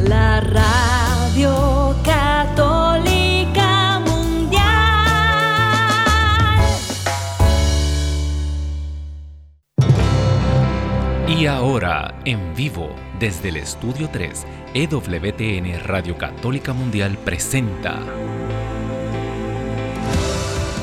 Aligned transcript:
la 0.00 0.40
radio 0.40 1.94
católica 2.04 4.00
mundial. 4.00 4.64
Y 11.28 11.46
ahora, 11.46 12.20
en 12.24 12.54
vivo, 12.54 12.88
desde 13.20 13.50
el 13.50 13.58
Estudio 13.58 14.08
3, 14.10 14.44
EWTN 14.74 15.84
Radio 15.84 16.18
Católica 16.18 16.72
Mundial 16.72 17.16
presenta 17.18 18.00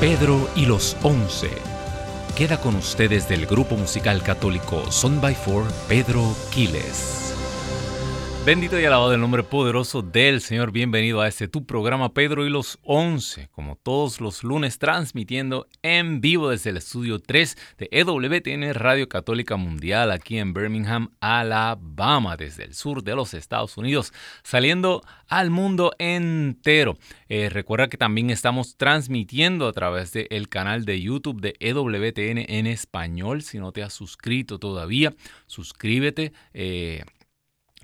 Pedro 0.00 0.48
y 0.56 0.64
los 0.64 0.96
Once. 1.02 1.73
Queda 2.36 2.58
con 2.58 2.74
ustedes 2.74 3.28
del 3.28 3.46
grupo 3.46 3.76
musical 3.76 4.20
católico 4.20 4.90
Son 4.90 5.20
by 5.20 5.36
Four, 5.36 5.66
Pedro 5.86 6.34
Quiles. 6.50 7.33
Bendito 8.44 8.78
y 8.78 8.84
alabado 8.84 9.14
el 9.14 9.22
nombre 9.22 9.42
poderoso 9.42 10.02
del 10.02 10.42
Señor. 10.42 10.70
Bienvenido 10.70 11.22
a 11.22 11.28
este 11.28 11.48
tu 11.48 11.64
programa 11.64 12.12
Pedro 12.12 12.46
y 12.46 12.50
los 12.50 12.78
Once, 12.82 13.48
como 13.52 13.76
todos 13.76 14.20
los 14.20 14.44
lunes, 14.44 14.78
transmitiendo 14.78 15.66
en 15.80 16.20
vivo 16.20 16.50
desde 16.50 16.68
el 16.68 16.76
estudio 16.76 17.20
3 17.20 17.56
de 17.78 17.88
EWTN 17.90 18.74
Radio 18.74 19.08
Católica 19.08 19.56
Mundial 19.56 20.10
aquí 20.10 20.36
en 20.36 20.52
Birmingham, 20.52 21.08
Alabama, 21.20 22.36
desde 22.36 22.64
el 22.64 22.74
sur 22.74 23.02
de 23.02 23.14
los 23.14 23.32
Estados 23.32 23.78
Unidos, 23.78 24.12
saliendo 24.42 25.00
al 25.26 25.48
mundo 25.48 25.92
entero. 25.98 26.98
Eh, 27.30 27.48
recuerda 27.48 27.88
que 27.88 27.96
también 27.96 28.28
estamos 28.28 28.76
transmitiendo 28.76 29.66
a 29.66 29.72
través 29.72 30.12
del 30.12 30.50
canal 30.50 30.84
de 30.84 31.00
YouTube 31.00 31.40
de 31.40 31.54
EWTN 31.60 32.44
en 32.46 32.66
español. 32.66 33.40
Si 33.40 33.58
no 33.58 33.72
te 33.72 33.82
has 33.82 33.94
suscrito 33.94 34.58
todavía, 34.58 35.14
suscríbete. 35.46 36.34
Eh, 36.52 37.04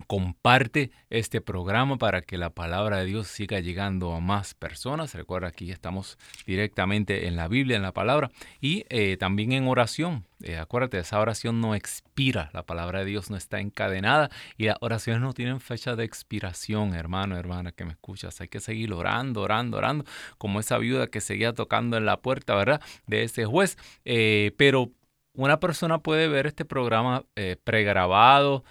comparte 0.06 0.90
este 1.10 1.40
programa 1.40 1.98
para 1.98 2.22
que 2.22 2.38
la 2.38 2.50
palabra 2.50 2.98
de 2.98 3.06
Dios 3.06 3.26
siga 3.26 3.60
llegando 3.60 4.14
a 4.14 4.20
más 4.20 4.54
personas. 4.54 5.14
Recuerda, 5.14 5.48
aquí 5.48 5.70
estamos 5.70 6.18
directamente 6.46 7.26
en 7.26 7.36
la 7.36 7.48
Biblia, 7.48 7.76
en 7.76 7.82
la 7.82 7.92
palabra, 7.92 8.30
y 8.60 8.84
eh, 8.88 9.16
también 9.16 9.52
en 9.52 9.66
oración. 9.68 10.26
Eh, 10.42 10.56
acuérdate, 10.56 10.98
esa 10.98 11.20
oración 11.20 11.60
no 11.60 11.74
expira, 11.74 12.50
la 12.54 12.64
palabra 12.64 13.00
de 13.00 13.06
Dios 13.06 13.30
no 13.30 13.36
está 13.36 13.60
encadenada 13.60 14.30
y 14.56 14.64
las 14.64 14.76
oraciones 14.80 15.20
no 15.20 15.34
tienen 15.34 15.60
fecha 15.60 15.96
de 15.96 16.04
expiración, 16.04 16.94
hermano, 16.94 17.36
hermana, 17.36 17.72
que 17.72 17.84
me 17.84 17.92
escuchas. 17.92 18.40
Hay 18.40 18.48
que 18.48 18.60
seguir 18.60 18.92
orando, 18.92 19.42
orando, 19.42 19.76
orando, 19.78 20.04
como 20.38 20.60
esa 20.60 20.78
viuda 20.78 21.08
que 21.08 21.20
seguía 21.20 21.52
tocando 21.52 21.96
en 21.96 22.06
la 22.06 22.20
puerta, 22.20 22.54
¿verdad? 22.54 22.80
De 23.06 23.24
ese 23.24 23.44
juez. 23.44 23.76
Eh, 24.04 24.52
pero 24.56 24.92
una 25.34 25.60
persona 25.60 25.98
puede 25.98 26.28
ver 26.28 26.46
este 26.46 26.64
programa 26.64 27.24
pregrabado, 27.64 28.64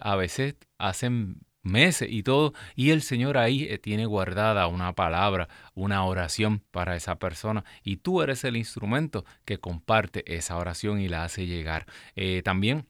a 0.00 0.16
veces 0.16 0.56
hacen 0.78 1.40
meses 1.62 2.08
y 2.10 2.22
todo, 2.22 2.54
y 2.74 2.90
el 2.90 3.02
Señor 3.02 3.36
ahí 3.36 3.64
eh, 3.64 3.78
tiene 3.78 4.06
guardada 4.06 4.66
una 4.68 4.94
palabra, 4.94 5.48
una 5.74 6.04
oración 6.04 6.62
para 6.70 6.96
esa 6.96 7.18
persona, 7.18 7.64
y 7.82 7.98
tú 7.98 8.22
eres 8.22 8.44
el 8.44 8.56
instrumento 8.56 9.24
que 9.44 9.58
comparte 9.58 10.24
esa 10.34 10.56
oración 10.56 11.00
y 11.00 11.08
la 11.08 11.24
hace 11.24 11.46
llegar. 11.46 11.86
Eh, 12.16 12.42
también 12.42 12.86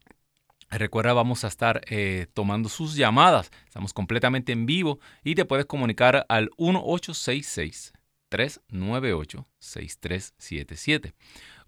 Recuerda, 0.70 1.14
vamos 1.14 1.44
a 1.44 1.48
estar 1.48 1.80
eh, 1.88 2.26
tomando 2.34 2.68
sus 2.68 2.94
llamadas. 2.94 3.50
Estamos 3.64 3.94
completamente 3.94 4.52
en 4.52 4.66
vivo 4.66 5.00
y 5.24 5.34
te 5.34 5.46
puedes 5.46 5.64
comunicar 5.64 6.26
al 6.28 6.50
1866 6.58 7.94
398 8.28 9.48
6377. 9.58 11.14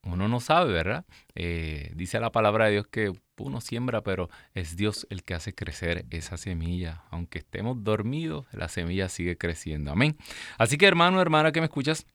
uno 0.05 0.29
no 0.29 0.41
sabe, 0.41 0.73
¿verdad? 0.73 1.05
Eh, 1.35 1.93
dice 1.95 2.21
la 2.21 2.31
palabra 2.33 2.67
de 2.67 2.73
Dios 2.73 2.87
que 2.87 3.13
uno 3.39 3.61
siembra, 3.61 4.03
pero 4.03 4.29
es 4.55 4.77
Dios 4.77 5.07
el 5.11 5.25
que 5.25 5.35
hace 5.35 5.55
crecer 5.55 6.07
esa 6.11 6.37
semilla. 6.37 7.03
Aunque 7.11 7.39
estemos 7.39 7.83
dormidos, 7.83 8.47
la 8.53 8.69
semilla 8.69 9.09
sigue 9.09 9.37
creciendo. 9.37 9.91
Amén. 9.91 10.17
Así 10.59 10.79
que 10.79 10.87
hermano, 10.87 11.21
hermana 11.21 11.53
que 11.53 11.61
me 11.61 11.67
escuchas, 11.67 12.07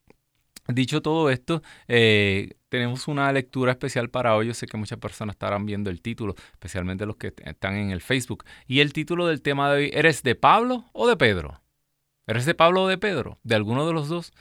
dicho 0.67 1.01
todo 1.01 1.29
esto, 1.29 1.61
eh, 1.87 2.55
tenemos 2.69 3.07
una 3.07 3.31
lectura 3.31 3.71
especial 3.71 4.09
para 4.09 4.35
hoy. 4.35 4.47
Yo 4.47 4.53
sé 4.53 4.67
que 4.67 4.77
muchas 4.77 4.99
personas 4.99 5.33
estarán 5.33 5.65
viendo 5.65 5.89
el 5.89 6.01
título, 6.01 6.35
especialmente 6.53 7.05
los 7.05 7.17
que 7.17 7.33
están 7.43 7.75
en 7.75 7.91
el 7.91 8.01
Facebook. 8.01 8.45
Y 8.67 8.79
el 8.79 8.93
título 8.93 9.27
del 9.27 9.41
tema 9.41 9.71
de 9.71 9.77
hoy, 9.77 9.91
¿eres 9.93 10.23
de 10.23 10.35
Pablo 10.35 10.85
o 10.93 11.07
de 11.07 11.17
Pedro? 11.17 11.61
¿Eres 12.27 12.45
de 12.45 12.53
Pablo 12.53 12.83
o 12.83 12.87
de 12.87 12.97
Pedro? 12.97 13.39
¿De 13.43 13.55
alguno 13.55 13.87
de 13.87 13.93
los 13.93 14.07
dos? 14.07 14.31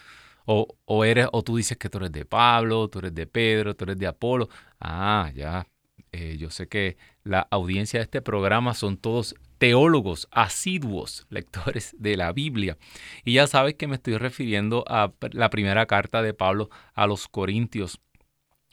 O, 0.51 1.05
eres, 1.05 1.27
o 1.33 1.43
tú 1.43 1.59
dices 1.59 1.77
que 1.77 1.91
tú 1.91 1.99
eres 1.99 2.11
de 2.11 2.25
Pablo, 2.25 2.89
tú 2.89 3.01
eres 3.01 3.15
de 3.15 3.27
Pedro, 3.27 3.77
tú 3.77 3.85
eres 3.85 3.99
de 3.99 4.07
Apolo. 4.07 4.49
Ah, 4.81 5.31
ya. 5.35 5.67
Eh, 6.11 6.39
yo 6.39 6.49
sé 6.49 6.69
que 6.69 6.97
la 7.23 7.47
audiencia 7.51 7.99
de 8.01 8.05
este 8.05 8.23
programa 8.23 8.73
son 8.73 8.97
todos 8.97 9.35
teólogos, 9.59 10.27
asiduos, 10.31 11.27
lectores 11.31 11.95
de 11.99 12.17
la 12.17 12.33
Biblia. 12.33 12.79
Y 13.27 13.35
ya 13.35 13.47
sabes 13.47 13.75
que 13.75 13.89
me 13.89 13.97
estoy 13.97 14.17
refiriendo 14.17 14.85
a 14.89 15.13
la 15.33 15.51
primera 15.51 15.85
carta 15.85 16.23
de 16.23 16.33
Pablo 16.33 16.71
a 16.95 17.07
los 17.07 17.29
Corintios 17.29 18.01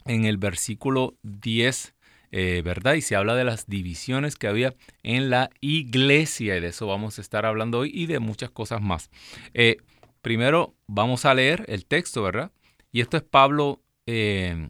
en 0.06 0.24
el 0.24 0.38
versículo 0.38 1.16
10. 1.24 1.94
Eh, 2.32 2.62
¿verdad? 2.66 2.96
Y 2.96 3.02
se 3.02 3.16
habla 3.16 3.36
de 3.36 3.46
las 3.46 3.68
divisiones 3.68 4.36
que 4.36 4.48
había 4.48 4.74
en 5.04 5.30
la 5.30 5.52
iglesia 5.62 6.58
y 6.58 6.60
de 6.60 6.68
eso 6.68 6.88
vamos 6.88 7.18
a 7.18 7.22
estar 7.22 7.46
hablando 7.46 7.80
hoy 7.80 7.92
y 7.94 8.08
de 8.08 8.20
muchas 8.20 8.50
cosas 8.50 8.82
más. 8.82 9.10
Eh, 9.54 9.78
Primero 10.26 10.74
vamos 10.88 11.24
a 11.26 11.36
leer 11.36 11.66
el 11.68 11.86
texto, 11.86 12.24
¿verdad? 12.24 12.52
Y 12.92 13.02
esto 13.02 13.16
es 13.16 13.22
Pablo 13.22 13.84
eh, 14.08 14.70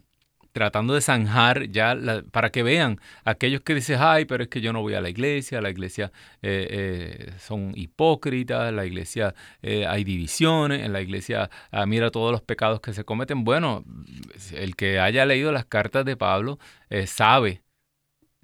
tratando 0.52 0.92
de 0.92 1.00
zanjar 1.00 1.70
ya 1.70 1.96
para 2.30 2.50
que 2.50 2.62
vean 2.62 3.00
aquellos 3.24 3.62
que 3.62 3.74
dicen, 3.74 3.96
ay, 3.98 4.26
pero 4.26 4.42
es 4.42 4.50
que 4.50 4.60
yo 4.60 4.74
no 4.74 4.82
voy 4.82 4.92
a 4.92 5.00
la 5.00 5.08
iglesia, 5.08 5.62
la 5.62 5.70
iglesia 5.70 6.12
eh, 6.42 6.66
eh, 6.70 7.32
son 7.38 7.72
hipócritas, 7.74 8.70
la 8.70 8.84
iglesia 8.84 9.34
hay 9.62 10.04
divisiones, 10.04 10.84
en 10.84 10.92
la 10.92 11.00
iglesia 11.00 11.48
ah, 11.70 11.86
mira 11.86 12.10
todos 12.10 12.32
los 12.32 12.42
pecados 12.42 12.82
que 12.82 12.92
se 12.92 13.04
cometen. 13.04 13.42
Bueno, 13.42 13.82
el 14.52 14.76
que 14.76 15.00
haya 15.00 15.24
leído 15.24 15.52
las 15.52 15.64
cartas 15.64 16.04
de 16.04 16.18
Pablo 16.18 16.58
sabe 17.06 17.62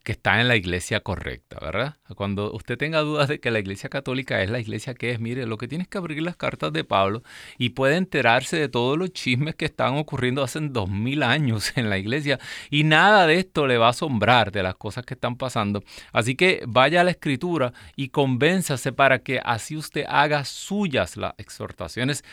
que 0.02 0.12
está 0.12 0.40
en 0.40 0.48
la 0.48 0.56
iglesia 0.56 1.00
correcta, 1.00 1.58
¿verdad? 1.60 1.96
Cuando 2.16 2.52
usted 2.52 2.76
tenga 2.76 3.00
dudas 3.00 3.28
de 3.28 3.38
que 3.40 3.50
la 3.50 3.60
iglesia 3.60 3.88
católica 3.88 4.42
es 4.42 4.50
la 4.50 4.58
iglesia 4.58 4.94
que 4.94 5.10
es, 5.12 5.20
mire, 5.20 5.46
lo 5.46 5.58
que 5.58 5.68
tiene 5.68 5.82
es 5.82 5.88
que 5.88 5.98
abrir 5.98 6.22
las 6.22 6.36
cartas 6.36 6.72
de 6.72 6.82
Pablo 6.82 7.22
y 7.56 7.70
puede 7.70 7.96
enterarse 7.96 8.56
de 8.56 8.68
todos 8.68 8.98
los 8.98 9.12
chismes 9.12 9.54
que 9.54 9.64
están 9.64 9.96
ocurriendo 9.96 10.42
hace 10.42 10.60
dos 10.60 10.90
mil 10.90 11.22
años 11.22 11.72
en 11.76 11.88
la 11.88 11.98
iglesia 11.98 12.40
y 12.70 12.84
nada 12.84 13.26
de 13.26 13.38
esto 13.38 13.66
le 13.66 13.78
va 13.78 13.86
a 13.86 13.90
asombrar 13.90 14.50
de 14.50 14.62
las 14.62 14.74
cosas 14.74 15.06
que 15.06 15.14
están 15.14 15.36
pasando. 15.36 15.84
Así 16.12 16.34
que 16.34 16.62
vaya 16.66 17.02
a 17.02 17.04
la 17.04 17.12
escritura 17.12 17.72
y 17.94 18.08
convénzase 18.08 18.92
para 18.92 19.20
que 19.20 19.40
así 19.44 19.76
usted 19.76 20.04
haga 20.08 20.44
suyas 20.44 21.16
las 21.16 21.34
exhortaciones 21.38 22.24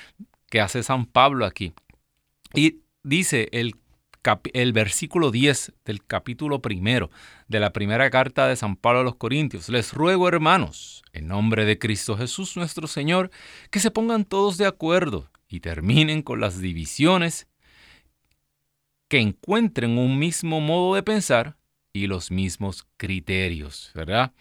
que 0.49 0.61
hace 0.61 0.81
San 0.81 1.05
Pablo 1.05 1.45
aquí. 1.45 1.73
Y 2.53 2.79
dice 3.03 3.49
el 3.51 3.75
el 4.53 4.73
versículo 4.73 5.31
10 5.31 5.73
del 5.85 6.03
capítulo 6.05 6.61
primero 6.61 7.09
de 7.47 7.59
la 7.59 7.71
primera 7.73 8.09
carta 8.09 8.47
de 8.47 8.55
San 8.55 8.75
Pablo 8.75 8.99
a 8.99 9.03
los 9.03 9.15
Corintios. 9.15 9.69
Les 9.69 9.93
ruego, 9.93 10.27
hermanos, 10.27 11.03
en 11.13 11.27
nombre 11.27 11.65
de 11.65 11.79
Cristo 11.79 12.17
Jesús 12.17 12.57
nuestro 12.57 12.87
Señor, 12.87 13.31
que 13.71 13.79
se 13.79 13.91
pongan 13.91 14.25
todos 14.25 14.57
de 14.57 14.65
acuerdo 14.65 15.29
y 15.47 15.61
terminen 15.61 16.21
con 16.21 16.39
las 16.39 16.59
divisiones 16.59 17.47
que 19.07 19.19
encuentren 19.19 19.97
un 19.97 20.19
mismo 20.19 20.61
modo 20.61 20.95
de 20.95 21.03
pensar 21.03 21.57
y 21.91 22.07
los 22.07 22.29
mismos 22.29 22.87
criterios, 22.97 23.91
¿verdad? 23.95 24.33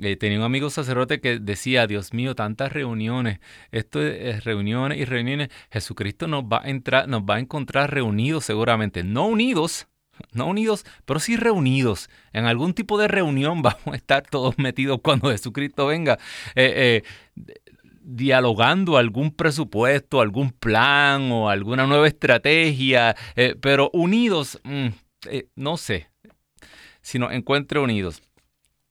Eh, 0.00 0.16
tenía 0.16 0.38
un 0.38 0.44
amigo 0.44 0.70
sacerdote 0.70 1.20
que 1.20 1.38
decía, 1.38 1.86
Dios 1.86 2.12
mío, 2.12 2.34
tantas 2.34 2.72
reuniones, 2.72 3.40
esto 3.70 4.00
es 4.02 4.44
reuniones 4.44 4.98
y 4.98 5.04
reuniones, 5.04 5.50
Jesucristo 5.70 6.26
nos 6.26 6.44
va 6.44 6.62
a 6.64 6.70
entrar, 6.70 7.08
nos 7.08 7.22
va 7.22 7.36
a 7.36 7.38
encontrar 7.40 7.92
reunidos 7.92 8.44
seguramente, 8.44 9.02
no 9.04 9.26
unidos, 9.26 9.88
no 10.32 10.46
unidos, 10.46 10.84
pero 11.04 11.20
sí 11.20 11.36
reunidos. 11.36 12.08
En 12.32 12.46
algún 12.46 12.74
tipo 12.74 12.98
de 12.98 13.08
reunión 13.08 13.62
vamos 13.62 13.86
a 13.86 13.96
estar 13.96 14.22
todos 14.22 14.58
metidos 14.58 15.00
cuando 15.02 15.30
Jesucristo 15.30 15.86
venga. 15.86 16.18
Eh, 16.54 17.02
eh, 17.06 17.52
dialogando 18.02 18.96
algún 18.96 19.30
presupuesto, 19.30 20.20
algún 20.20 20.50
plan 20.50 21.30
o 21.30 21.48
alguna 21.48 21.86
nueva 21.86 22.08
estrategia, 22.08 23.14
pero 23.60 23.88
unidos, 23.92 24.58
mm, 24.64 24.88
no 25.54 25.76
sé, 25.76 26.10
si 27.02 27.18
nos 27.18 27.32
encuentre 27.32 27.78
unidos. 27.78 28.22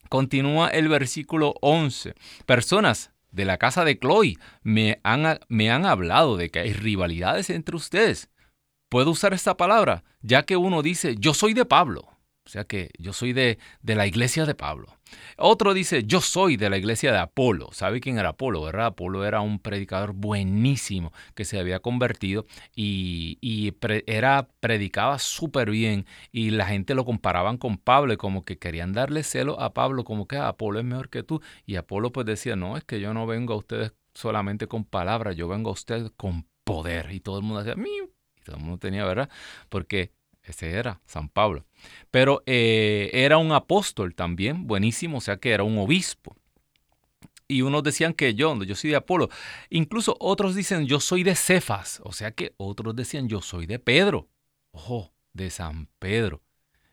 Continúa 0.09 0.69
el 0.69 0.89
versículo 0.89 1.56
11. 1.61 2.15
Personas 2.45 3.11
de 3.31 3.45
la 3.45 3.57
casa 3.57 3.85
de 3.85 3.97
Chloe 3.97 4.38
me 4.63 5.00
han, 5.03 5.39
me 5.47 5.71
han 5.71 5.85
hablado 5.85 6.35
de 6.35 6.50
que 6.50 6.59
hay 6.59 6.73
rivalidades 6.73 7.50
entre 7.50 7.75
ustedes. 7.75 8.29
Puedo 8.89 9.11
usar 9.11 9.33
esta 9.33 9.56
palabra, 9.56 10.03
ya 10.21 10.44
que 10.44 10.57
uno 10.57 10.81
dice, 10.81 11.15
yo 11.19 11.33
soy 11.33 11.53
de 11.53 11.65
Pablo. 11.65 12.01
O 12.45 12.50
sea 12.50 12.63
que 12.63 12.89
yo 12.97 13.13
soy 13.13 13.33
de, 13.33 13.59
de 13.83 13.95
la 13.95 14.07
iglesia 14.07 14.45
de 14.45 14.56
Pablo. 14.56 14.99
Otro 15.38 15.73
dice, 15.73 16.03
yo 16.03 16.21
soy 16.21 16.57
de 16.57 16.69
la 16.69 16.77
iglesia 16.77 17.11
de 17.11 17.19
Apolo. 17.19 17.69
¿Sabe 17.71 18.01
quién 18.01 18.17
era 18.17 18.29
Apolo? 18.29 18.61
¿verdad? 18.63 18.88
Apolo 18.88 19.25
era 19.25 19.41
un 19.41 19.59
predicador 19.59 20.13
buenísimo 20.13 21.11
que 21.35 21.45
se 21.45 21.59
había 21.59 21.79
convertido 21.79 22.45
y, 22.75 23.73
era, 24.07 24.50
predicaba 24.59 25.19
súper 25.19 25.69
bien 25.69 26.06
y 26.31 26.51
la 26.51 26.65
gente 26.65 26.95
lo 26.95 27.06
comparaban 27.06 27.57
con 27.57 27.77
Pablo 27.77 28.13
y 28.13 28.17
como 28.17 28.44
que 28.44 28.57
querían 28.57 28.94
darle 28.94 29.23
celo 29.23 29.59
a 29.59 29.73
Pablo, 29.73 30.03
como 30.03 30.27
que 30.27 30.38
ah, 30.38 30.50
Apolo 30.50 30.79
es 30.79 30.85
mejor 30.85 31.09
que 31.09 31.23
tú. 31.23 31.41
Y 31.65 31.75
Apolo 31.75 32.11
pues 32.11 32.25
decía, 32.25 32.56
no, 32.56 32.77
es 32.77 32.83
que 32.83 33.00
yo 33.00 33.13
no 33.13 33.25
vengo 33.27 33.53
a 33.53 33.57
ustedes 33.57 33.94
solamente 34.13 34.67
con 34.67 34.83
palabras, 34.83 35.35
yo 35.35 35.47
vengo 35.47 35.69
a 35.69 35.73
ustedes 35.73 36.11
con 36.17 36.45
poder. 36.63 37.11
Y 37.11 37.19
todo 37.19 37.38
el 37.38 37.44
mundo 37.44 37.63
decía, 37.63 37.75
mío. 37.75 38.09
Y 38.38 38.44
todo 38.44 38.57
el 38.57 38.61
mundo 38.61 38.77
tenía, 38.77 39.06
¿verdad? 39.06 39.29
Porque 39.69 40.11
ese 40.51 40.72
era 40.72 41.01
San 41.06 41.30
Pablo. 41.30 41.66
Pero 42.12 42.44
eh, 42.46 43.10
era 43.13 43.38
un 43.38 43.51
apóstol 43.51 44.16
también, 44.16 44.68
buenísimo, 44.68 45.18
o 45.18 45.22
sea 45.22 45.38
que 45.38 45.51
era 45.51 45.63
un 45.63 45.78
obispo. 45.78 46.36
Y 47.48 47.63
unos 47.63 47.81
decían 47.81 48.13
que 48.13 48.36
yo, 48.36 48.63
yo 48.63 48.75
soy 48.75 48.92
de 48.92 48.96
Apolo. 48.96 49.30
Incluso 49.69 50.16
otros 50.19 50.56
dicen 50.56 50.86
yo 50.86 51.00
soy 51.00 51.24
de 51.24 51.36
Cefas, 51.36 52.00
o 52.04 52.12
sea 52.12 52.31
que 52.31 52.54
otros 52.57 52.96
decían 52.96 53.28
yo 53.28 53.42
soy 53.42 53.66
de 53.66 53.80
Pedro. 53.80 54.28
Ojo, 54.72 55.12
de 55.34 55.50
San 55.50 55.88
Pedro. 55.98 56.44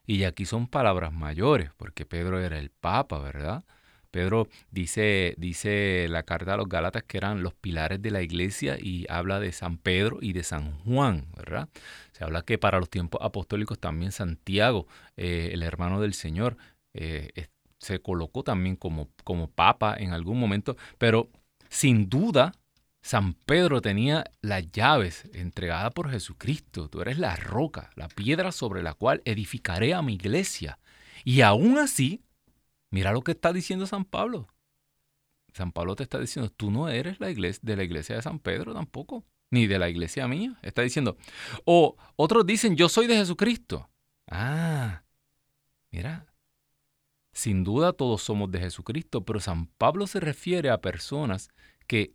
Y 0.06 0.24
aquí 0.24 0.46
son 0.46 0.66
palabras 0.68 1.12
mayores, 1.12 1.70
porque 1.76 2.06
Pedro 2.06 2.40
era 2.40 2.58
el 2.58 2.70
Papa, 2.70 3.18
¿verdad? 3.18 3.64
Pedro 4.10 4.48
dice, 4.70 5.34
dice 5.36 6.06
la 6.08 6.22
carta 6.22 6.54
a 6.54 6.56
los 6.56 6.70
Gálatas 6.70 7.02
que 7.02 7.18
eran 7.18 7.42
los 7.42 7.54
pilares 7.54 8.00
de 8.00 8.10
la 8.10 8.22
iglesia 8.22 8.78
y 8.80 9.04
habla 9.10 9.40
de 9.40 9.52
San 9.52 9.76
Pedro 9.76 10.18
y 10.22 10.32
de 10.32 10.42
San 10.42 10.78
Juan, 10.84 11.26
¿verdad? 11.36 11.68
Se 12.16 12.24
habla 12.24 12.42
que 12.42 12.58
para 12.58 12.78
los 12.78 12.88
tiempos 12.88 13.20
apostólicos 13.22 13.78
también 13.78 14.12
Santiago, 14.12 14.86
eh, 15.16 15.50
el 15.52 15.62
hermano 15.62 16.00
del 16.00 16.14
Señor, 16.14 16.56
eh, 16.94 17.48
se 17.78 18.00
colocó 18.00 18.42
también 18.42 18.76
como, 18.76 19.10
como 19.24 19.50
papa 19.50 19.94
en 19.98 20.12
algún 20.12 20.40
momento, 20.40 20.76
pero 20.98 21.28
sin 21.68 22.08
duda 22.08 22.52
San 23.02 23.34
Pedro 23.34 23.82
tenía 23.82 24.24
las 24.40 24.70
llaves 24.72 25.28
entregadas 25.34 25.92
por 25.92 26.10
Jesucristo. 26.10 26.88
Tú 26.88 27.02
eres 27.02 27.18
la 27.18 27.36
roca, 27.36 27.90
la 27.94 28.08
piedra 28.08 28.50
sobre 28.50 28.82
la 28.82 28.94
cual 28.94 29.22
edificaré 29.24 29.94
a 29.94 30.02
mi 30.02 30.14
iglesia. 30.14 30.78
Y 31.24 31.42
aún 31.42 31.78
así, 31.78 32.22
Mira 32.90 33.12
lo 33.12 33.22
que 33.22 33.32
está 33.32 33.52
diciendo 33.52 33.86
San 33.86 34.04
Pablo. 34.04 34.48
San 35.52 35.72
Pablo 35.72 35.96
te 35.96 36.02
está 36.02 36.18
diciendo, 36.18 36.50
tú 36.50 36.70
no 36.70 36.88
eres 36.88 37.18
la 37.20 37.30
iglesia, 37.30 37.60
de 37.62 37.76
la 37.76 37.84
iglesia 37.84 38.16
de 38.16 38.22
San 38.22 38.38
Pedro 38.38 38.74
tampoco, 38.74 39.24
ni 39.50 39.66
de 39.66 39.78
la 39.78 39.88
iglesia 39.88 40.28
mía. 40.28 40.58
Está 40.62 40.82
diciendo, 40.82 41.16
o 41.64 41.96
otros 42.16 42.46
dicen, 42.46 42.76
yo 42.76 42.88
soy 42.88 43.06
de 43.06 43.16
Jesucristo. 43.16 43.88
Ah, 44.28 45.02
mira, 45.90 46.26
sin 47.32 47.64
duda 47.64 47.92
todos 47.92 48.22
somos 48.22 48.50
de 48.50 48.60
Jesucristo, 48.60 49.24
pero 49.24 49.40
San 49.40 49.66
Pablo 49.66 50.06
se 50.06 50.20
refiere 50.20 50.70
a 50.70 50.80
personas 50.80 51.50
que 51.86 52.14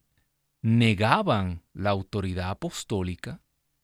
negaban 0.61 1.63
la 1.73 1.91
autoridad 1.91 2.49
apostólica 2.49 3.41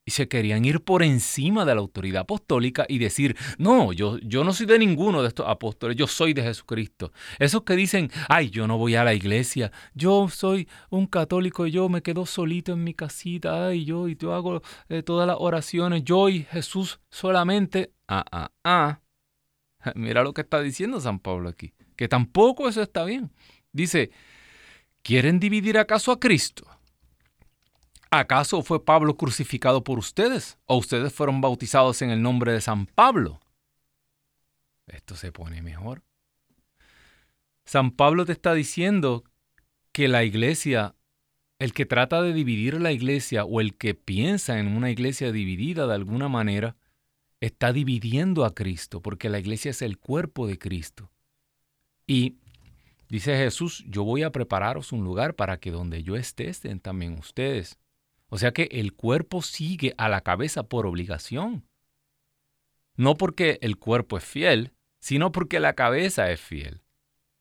y 0.07 0.11
se 0.11 0.29
querían 0.29 0.63
ir 0.63 0.79
por 0.85 1.03
encima 1.03 1.65
de 1.65 1.75
la 1.75 1.81
autoridad 1.81 2.21
apostólica 2.21 2.85
y 2.87 2.97
decir, 2.97 3.35
no, 3.57 3.91
yo, 3.91 4.17
yo 4.19 4.45
no 4.45 4.53
soy 4.53 4.65
de 4.65 4.79
ninguno 4.79 5.21
de 5.21 5.27
estos 5.27 5.45
apóstoles, 5.49 5.97
yo 5.97 6.07
soy 6.07 6.33
de 6.33 6.43
Jesucristo. 6.43 7.11
Esos 7.39 7.63
que 7.63 7.75
dicen, 7.75 8.09
ay, 8.29 8.49
yo 8.49 8.67
no 8.67 8.77
voy 8.77 8.95
a 8.95 9.03
la 9.03 9.13
iglesia, 9.13 9.69
yo 9.93 10.29
soy 10.29 10.69
un 10.89 11.07
católico 11.07 11.67
y 11.67 11.71
yo 11.71 11.89
me 11.89 12.01
quedo 12.01 12.25
solito 12.25 12.71
en 12.71 12.85
mi 12.85 12.93
casita, 12.93 13.67
ay, 13.67 13.83
yo, 13.83 14.07
y 14.07 14.15
yo 14.15 14.33
hago 14.33 14.61
eh, 14.87 15.03
todas 15.03 15.27
las 15.27 15.35
oraciones, 15.37 16.05
yo 16.05 16.29
y 16.29 16.43
Jesús 16.43 17.01
solamente. 17.11 17.91
Ah, 18.07 18.23
ah, 18.31 18.51
ah. 18.63 19.01
Mira 19.95 20.23
lo 20.23 20.33
que 20.33 20.39
está 20.39 20.61
diciendo 20.61 21.01
San 21.01 21.19
Pablo 21.19 21.49
aquí, 21.49 21.73
que 21.97 22.07
tampoco 22.07 22.69
eso 22.69 22.81
está 22.81 23.03
bien. 23.03 23.29
Dice, 23.73 24.11
¿quieren 25.01 25.41
dividir 25.41 25.77
acaso 25.77 26.13
a 26.13 26.19
Cristo? 26.21 26.65
¿Acaso 28.17 28.63
fue 28.63 28.83
Pablo 28.83 29.15
crucificado 29.15 29.83
por 29.83 29.99
ustedes? 29.99 30.57
¿O 30.65 30.77
ustedes 30.77 31.13
fueron 31.13 31.39
bautizados 31.39 32.01
en 32.01 32.09
el 32.09 32.23
nombre 32.23 32.51
de 32.51 32.61
San 32.61 32.87
Pablo? 32.87 33.39
Esto 34.87 35.15
se 35.15 35.31
pone 35.31 35.61
mejor. 35.61 36.01
San 37.65 37.91
Pablo 37.91 38.25
te 38.25 38.31
está 38.31 38.55
diciendo 38.55 39.23
que 39.91 40.07
la 40.07 40.23
iglesia, 40.23 40.95
el 41.59 41.73
que 41.73 41.85
trata 41.85 42.23
de 42.23 42.33
dividir 42.33 42.81
la 42.81 42.91
iglesia 42.91 43.45
o 43.45 43.61
el 43.61 43.77
que 43.77 43.93
piensa 43.93 44.57
en 44.57 44.75
una 44.75 44.89
iglesia 44.89 45.31
dividida 45.31 45.85
de 45.85 45.93
alguna 45.93 46.27
manera, 46.27 46.75
está 47.39 47.71
dividiendo 47.71 48.45
a 48.45 48.55
Cristo, 48.55 48.99
porque 48.99 49.29
la 49.29 49.37
iglesia 49.37 49.69
es 49.69 49.83
el 49.83 49.99
cuerpo 49.99 50.47
de 50.47 50.57
Cristo. 50.57 51.11
Y 52.07 52.37
dice 53.09 53.37
Jesús, 53.37 53.85
yo 53.87 54.03
voy 54.03 54.23
a 54.23 54.31
prepararos 54.31 54.91
un 54.91 55.03
lugar 55.03 55.35
para 55.35 55.59
que 55.59 55.69
donde 55.69 56.01
yo 56.01 56.15
esté 56.15 56.49
estén 56.49 56.79
también 56.79 57.19
ustedes. 57.19 57.77
O 58.29 58.37
sea 58.37 58.51
que 58.51 58.69
el 58.71 58.93
cuerpo 58.93 59.41
sigue 59.41 59.93
a 59.97 60.09
la 60.09 60.21
cabeza 60.21 60.63
por 60.63 60.85
obligación. 60.85 61.65
No 62.95 63.15
porque 63.15 63.59
el 63.61 63.77
cuerpo 63.77 64.17
es 64.17 64.23
fiel, 64.23 64.73
sino 64.99 65.31
porque 65.31 65.59
la 65.59 65.73
cabeza 65.73 66.31
es 66.31 66.41
fiel. 66.41 66.81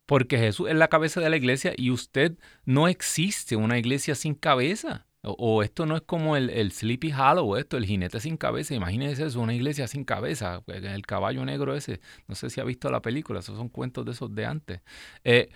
Porque 0.06 0.38
Jesús 0.38 0.68
es 0.68 0.76
la 0.76 0.88
cabeza 0.88 1.20
de 1.20 1.30
la 1.30 1.36
iglesia 1.36 1.72
y 1.76 1.90
usted 1.90 2.38
no 2.64 2.86
existe 2.86 3.56
una 3.56 3.78
iglesia 3.78 4.14
sin 4.14 4.34
cabeza. 4.34 5.06
O, 5.22 5.64
esto 5.64 5.86
no 5.86 5.96
es 5.96 6.02
como 6.02 6.36
el, 6.36 6.70
Sleepy 6.70 7.12
Hollow, 7.12 7.56
esto, 7.56 7.76
el 7.76 7.84
jinete 7.84 8.20
sin 8.20 8.36
cabeza. 8.36 8.74
Imagínese 8.76 9.26
eso, 9.26 9.40
una 9.40 9.54
iglesia 9.54 9.88
sin 9.88 10.04
cabeza, 10.04 10.62
el 10.68 11.04
caballo 11.04 11.44
negro 11.44 11.74
ese. 11.74 12.00
No 12.28 12.36
sé 12.36 12.48
si 12.48 12.60
ha 12.60 12.64
visto 12.64 12.90
la 12.90 13.02
película, 13.02 13.40
esos 13.40 13.56
son 13.56 13.68
cuentos 13.68 14.04
de 14.04 14.12
esos 14.12 14.32
de 14.32 14.46
antes. 14.46 14.80
Eh, 15.24 15.48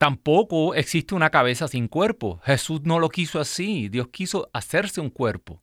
Tampoco 0.00 0.74
existe 0.74 1.14
una 1.14 1.28
cabeza 1.28 1.68
sin 1.68 1.86
cuerpo. 1.86 2.40
Jesús 2.42 2.80
no 2.84 2.98
lo 2.98 3.10
quiso 3.10 3.38
así. 3.38 3.90
Dios 3.90 4.08
quiso 4.08 4.48
hacerse 4.54 5.02
un 5.02 5.10
cuerpo. 5.10 5.62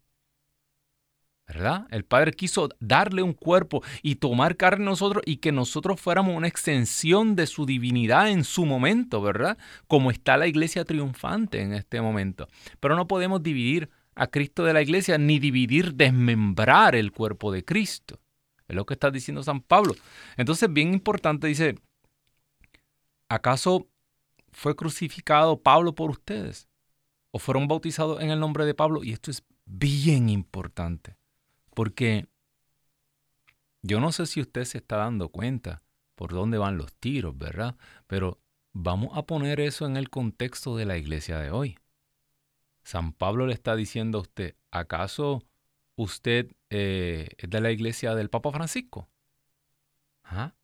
¿Verdad? 1.47 1.87
El 1.89 2.05
Padre 2.05 2.33
quiso 2.33 2.69
darle 2.79 3.23
un 3.23 3.33
cuerpo 3.33 3.81
y 4.03 4.17
tomar 4.17 4.55
carne 4.55 4.85
nosotros 4.85 5.23
y 5.25 5.37
que 5.37 5.51
nosotros 5.51 5.99
fuéramos 5.99 6.35
una 6.35 6.47
extensión 6.47 7.35
de 7.35 7.47
su 7.47 7.65
divinidad 7.65 8.29
en 8.29 8.43
su 8.43 8.67
momento, 8.67 9.23
¿verdad? 9.23 9.57
Como 9.87 10.11
está 10.11 10.37
la 10.37 10.45
iglesia 10.45 10.85
triunfante 10.85 11.61
en 11.61 11.73
este 11.73 11.99
momento. 11.99 12.47
Pero 12.79 12.95
no 12.95 13.07
podemos 13.07 13.41
dividir 13.41 13.89
a 14.13 14.27
Cristo 14.27 14.63
de 14.63 14.73
la 14.73 14.83
iglesia 14.83 15.17
ni 15.17 15.39
dividir, 15.39 15.95
desmembrar 15.95 16.95
el 16.95 17.11
cuerpo 17.11 17.51
de 17.51 17.65
Cristo. 17.65 18.19
Es 18.67 18.75
lo 18.75 18.85
que 18.85 18.93
está 18.93 19.09
diciendo 19.09 19.41
San 19.41 19.61
Pablo. 19.61 19.95
Entonces, 20.35 20.71
bien 20.71 20.93
importante, 20.93 21.47
dice, 21.47 21.73
¿acaso 23.29 23.87
fue 24.57 24.75
crucificado 24.75 25.61
Pablo 25.61 25.93
por 25.93 26.09
ustedes? 26.09 26.67
¿O 27.29 27.37
fueron 27.37 27.67
bautizados 27.67 28.21
en 28.23 28.31
el 28.31 28.39
nombre 28.39 28.65
de 28.65 28.73
Pablo? 28.73 29.03
Y 29.03 29.11
esto 29.11 29.29
es 29.29 29.43
bien 29.65 30.29
importante, 30.29 31.15
porque 31.75 32.27
yo 33.83 33.99
no 33.99 34.11
sé 34.11 34.25
si 34.25 34.41
usted 34.41 34.63
se 34.63 34.79
está 34.79 34.97
dando 34.97 35.29
cuenta 35.29 35.83
por 36.15 36.31
dónde 36.31 36.57
van 36.57 36.75
los 36.75 36.91
tiros, 36.95 37.37
¿verdad? 37.37 37.75
Pero 38.07 38.41
vamos 38.73 39.15
a 39.15 39.27
poner 39.27 39.59
eso 39.59 39.85
en 39.85 39.95
el 39.95 40.09
contexto 40.09 40.75
de 40.75 40.85
la 40.85 40.97
iglesia 40.97 41.37
de 41.37 41.51
hoy. 41.51 41.77
San 42.81 43.13
Pablo 43.13 43.45
le 43.45 43.53
está 43.53 43.75
diciendo 43.75 44.17
a 44.17 44.21
usted, 44.21 44.55
¿acaso 44.71 45.43
usted 45.95 46.51
eh, 46.71 47.29
es 47.37 47.47
de 47.47 47.61
la 47.61 47.69
iglesia 47.69 48.15
del 48.15 48.31
Papa 48.31 48.51
Francisco? 48.51 49.07
¿Ah? 50.23 50.55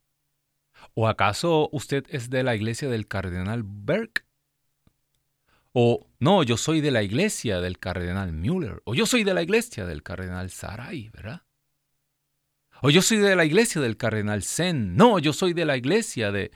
¿O 0.94 1.08
acaso 1.08 1.68
usted 1.72 2.04
es 2.08 2.30
de 2.30 2.42
la 2.42 2.54
iglesia 2.54 2.88
del 2.88 3.08
cardenal 3.08 3.62
Berg? 3.64 4.24
O 5.72 6.06
no, 6.20 6.44
yo 6.44 6.56
soy 6.56 6.80
de 6.80 6.92
la 6.92 7.02
iglesia 7.02 7.60
del 7.60 7.80
cardenal 7.80 8.32
Müller. 8.32 8.80
O 8.84 8.94
yo 8.94 9.06
soy 9.06 9.24
de 9.24 9.34
la 9.34 9.42
iglesia 9.42 9.86
del 9.86 10.04
cardenal 10.04 10.50
Sarai, 10.50 11.08
¿verdad? 11.08 11.42
O 12.80 12.90
yo 12.90 13.02
soy 13.02 13.18
de 13.18 13.34
la 13.34 13.44
iglesia 13.44 13.80
del 13.80 13.96
cardenal 13.96 14.44
Zen. 14.44 14.94
No, 14.94 15.18
yo 15.18 15.32
soy 15.32 15.52
de 15.52 15.64
la 15.64 15.76
iglesia 15.76 16.30
de... 16.30 16.52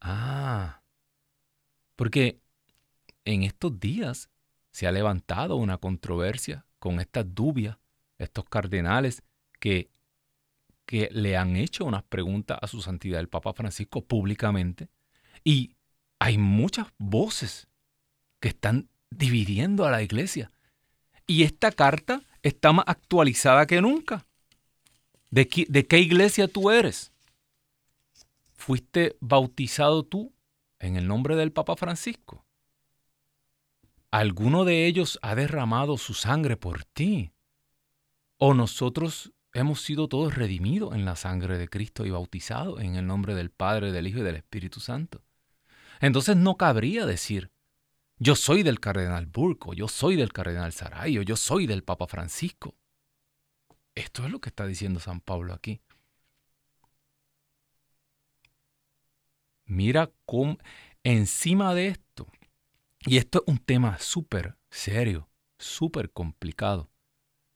Ah, 0.00 0.82
porque 1.94 2.40
en 3.24 3.42
estos 3.42 3.78
días 3.78 4.30
se 4.70 4.86
ha 4.86 4.92
levantado 4.92 5.56
una 5.56 5.76
controversia 5.76 6.64
con 6.78 7.00
estas 7.00 7.34
dubias, 7.34 7.76
estos 8.16 8.44
cardenales 8.44 9.22
que, 9.58 9.90
que 10.88 11.10
le 11.12 11.36
han 11.36 11.56
hecho 11.56 11.84
unas 11.84 12.02
preguntas 12.02 12.58
a 12.62 12.66
su 12.66 12.80
santidad 12.80 13.20
el 13.20 13.28
Papa 13.28 13.52
Francisco 13.52 14.00
públicamente. 14.00 14.88
Y 15.44 15.76
hay 16.18 16.38
muchas 16.38 16.86
voces 16.96 17.68
que 18.40 18.48
están 18.48 18.88
dividiendo 19.10 19.84
a 19.84 19.90
la 19.90 20.02
iglesia. 20.02 20.50
Y 21.26 21.42
esta 21.42 21.72
carta 21.72 22.22
está 22.42 22.72
más 22.72 22.86
actualizada 22.88 23.66
que 23.66 23.82
nunca. 23.82 24.26
¿De 25.30 25.46
qué, 25.46 25.98
iglesia 25.98 26.48
tú 26.48 26.70
eres? 26.70 27.12
¿Fuiste 28.54 29.14
bautizado 29.20 30.04
tú 30.04 30.32
en 30.78 30.96
el 30.96 31.06
nombre 31.06 31.36
del 31.36 31.52
Papa 31.52 31.76
Francisco? 31.76 32.46
¿Alguno 34.10 34.64
de 34.64 34.86
ellos 34.86 35.18
ha 35.20 35.34
derramado 35.34 35.98
su 35.98 36.14
sangre 36.14 36.56
por 36.56 36.86
ti? 36.86 37.30
¿O 38.38 38.54
nosotros 38.54 39.34
hemos 39.58 39.82
sido 39.82 40.08
todos 40.08 40.34
redimidos 40.34 40.94
en 40.94 41.04
la 41.04 41.16
sangre 41.16 41.58
de 41.58 41.68
Cristo 41.68 42.06
y 42.06 42.10
bautizados 42.10 42.80
en 42.80 42.96
el 42.96 43.06
nombre 43.06 43.34
del 43.34 43.50
Padre, 43.50 43.92
del 43.92 44.06
Hijo 44.06 44.20
y 44.20 44.22
del 44.22 44.36
Espíritu 44.36 44.80
Santo? 44.80 45.22
Entonces 46.00 46.36
no 46.36 46.56
cabría 46.56 47.06
decir, 47.06 47.50
yo 48.18 48.36
soy 48.36 48.62
del 48.62 48.80
cardenal 48.80 49.26
Burco, 49.26 49.74
yo 49.74 49.88
soy 49.88 50.16
del 50.16 50.32
cardenal 50.32 50.72
Sarayo, 50.72 51.22
yo 51.22 51.36
soy 51.36 51.66
del 51.66 51.84
Papa 51.84 52.06
Francisco. 52.06 52.76
Esto 53.94 54.24
es 54.24 54.30
lo 54.30 54.40
que 54.40 54.48
está 54.48 54.66
diciendo 54.66 55.00
San 55.00 55.20
Pablo 55.20 55.52
aquí. 55.52 55.80
Mira 59.64 60.10
cómo 60.24 60.58
encima 61.04 61.74
de 61.74 61.88
esto, 61.88 62.26
y 63.00 63.18
esto 63.18 63.38
es 63.40 63.44
un 63.52 63.58
tema 63.58 63.98
súper 63.98 64.56
serio, 64.70 65.28
súper 65.58 66.10
complicado, 66.10 66.90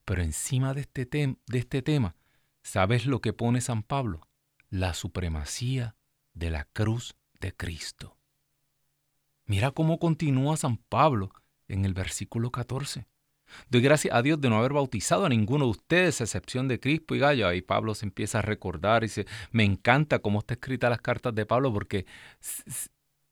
pero 0.04 0.22
encima 0.22 0.74
de 0.74 0.82
este, 0.82 1.06
de 1.06 1.58
este 1.58 1.82
tema, 1.82 2.16
¿sabes 2.62 3.06
lo 3.06 3.20
que 3.20 3.32
pone 3.32 3.60
San 3.60 3.82
Pablo? 3.82 4.28
La 4.70 4.94
supremacía 4.94 5.96
de 6.34 6.50
la 6.50 6.64
cruz 6.64 7.16
de 7.40 7.54
Cristo. 7.54 8.16
Mira 9.44 9.70
cómo 9.70 9.98
continúa 9.98 10.56
San 10.56 10.76
Pablo 10.76 11.30
en 11.68 11.84
el 11.84 11.94
versículo 11.94 12.50
14. 12.50 13.06
Doy 13.68 13.82
gracias 13.82 14.14
a 14.14 14.22
Dios 14.22 14.40
de 14.40 14.48
no 14.48 14.58
haber 14.58 14.72
bautizado 14.72 15.26
a 15.26 15.28
ninguno 15.28 15.66
de 15.66 15.72
ustedes, 15.72 16.20
a 16.20 16.24
excepción 16.24 16.68
de 16.68 16.80
Crispo 16.80 17.14
y 17.14 17.18
Gallo. 17.18 17.48
Ahí 17.48 17.60
Pablo 17.60 17.94
se 17.94 18.06
empieza 18.06 18.38
a 18.38 18.42
recordar 18.42 19.02
y 19.02 19.06
dice, 19.06 19.26
me 19.50 19.64
encanta 19.64 20.20
cómo 20.20 20.38
está 20.38 20.54
escrita 20.54 20.88
las 20.88 21.00
cartas 21.00 21.34
de 21.34 21.44
Pablo, 21.44 21.72
porque 21.72 22.06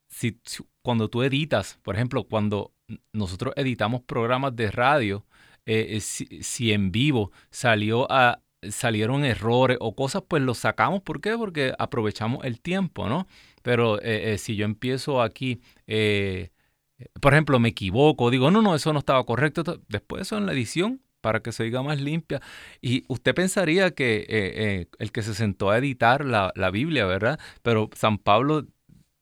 si, 0.09 0.39
cuando 0.81 1.09
tú 1.09 1.23
editas, 1.23 1.79
por 1.81 1.95
ejemplo, 1.95 2.25
cuando 2.25 2.73
nosotros 3.13 3.53
editamos 3.55 4.01
programas 4.01 4.55
de 4.55 4.69
radio, 4.69 5.25
eh, 5.65 5.97
eh, 5.97 6.01
si, 6.01 6.71
en 6.71 6.91
vivo 6.91 7.31
salió 7.49 8.07
salieron 8.69 9.25
errores 9.25 9.77
o 9.79 9.95
cosas, 9.95 10.23
pues 10.27 10.43
los 10.43 10.59
sacamos. 10.59 11.01
¿Por 11.01 11.19
qué? 11.21 11.35
Porque 11.37 11.73
aprovechamos 11.79 12.45
el 12.45 12.61
tiempo, 12.61 13.09
¿no? 13.09 13.27
Pero 13.63 13.99
eh, 14.01 14.37
si 14.37 14.55
yo 14.55 14.65
empiezo 14.65 15.21
aquí, 15.21 15.61
por 17.19 17.33
ejemplo, 17.33 17.59
me 17.59 17.69
equivoco, 17.69 18.29
digo, 18.29 18.51
no, 18.51 18.61
no, 18.61 18.75
eso 18.75 18.93
no 18.93 18.99
estaba 18.99 19.23
correcto, 19.25 19.63
después 19.87 20.23
eso 20.23 20.37
en 20.37 20.45
la 20.45 20.53
edición 20.53 21.01
para 21.21 21.41
que 21.41 21.51
se 21.51 21.63
diga 21.63 21.81
más 21.81 21.99
limpia. 22.01 22.41
Y 22.81 23.03
usted 23.07 23.33
pensaría 23.33 23.91
que 23.91 24.87
el 24.99 25.11
que 25.11 25.21
se 25.23 25.33
sentó 25.33 25.71
a 25.71 25.77
editar 25.77 26.25
la, 26.25 26.71
Biblia, 26.71 27.05
¿verdad? 27.05 27.39
Pero 27.63 27.89
San 27.95 28.17
Pablo 28.19 28.67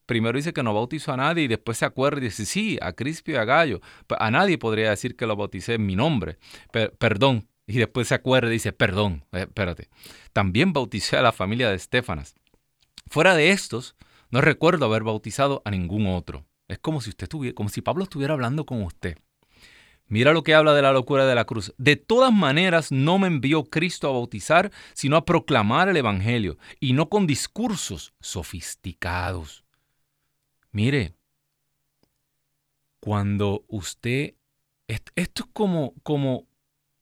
primero 0.09 0.39
dice 0.39 0.53
que 0.53 0.63
no 0.63 0.73
bautizó 0.73 1.13
a 1.13 1.17
nadie 1.17 1.43
y 1.43 1.47
después 1.47 1.77
se 1.77 1.85
acuerda 1.85 2.19
y 2.19 2.23
dice, 2.23 2.43
sí, 2.47 2.79
a 2.81 2.93
Crispio 2.93 3.35
y 3.35 3.37
a 3.37 3.45
Gallo. 3.45 3.79
A 4.17 4.31
nadie 4.31 4.57
podría 4.57 4.89
decir 4.89 5.15
que 5.15 5.27
lo 5.27 5.35
bauticé 5.35 5.75
en 5.75 5.85
mi 5.85 5.95
nombre. 5.95 6.39
perdón. 6.97 7.47
Y 7.67 7.77
después 7.77 8.07
se 8.07 8.15
acuerda 8.15 8.49
y 8.49 8.53
dice, 8.53 8.73
perdón, 8.73 9.23
espérate. 9.31 9.87
También 10.33 10.73
bauticé 10.73 11.17
a 11.17 11.21
la 11.21 11.31
familia 11.31 11.69
de 11.69 11.75
Estefanas. 11.75 12.33
Fuera 13.05 13.35
de 13.35 13.51
estos, 13.51 13.95
no 14.31 14.41
recuerdo 14.41 14.85
haber 14.85 15.03
bautizado 15.03 15.61
a 15.63 15.69
ningún 15.69 16.07
otro. 16.07 16.43
Es 16.67 16.79
como 16.79 17.01
si 17.01 17.11
usted 17.11 17.25
estuviera, 17.25 17.53
como 17.53 17.69
si 17.69 17.81
Pablo 17.81 18.01
estuviera 18.01 18.33
hablando 18.33 18.65
con 18.65 18.81
usted. 18.81 19.15
Mira 20.07 20.33
lo 20.33 20.41
que 20.41 20.55
habla 20.55 20.73
de 20.73 20.81
la 20.81 20.91
locura 20.91 21.27
de 21.27 21.35
la 21.35 21.45
cruz. 21.45 21.71
De 21.77 21.97
todas 21.97 22.33
maneras, 22.33 22.91
no 22.91 23.19
me 23.19 23.27
envió 23.27 23.65
Cristo 23.65 24.09
a 24.09 24.13
bautizar, 24.13 24.71
sino 24.93 25.17
a 25.17 25.25
proclamar 25.25 25.87
el 25.87 25.97
Evangelio, 25.97 26.57
y 26.79 26.93
no 26.93 27.09
con 27.09 27.27
discursos 27.27 28.15
sofisticados. 28.19 29.68
Mire, 30.71 31.15
cuando 32.99 33.65
usted, 33.67 34.35
esto 34.87 35.11
es 35.15 35.49
como, 35.51 35.93
como 36.03 36.47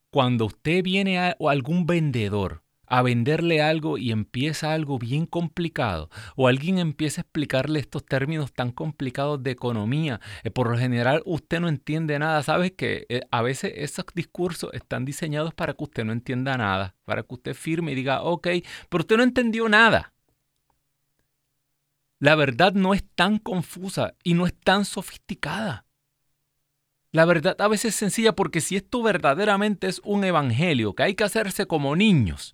cuando 0.09 0.45
usted 0.45 0.83
viene 0.83 1.19
a, 1.19 1.35
algún 1.47 1.85
vendedor 1.85 2.63
a 2.89 3.01
venderle 3.01 3.61
algo 3.61 3.97
y 3.97 4.11
empieza 4.11 4.73
algo 4.73 4.97
bien 4.97 5.25
complicado, 5.25 6.09
o 6.37 6.47
alguien 6.47 6.77
empieza 6.77 7.19
a 7.19 7.23
explicarle 7.23 7.79
estos 7.79 8.05
términos 8.05 8.53
tan 8.53 8.71
complicados 8.71 9.43
de 9.43 9.51
economía, 9.51 10.21
eh, 10.43 10.51
por 10.51 10.71
lo 10.71 10.77
general 10.77 11.21
usted 11.25 11.59
no 11.59 11.67
entiende 11.67 12.17
nada. 12.17 12.41
Sabes 12.43 12.71
que 12.71 13.05
eh, 13.09 13.21
a 13.29 13.41
veces 13.41 13.73
esos 13.75 14.05
discursos 14.15 14.73
están 14.73 15.03
diseñados 15.03 15.53
para 15.53 15.73
que 15.73 15.83
usted 15.83 16.05
no 16.05 16.13
entienda 16.13 16.57
nada, 16.57 16.95
para 17.03 17.23
que 17.23 17.33
usted 17.33 17.53
firme 17.53 17.91
y 17.91 17.95
diga, 17.95 18.21
ok, 18.21 18.47
pero 18.89 19.01
usted 19.01 19.17
no 19.17 19.23
entendió 19.23 19.67
nada. 19.67 20.13
La 22.19 22.35
verdad 22.35 22.73
no 22.73 22.93
es 22.93 23.03
tan 23.15 23.37
confusa 23.37 24.15
y 24.23 24.33
no 24.33 24.47
es 24.47 24.53
tan 24.53 24.85
sofisticada. 24.85 25.85
La 27.11 27.25
verdad 27.25 27.55
a 27.59 27.67
veces 27.67 27.93
es 27.93 27.95
sencilla 27.95 28.35
porque 28.35 28.61
si 28.61 28.75
esto 28.75 29.01
verdaderamente 29.01 29.87
es 29.87 30.01
un 30.03 30.23
evangelio 30.23 30.93
que 30.93 31.03
hay 31.03 31.15
que 31.15 31.23
hacerse 31.23 31.65
como 31.65 31.95
niños, 31.95 32.53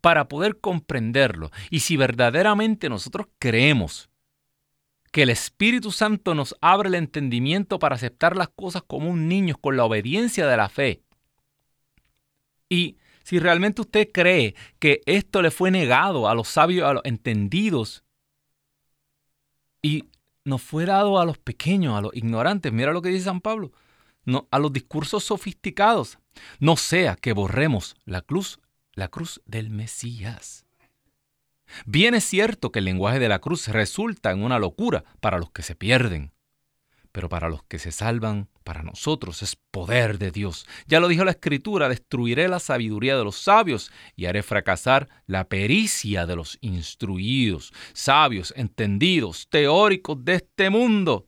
para 0.00 0.28
poder 0.28 0.60
comprenderlo. 0.60 1.50
Y 1.70 1.80
si 1.80 1.96
verdaderamente 1.96 2.88
nosotros 2.88 3.26
creemos 3.38 4.10
que 5.12 5.22
el 5.22 5.30
Espíritu 5.30 5.90
Santo 5.90 6.34
nos 6.34 6.54
abre 6.60 6.88
el 6.88 6.94
entendimiento 6.94 7.78
para 7.78 7.94
aceptar 7.94 8.36
las 8.36 8.48
cosas 8.48 8.82
como 8.86 9.08
un 9.08 9.26
niño 9.28 9.56
con 9.58 9.76
la 9.76 9.84
obediencia 9.84 10.46
de 10.46 10.56
la 10.56 10.68
fe, 10.68 11.02
y 12.68 12.98
si 13.24 13.38
realmente 13.38 13.80
usted 13.80 14.10
cree 14.12 14.54
que 14.78 15.00
esto 15.06 15.40
le 15.40 15.50
fue 15.50 15.70
negado 15.70 16.28
a 16.28 16.34
los 16.34 16.48
sabios, 16.48 16.86
a 16.86 16.92
los 16.94 17.04
entendidos, 17.04 18.04
y 19.82 20.04
nos 20.44 20.62
fue 20.62 20.86
dado 20.86 21.20
a 21.20 21.24
los 21.24 21.38
pequeños, 21.38 21.96
a 21.96 22.00
los 22.00 22.14
ignorantes, 22.14 22.72
mira 22.72 22.92
lo 22.92 23.02
que 23.02 23.10
dice 23.10 23.24
San 23.24 23.40
Pablo, 23.40 23.72
a 24.50 24.58
los 24.58 24.72
discursos 24.72 25.24
sofisticados, 25.24 26.18
no 26.58 26.76
sea 26.76 27.16
que 27.16 27.32
borremos 27.32 27.96
la 28.04 28.20
cruz 28.22 28.60
la 28.98 29.08
cruz 29.08 29.40
del 29.46 29.70
Mesías. 29.70 30.66
Bien 31.86 32.14
es 32.14 32.24
cierto 32.24 32.72
que 32.72 32.80
el 32.80 32.84
lenguaje 32.84 33.20
de 33.20 33.28
la 33.28 33.38
cruz 33.38 33.68
resulta 33.68 34.32
en 34.32 34.42
una 34.42 34.58
locura 34.58 35.04
para 35.20 35.38
los 35.38 35.52
que 35.52 35.62
se 35.62 35.76
pierden, 35.76 36.32
pero 37.12 37.28
para 37.28 37.48
los 37.48 37.62
que 37.62 37.78
se 37.78 37.92
salvan, 37.92 38.48
para 38.68 38.82
nosotros 38.82 39.42
es 39.42 39.56
poder 39.56 40.18
de 40.18 40.30
Dios. 40.30 40.66
Ya 40.86 41.00
lo 41.00 41.08
dijo 41.08 41.24
la 41.24 41.30
Escritura, 41.30 41.88
destruiré 41.88 42.48
la 42.48 42.60
sabiduría 42.60 43.16
de 43.16 43.24
los 43.24 43.36
sabios 43.36 43.90
y 44.14 44.26
haré 44.26 44.42
fracasar 44.42 45.08
la 45.26 45.48
pericia 45.48 46.26
de 46.26 46.36
los 46.36 46.58
instruidos, 46.60 47.72
sabios, 47.94 48.52
entendidos, 48.58 49.48
teóricos 49.48 50.22
de 50.22 50.34
este 50.34 50.68
mundo. 50.68 51.24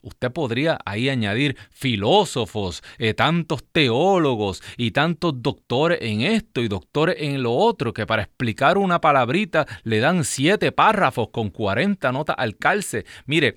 Usted 0.00 0.32
podría 0.32 0.78
ahí 0.86 1.10
añadir 1.10 1.58
filósofos, 1.72 2.82
eh, 2.96 3.12
tantos 3.12 3.62
teólogos 3.70 4.62
y 4.78 4.92
tantos 4.92 5.42
doctores 5.42 5.98
en 6.00 6.22
esto 6.22 6.62
y 6.62 6.68
doctores 6.68 7.16
en 7.18 7.42
lo 7.42 7.52
otro, 7.52 7.92
que 7.92 8.06
para 8.06 8.22
explicar 8.22 8.78
una 8.78 8.98
palabrita 9.02 9.66
le 9.82 9.98
dan 9.98 10.24
siete 10.24 10.72
párrafos 10.72 11.28
con 11.30 11.50
40 11.50 12.10
notas 12.12 12.36
al 12.38 12.56
calce. 12.56 13.04
Mire, 13.26 13.56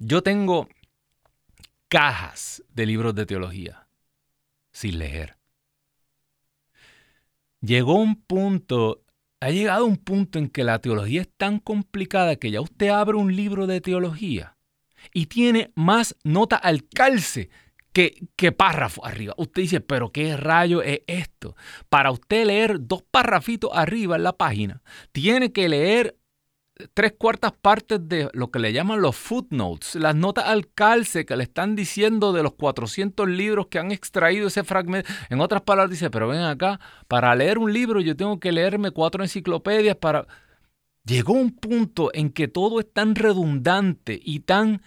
yo 0.00 0.22
tengo 0.24 0.68
cajas 1.88 2.62
de 2.68 2.86
libros 2.86 3.14
de 3.14 3.26
teología 3.26 3.86
sin 4.72 4.98
leer. 4.98 5.36
Llegó 7.60 7.94
un 7.94 8.16
punto, 8.16 9.02
ha 9.40 9.50
llegado 9.50 9.86
un 9.86 9.96
punto 9.96 10.38
en 10.38 10.48
que 10.48 10.64
la 10.64 10.78
teología 10.80 11.22
es 11.22 11.30
tan 11.36 11.58
complicada 11.58 12.36
que 12.36 12.50
ya 12.50 12.60
usted 12.60 12.88
abre 12.88 13.16
un 13.16 13.34
libro 13.34 13.66
de 13.66 13.80
teología 13.80 14.56
y 15.12 15.26
tiene 15.26 15.72
más 15.74 16.16
nota 16.24 16.56
al 16.56 16.86
calce 16.88 17.48
que, 17.92 18.28
que, 18.36 18.52
párrafo 18.52 19.06
arriba. 19.06 19.32
Usted 19.38 19.62
dice, 19.62 19.80
pero 19.80 20.12
¿qué 20.12 20.36
rayo 20.36 20.82
es 20.82 21.00
esto? 21.06 21.56
Para 21.88 22.10
usted 22.10 22.44
leer 22.44 22.76
dos 22.80 23.02
párrafitos 23.02 23.70
arriba 23.72 24.16
en 24.16 24.22
la 24.22 24.34
página, 24.34 24.82
tiene 25.12 25.50
que 25.50 25.68
leer 25.68 26.18
tres 26.94 27.14
cuartas 27.16 27.52
partes 27.52 28.00
de 28.06 28.28
lo 28.32 28.50
que 28.50 28.58
le 28.58 28.72
llaman 28.72 29.00
los 29.00 29.16
footnotes, 29.16 29.94
las 29.94 30.14
notas 30.14 30.46
al 30.46 30.68
calce 30.72 31.24
que 31.24 31.36
le 31.36 31.44
están 31.44 31.74
diciendo 31.74 32.32
de 32.32 32.42
los 32.42 32.54
400 32.54 33.28
libros 33.28 33.68
que 33.68 33.78
han 33.78 33.92
extraído 33.92 34.48
ese 34.48 34.64
fragmento. 34.64 35.10
En 35.30 35.40
otras 35.40 35.62
palabras 35.62 35.90
dice, 35.90 36.10
pero 36.10 36.28
ven 36.28 36.42
acá, 36.42 36.80
para 37.08 37.34
leer 37.34 37.58
un 37.58 37.72
libro 37.72 38.00
yo 38.00 38.16
tengo 38.16 38.38
que 38.40 38.52
leerme 38.52 38.90
cuatro 38.90 39.22
enciclopedias 39.22 39.96
para... 39.96 40.26
Llegó 41.04 41.34
un 41.34 41.52
punto 41.52 42.10
en 42.14 42.30
que 42.30 42.48
todo 42.48 42.80
es 42.80 42.92
tan 42.92 43.14
redundante 43.14 44.20
y 44.22 44.40
tan... 44.40 44.82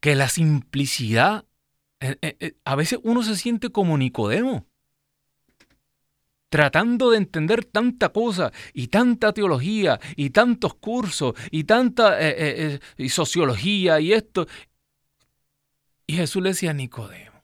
que 0.00 0.14
la 0.14 0.28
simplicidad... 0.28 1.46
Eh, 2.00 2.16
eh, 2.20 2.36
eh, 2.40 2.54
a 2.64 2.74
veces 2.74 2.98
uno 3.04 3.22
se 3.22 3.36
siente 3.36 3.70
como 3.70 3.96
Nicodemo 3.96 4.66
tratando 6.52 7.10
de 7.10 7.16
entender 7.16 7.64
tanta 7.64 8.10
cosa 8.10 8.52
y 8.74 8.88
tanta 8.88 9.32
teología 9.32 9.98
y 10.16 10.28
tantos 10.28 10.74
cursos 10.74 11.32
y 11.50 11.64
tanta 11.64 12.20
eh, 12.20 12.34
eh, 12.36 12.80
eh, 12.98 13.08
sociología 13.08 13.98
y 14.00 14.12
esto. 14.12 14.46
Y 16.06 16.12
Jesús 16.12 16.42
le 16.42 16.50
decía 16.50 16.72
a 16.72 16.74
Nicodemo, 16.74 17.42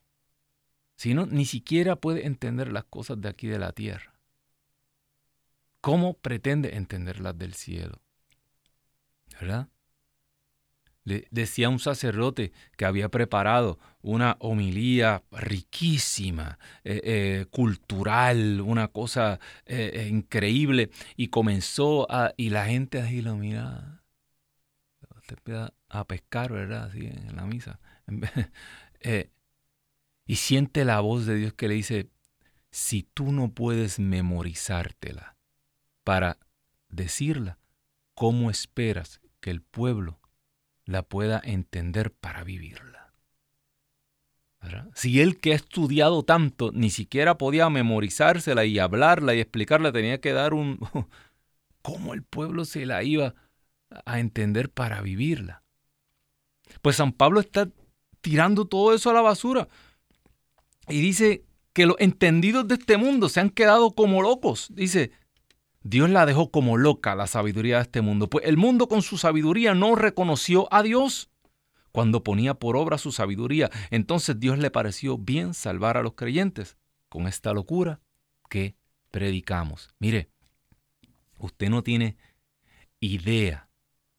si 0.94 1.14
no, 1.14 1.24
ni 1.24 1.46
siquiera 1.46 1.96
puede 1.96 2.26
entender 2.26 2.70
las 2.70 2.84
cosas 2.84 3.18
de 3.18 3.30
aquí 3.30 3.46
de 3.46 3.58
la 3.58 3.72
tierra. 3.72 4.12
¿Cómo 5.80 6.12
pretende 6.12 6.76
entender 6.76 7.20
las 7.20 7.38
del 7.38 7.54
cielo? 7.54 8.02
¿Verdad? 9.40 9.68
Decía 11.30 11.68
un 11.68 11.78
sacerdote 11.78 12.52
que 12.76 12.84
había 12.84 13.08
preparado 13.08 13.78
una 14.02 14.36
homilía 14.40 15.22
riquísima, 15.30 16.58
eh, 16.84 17.00
eh, 17.04 17.46
cultural, 17.50 18.60
una 18.60 18.88
cosa 18.88 19.40
eh, 19.66 20.08
increíble, 20.10 20.90
y 21.16 21.28
comenzó 21.28 22.10
a, 22.10 22.32
y 22.36 22.50
la 22.50 22.66
gente 22.66 23.00
así 23.00 23.22
lo 23.22 23.36
mira, 23.36 24.02
a 25.88 26.06
pescar, 26.06 26.52
¿verdad? 26.52 26.84
Así 26.84 27.06
en 27.06 27.36
la 27.36 27.44
misa. 27.44 27.80
y 30.26 30.36
siente 30.36 30.84
la 30.84 31.00
voz 31.00 31.26
de 31.26 31.36
Dios 31.36 31.54
que 31.54 31.68
le 31.68 31.74
dice, 31.74 32.08
si 32.70 33.02
tú 33.02 33.32
no 33.32 33.50
puedes 33.52 33.98
memorizártela 33.98 35.36
para 36.04 36.38
decirla, 36.88 37.58
¿cómo 38.14 38.50
esperas 38.50 39.20
que 39.40 39.50
el 39.50 39.60
pueblo 39.60 40.18
la 40.88 41.02
pueda 41.02 41.40
entender 41.44 42.10
para 42.12 42.44
vivirla. 42.44 43.12
Si 44.94 45.20
él 45.20 45.38
que 45.38 45.52
ha 45.52 45.56
estudiado 45.56 46.24
tanto 46.24 46.72
ni 46.72 46.90
siquiera 46.90 47.38
podía 47.38 47.68
memorizársela 47.68 48.64
y 48.64 48.78
hablarla 48.78 49.34
y 49.34 49.40
explicarla, 49.40 49.92
tenía 49.92 50.20
que 50.20 50.32
dar 50.32 50.54
un... 50.54 50.80
¿Cómo 51.82 52.14
el 52.14 52.22
pueblo 52.22 52.64
se 52.64 52.86
la 52.86 53.04
iba 53.04 53.34
a 54.04 54.18
entender 54.18 54.70
para 54.70 55.00
vivirla? 55.02 55.62
Pues 56.80 56.96
San 56.96 57.12
Pablo 57.12 57.40
está 57.40 57.68
tirando 58.22 58.64
todo 58.64 58.94
eso 58.94 59.10
a 59.10 59.14
la 59.14 59.20
basura 59.20 59.68
y 60.88 61.00
dice 61.00 61.44
que 61.74 61.86
los 61.86 61.96
entendidos 61.98 62.66
de 62.66 62.76
este 62.76 62.96
mundo 62.96 63.28
se 63.28 63.40
han 63.40 63.50
quedado 63.50 63.92
como 63.92 64.22
locos. 64.22 64.68
Dice, 64.74 65.12
Dios 65.82 66.10
la 66.10 66.26
dejó 66.26 66.50
como 66.50 66.76
loca 66.76 67.14
la 67.14 67.26
sabiduría 67.26 67.76
de 67.76 67.82
este 67.82 68.00
mundo, 68.00 68.28
pues 68.28 68.44
el 68.46 68.56
mundo 68.56 68.88
con 68.88 69.02
su 69.02 69.16
sabiduría 69.16 69.74
no 69.74 69.94
reconoció 69.94 70.72
a 70.72 70.82
Dios. 70.82 71.30
Cuando 71.92 72.22
ponía 72.22 72.54
por 72.54 72.76
obra 72.76 72.98
su 72.98 73.12
sabiduría, 73.12 73.70
entonces 73.90 74.38
Dios 74.38 74.58
le 74.58 74.70
pareció 74.70 75.16
bien 75.18 75.54
salvar 75.54 75.96
a 75.96 76.02
los 76.02 76.14
creyentes 76.14 76.76
con 77.08 77.26
esta 77.26 77.52
locura 77.52 78.00
que 78.50 78.76
predicamos. 79.10 79.90
Mire, 79.98 80.30
usted 81.38 81.70
no 81.70 81.82
tiene 81.82 82.16
idea 83.00 83.68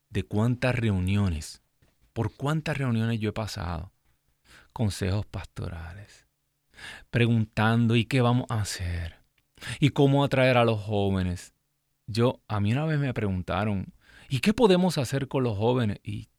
de 0.10 0.24
cuántas 0.24 0.76
reuniones, 0.76 1.62
por 2.14 2.36
cuántas 2.36 2.78
reuniones 2.78 3.20
yo 3.20 3.30
he 3.30 3.34
pasado, 3.34 3.92
consejos 4.74 5.26
pastorales, 5.26 6.28
preguntando 7.12 7.96
¿y 7.96 8.06
qué 8.06 8.22
vamos 8.22 8.48
a 8.50 8.62
hacer? 8.62 9.19
¿Y 9.80 9.90
cómo 9.90 10.24
atraer 10.24 10.58
a 10.58 10.66
los 10.66 10.82
jóvenes? 10.82 11.54
Yo, 12.08 12.42
a 12.48 12.60
mí 12.60 12.72
una 12.72 12.86
vez 12.86 13.00
me 13.00 13.14
preguntaron, 13.14 13.94
¿y 14.30 14.40
qué 14.40 14.54
podemos 14.54 14.98
hacer 14.98 15.28
con 15.28 15.44
los 15.44 15.58
jóvenes? 15.58 16.00
Y, 16.04 16.30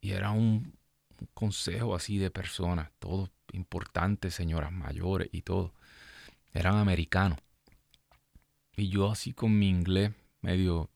era 0.00 0.30
un, 0.30 0.78
consejo 1.34 1.96
así 1.96 2.18
de 2.18 2.30
personas, 2.30 2.92
todos 2.98 3.30
importantes, 3.52 4.34
señoras 4.34 4.70
mayores 4.70 5.28
y 5.32 5.42
todo. 5.42 5.74
Eran 6.52 6.76
americanos. 6.76 7.38
Y 8.76 8.88
yo 8.88 9.10
así 9.10 9.32
con 9.32 9.58
mi 9.58 9.68
inglés 9.68 10.12
medio, 10.42 10.90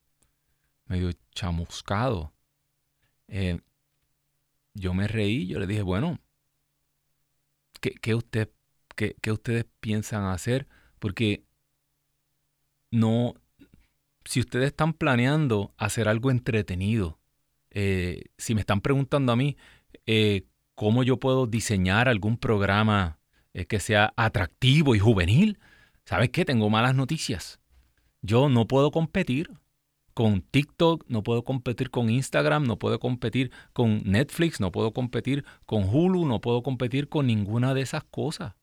medio 0.85 1.11
chamuscado. 1.31 2.31
Eh, 3.27 3.59
yo 4.73 4.93
me 4.93 5.07
reí, 5.07 5.47
yo 5.47 5.59
le 5.59 5.67
dije, 5.67 5.81
bueno, 5.81 6.19
¿qué, 7.81 8.15
usted, 8.15 8.49
qué, 8.95 9.15
qué 9.21 9.31
ustedes 9.31 9.65
piensan 9.81 10.23
hacer? 10.25 10.67
Porque 10.99 11.43
no, 12.91 13.35
si 14.25 14.39
ustedes 14.41 14.67
están 14.67 14.93
planeando 14.93 15.73
hacer 15.77 16.07
algo 16.07 16.29
entretenido, 16.29 17.19
eh, 17.71 18.25
si 18.37 18.53
me 18.53 18.61
están 18.61 18.81
preguntando 18.81 19.31
a 19.31 19.35
mí 19.35 19.57
eh, 20.05 20.43
cómo 20.75 21.03
yo 21.03 21.17
puedo 21.17 21.47
diseñar 21.47 22.09
algún 22.09 22.37
programa 22.37 23.19
eh, 23.53 23.65
que 23.65 23.79
sea 23.79 24.13
atractivo 24.17 24.93
y 24.93 24.99
juvenil, 24.99 25.59
¿sabes 26.05 26.29
qué? 26.29 26.45
Tengo 26.45 26.69
malas 26.69 26.95
noticias. 26.95 27.59
Yo 28.21 28.49
no 28.49 28.67
puedo 28.67 28.91
competir 28.91 29.49
con 30.13 30.41
TikTok, 30.41 31.05
no 31.07 31.23
puedo 31.23 31.43
competir 31.43 31.89
con 31.89 32.09
Instagram, 32.09 32.65
no 32.65 32.77
puedo 32.77 32.99
competir 32.99 33.51
con 33.71 34.01
Netflix, 34.03 34.59
no 34.59 34.71
puedo 34.71 34.91
competir 34.91 35.45
con 35.65 35.85
Hulu, 35.87 36.25
no 36.25 36.41
puedo 36.41 36.61
competir 36.61 37.07
con 37.07 37.27
ninguna 37.27 37.73
de 37.73 37.81
esas 37.81 38.03
cosas 38.03 38.53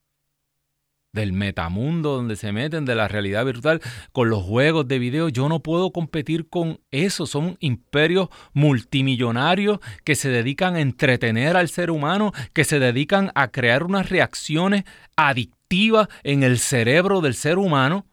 del 1.12 1.32
metamundo 1.32 2.16
donde 2.16 2.36
se 2.36 2.52
meten, 2.52 2.84
de 2.84 2.94
la 2.94 3.08
realidad 3.08 3.44
virtual, 3.44 3.80
con 4.12 4.30
los 4.30 4.42
juegos 4.42 4.86
de 4.88 4.98
video. 4.98 5.28
Yo 5.28 5.48
no 5.48 5.60
puedo 5.60 5.92
competir 5.92 6.48
con 6.48 6.80
eso. 6.90 7.26
Son 7.26 7.56
imperios 7.60 8.28
multimillonarios 8.52 9.80
que 10.04 10.14
se 10.14 10.28
dedican 10.28 10.76
a 10.76 10.80
entretener 10.80 11.56
al 11.56 11.68
ser 11.68 11.90
humano, 11.90 12.32
que 12.52 12.64
se 12.64 12.78
dedican 12.78 13.30
a 13.34 13.48
crear 13.48 13.82
unas 13.84 14.08
reacciones 14.08 14.84
adictivas 15.16 16.08
en 16.22 16.42
el 16.42 16.58
cerebro 16.58 17.20
del 17.20 17.34
ser 17.34 17.58
humano 17.58 18.06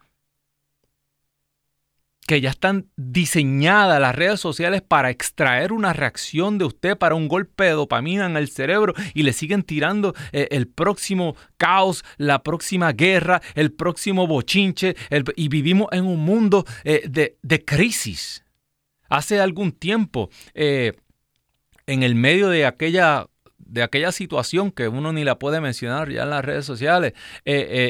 que 2.28 2.42
ya 2.42 2.50
están 2.50 2.88
diseñadas 2.96 4.02
las 4.02 4.16
redes 4.16 4.40
sociales 4.40 4.82
para 4.82 5.10
extraer 5.10 5.72
una 5.72 5.94
reacción 5.94 6.58
de 6.58 6.66
usted 6.66 6.98
para 6.98 7.16
un 7.16 7.28
golpe 7.28 7.66
de 7.66 7.72
dopamina 7.72 8.26
en 8.26 8.36
el 8.36 8.50
cerebro 8.50 8.94
y 9.14 9.24
le 9.24 9.34
siguen 9.34 9.64
tirando 9.64 10.16
eh, 10.32 10.48
el 10.52 10.68
próximo 10.68 11.36
caos, 11.58 12.04
la 12.18 12.42
próxima 12.42 12.92
guerra, 12.94 13.42
el 13.54 13.72
próximo 13.72 14.26
bochinche 14.26 14.96
y 15.36 15.48
vivimos 15.50 15.88
en 15.92 16.06
un 16.06 16.20
mundo 16.20 16.66
eh, 16.84 17.04
de, 17.08 17.66
crisis. 17.66 18.44
Hace 19.08 19.40
algún 19.40 19.72
tiempo, 19.72 20.30
eh, 20.54 20.94
en 21.86 22.04
el 22.04 22.16
medio 22.16 22.50
de 22.50 22.66
aquella 22.66 23.28
de 23.58 23.82
aquella 23.82 24.12
situación 24.12 24.72
que 24.72 24.88
uno 24.88 25.12
ni 25.12 25.24
la 25.24 25.40
puede 25.40 25.60
mencionar 25.60 26.10
ya 26.12 26.24
en 26.24 26.30
las 26.30 26.46
redes 26.46 26.66
sociales, 26.66 27.14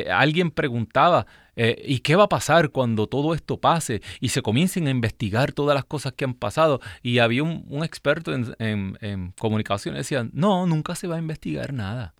alguien 0.09 0.49
preguntaba, 0.49 1.27
eh, 1.55 1.81
¿Y 1.85 1.99
qué 1.99 2.15
va 2.15 2.25
a 2.25 2.29
pasar 2.29 2.69
cuando 2.69 3.07
todo 3.07 3.33
esto 3.33 3.59
pase 3.59 4.01
y 4.19 4.29
se 4.29 4.41
comiencen 4.41 4.87
a 4.87 4.91
investigar 4.91 5.53
todas 5.53 5.75
las 5.75 5.85
cosas 5.85 6.13
que 6.13 6.25
han 6.25 6.33
pasado? 6.33 6.81
Y 7.01 7.19
había 7.19 7.43
un, 7.43 7.83
experto 7.83 8.33
en, 8.33 8.55
en, 8.59 9.31
comunicación 9.31 9.93
que 9.93 9.99
decía, 9.99 10.27
no, 10.33 10.65
nunca 10.67 10.95
se 10.95 11.07
va 11.07 11.15
a 11.15 11.19
investigar 11.19 11.73
nada, 11.73 12.13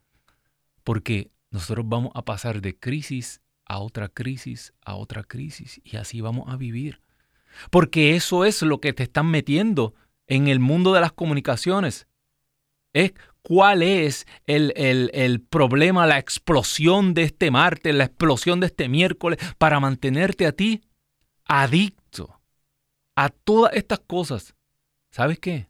porque 0.84 1.32
nosotros 1.52 1.86
vamos 1.88 2.12
a 2.16 2.24
pasar 2.24 2.62
de 2.62 2.78
crisis 2.78 3.42
a 3.66 3.80
otra 3.80 4.10
crisis, 4.10 4.74
a 4.84 4.96
otra 4.96 5.24
crisis, 5.24 5.82
y 5.84 5.98
así 5.98 6.22
vamos 6.22 6.52
a 6.54 6.56
vivir. 6.56 7.02
Porque 7.72 8.16
eso 8.16 8.46
es 8.46 8.62
lo 8.62 8.80
que 8.80 8.94
te 8.94 9.04
están 9.04 9.28
metiendo 9.28 9.96
en 10.28 10.48
el 10.48 10.60
mundo 10.60 10.94
de 10.94 11.02
las 11.02 11.14
comunicaciones. 11.14 12.08
Es 12.94 13.14
cuál 13.46 13.84
es 13.84 14.26
el, 14.48 15.46
problema, 15.52 16.08
la 16.08 16.18
explosión 16.18 17.14
de 17.14 17.22
este 17.24 17.52
martes, 17.52 17.94
la 17.94 18.06
explosión 18.06 18.60
de 18.60 18.66
este 18.66 18.90
miércoles, 18.90 19.38
para 19.60 19.80
mantenerte 19.80 20.48
a 20.48 20.52
ti 20.52 20.82
adicto 21.46 22.42
a 23.16 23.30
todas 23.30 23.74
estas 23.76 24.00
cosas. 24.00 24.56
¿Sabes 25.12 25.38
qué? 25.38 25.70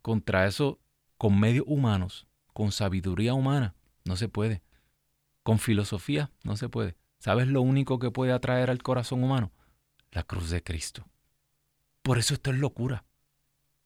Contra 0.00 0.46
eso, 0.46 0.80
con 1.18 1.38
medios 1.38 1.66
humanos, 1.68 2.26
con 2.54 2.72
sabiduría 2.72 3.34
humana, 3.34 3.74
no 4.06 4.16
se 4.16 4.28
puede. 4.28 4.62
Con 5.42 5.58
filosofía, 5.58 6.30
no 6.44 6.56
se 6.56 6.70
puede. 6.70 6.96
¿Sabes 7.18 7.48
lo 7.48 7.60
único 7.60 7.98
que 7.98 8.10
puede 8.10 8.32
atraer 8.32 8.70
al 8.70 8.82
corazón 8.82 9.22
humano? 9.22 9.52
La 10.12 10.22
cruz 10.22 10.48
de 10.48 10.62
Cristo. 10.62 11.06
Por 12.00 12.16
eso 12.16 12.32
esto 12.32 12.50
es 12.50 12.56
locura. 12.56 13.04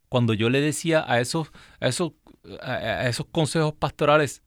Cuando 0.09 0.33
yo 0.33 0.48
le 0.48 0.61
decía 0.61 1.05
a 1.09 1.20
esos, 1.20 1.51
a 1.81 1.88
esos 1.88 2.12
a, 2.61 3.09
esos 3.09 3.26
consejos 3.26 3.74
pastorales. 3.74 4.42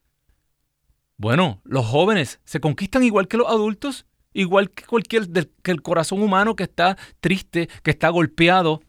Bueno, 1.18 1.62
los 1.64 1.86
jóvenes 1.86 2.40
se 2.44 2.60
conquistan 2.60 3.04
igual 3.04 3.28
que 3.28 3.38
los 3.38 3.48
adultos. 3.48 4.06
igual 4.34 4.70
que 4.72 4.84
cualquier 4.86 5.30
que 5.64 5.72
el 5.72 5.82
corazón 5.82 6.22
humano 6.22 6.58
que 6.58 6.64
está 6.64 6.98
triste, 7.22 7.70
que 7.84 7.92
está 7.92 8.10
golpeado, 8.10 8.82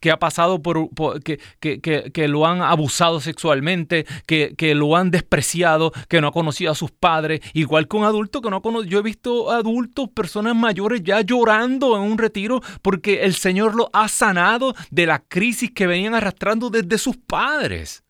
que 0.00 0.10
ha 0.10 0.18
pasado 0.18 0.62
por, 0.62 0.88
que, 1.22 1.38
que, 1.60 2.28
lo 2.28 2.46
han 2.46 2.62
abusado 2.62 3.20
sexualmente, 3.20 4.06
que, 4.26 4.74
lo 4.74 4.96
han 4.96 5.10
despreciado, 5.10 5.92
que 6.08 6.20
no 6.20 6.28
ha 6.28 6.32
conocido 6.32 6.72
a 6.72 6.74
sus 6.74 6.90
padres, 6.90 7.40
igual 7.52 7.86
que 7.86 7.96
un 7.98 8.04
adulto 8.04 8.40
que 8.40 8.50
no 8.50 8.56
ha 8.56 8.62
conocido. 8.62 8.90
Yo 8.90 8.98
he 8.98 9.02
visto 9.02 9.50
adultos, 9.50 10.08
personas 10.08 10.56
mayores 10.56 11.02
ya 11.04 11.20
llorando 11.20 11.96
en 11.96 12.02
un 12.02 12.18
retiro 12.18 12.62
porque 12.82 13.22
el 13.22 13.34
Señor 13.34 13.74
lo 13.74 13.90
ha 13.92 14.08
sanado 14.08 14.74
de 14.90 15.06
la 15.06 15.18
crisis 15.20 15.70
que 15.70 15.86
venían 15.86 16.14
arrastrando 16.14 16.70
desde 16.70 16.96
sus 16.96 17.16
padres. 17.18 18.02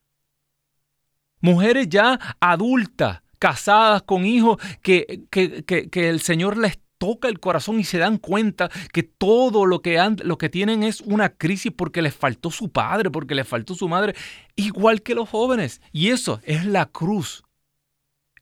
Mujeres 1.41 1.89
ya 1.89 2.19
adultas, 2.39 3.23
casadas 3.39 4.03
con 4.03 4.27
hijos, 4.27 4.59
que, 4.83 5.23
que 5.31 6.09
el 6.09 6.21
Señor 6.21 6.57
les 6.57 6.79
toca 7.01 7.29
el 7.29 7.41
corazón 7.41 7.81
y 7.81 7.85
se 7.85 7.97
dan 7.97 8.19
cuenta 8.19 8.71
que 8.93 9.03
todo 9.03 9.65
lo 9.65 9.81
que, 9.81 9.99
han, 9.99 10.19
lo 10.23 10.37
que 10.37 10.51
tienen 10.51 10.83
es 10.83 11.01
una 11.01 11.31
crisis 11.31 11.73
porque 11.75 12.03
les 12.03 12.15
faltó 12.15 12.51
su 12.51 12.71
padre, 12.71 13.11
porque 13.11 13.35
les 13.35 13.49
faltó 13.49 13.75
su 13.75 13.89
madre, 13.89 14.15
igual 14.55 15.01
que 15.01 15.15
los 15.15 15.27
jóvenes. 15.27 15.81
Y 15.93 16.09
eso 16.09 16.41
es 16.45 16.67
la 16.67 16.85
cruz. 16.85 17.43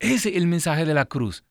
Ese 0.01 0.31
es 0.31 0.37
el 0.37 0.49
mensaje 0.49 0.85
de 0.85 0.93
la 0.93 1.05
cruz. 1.05 1.45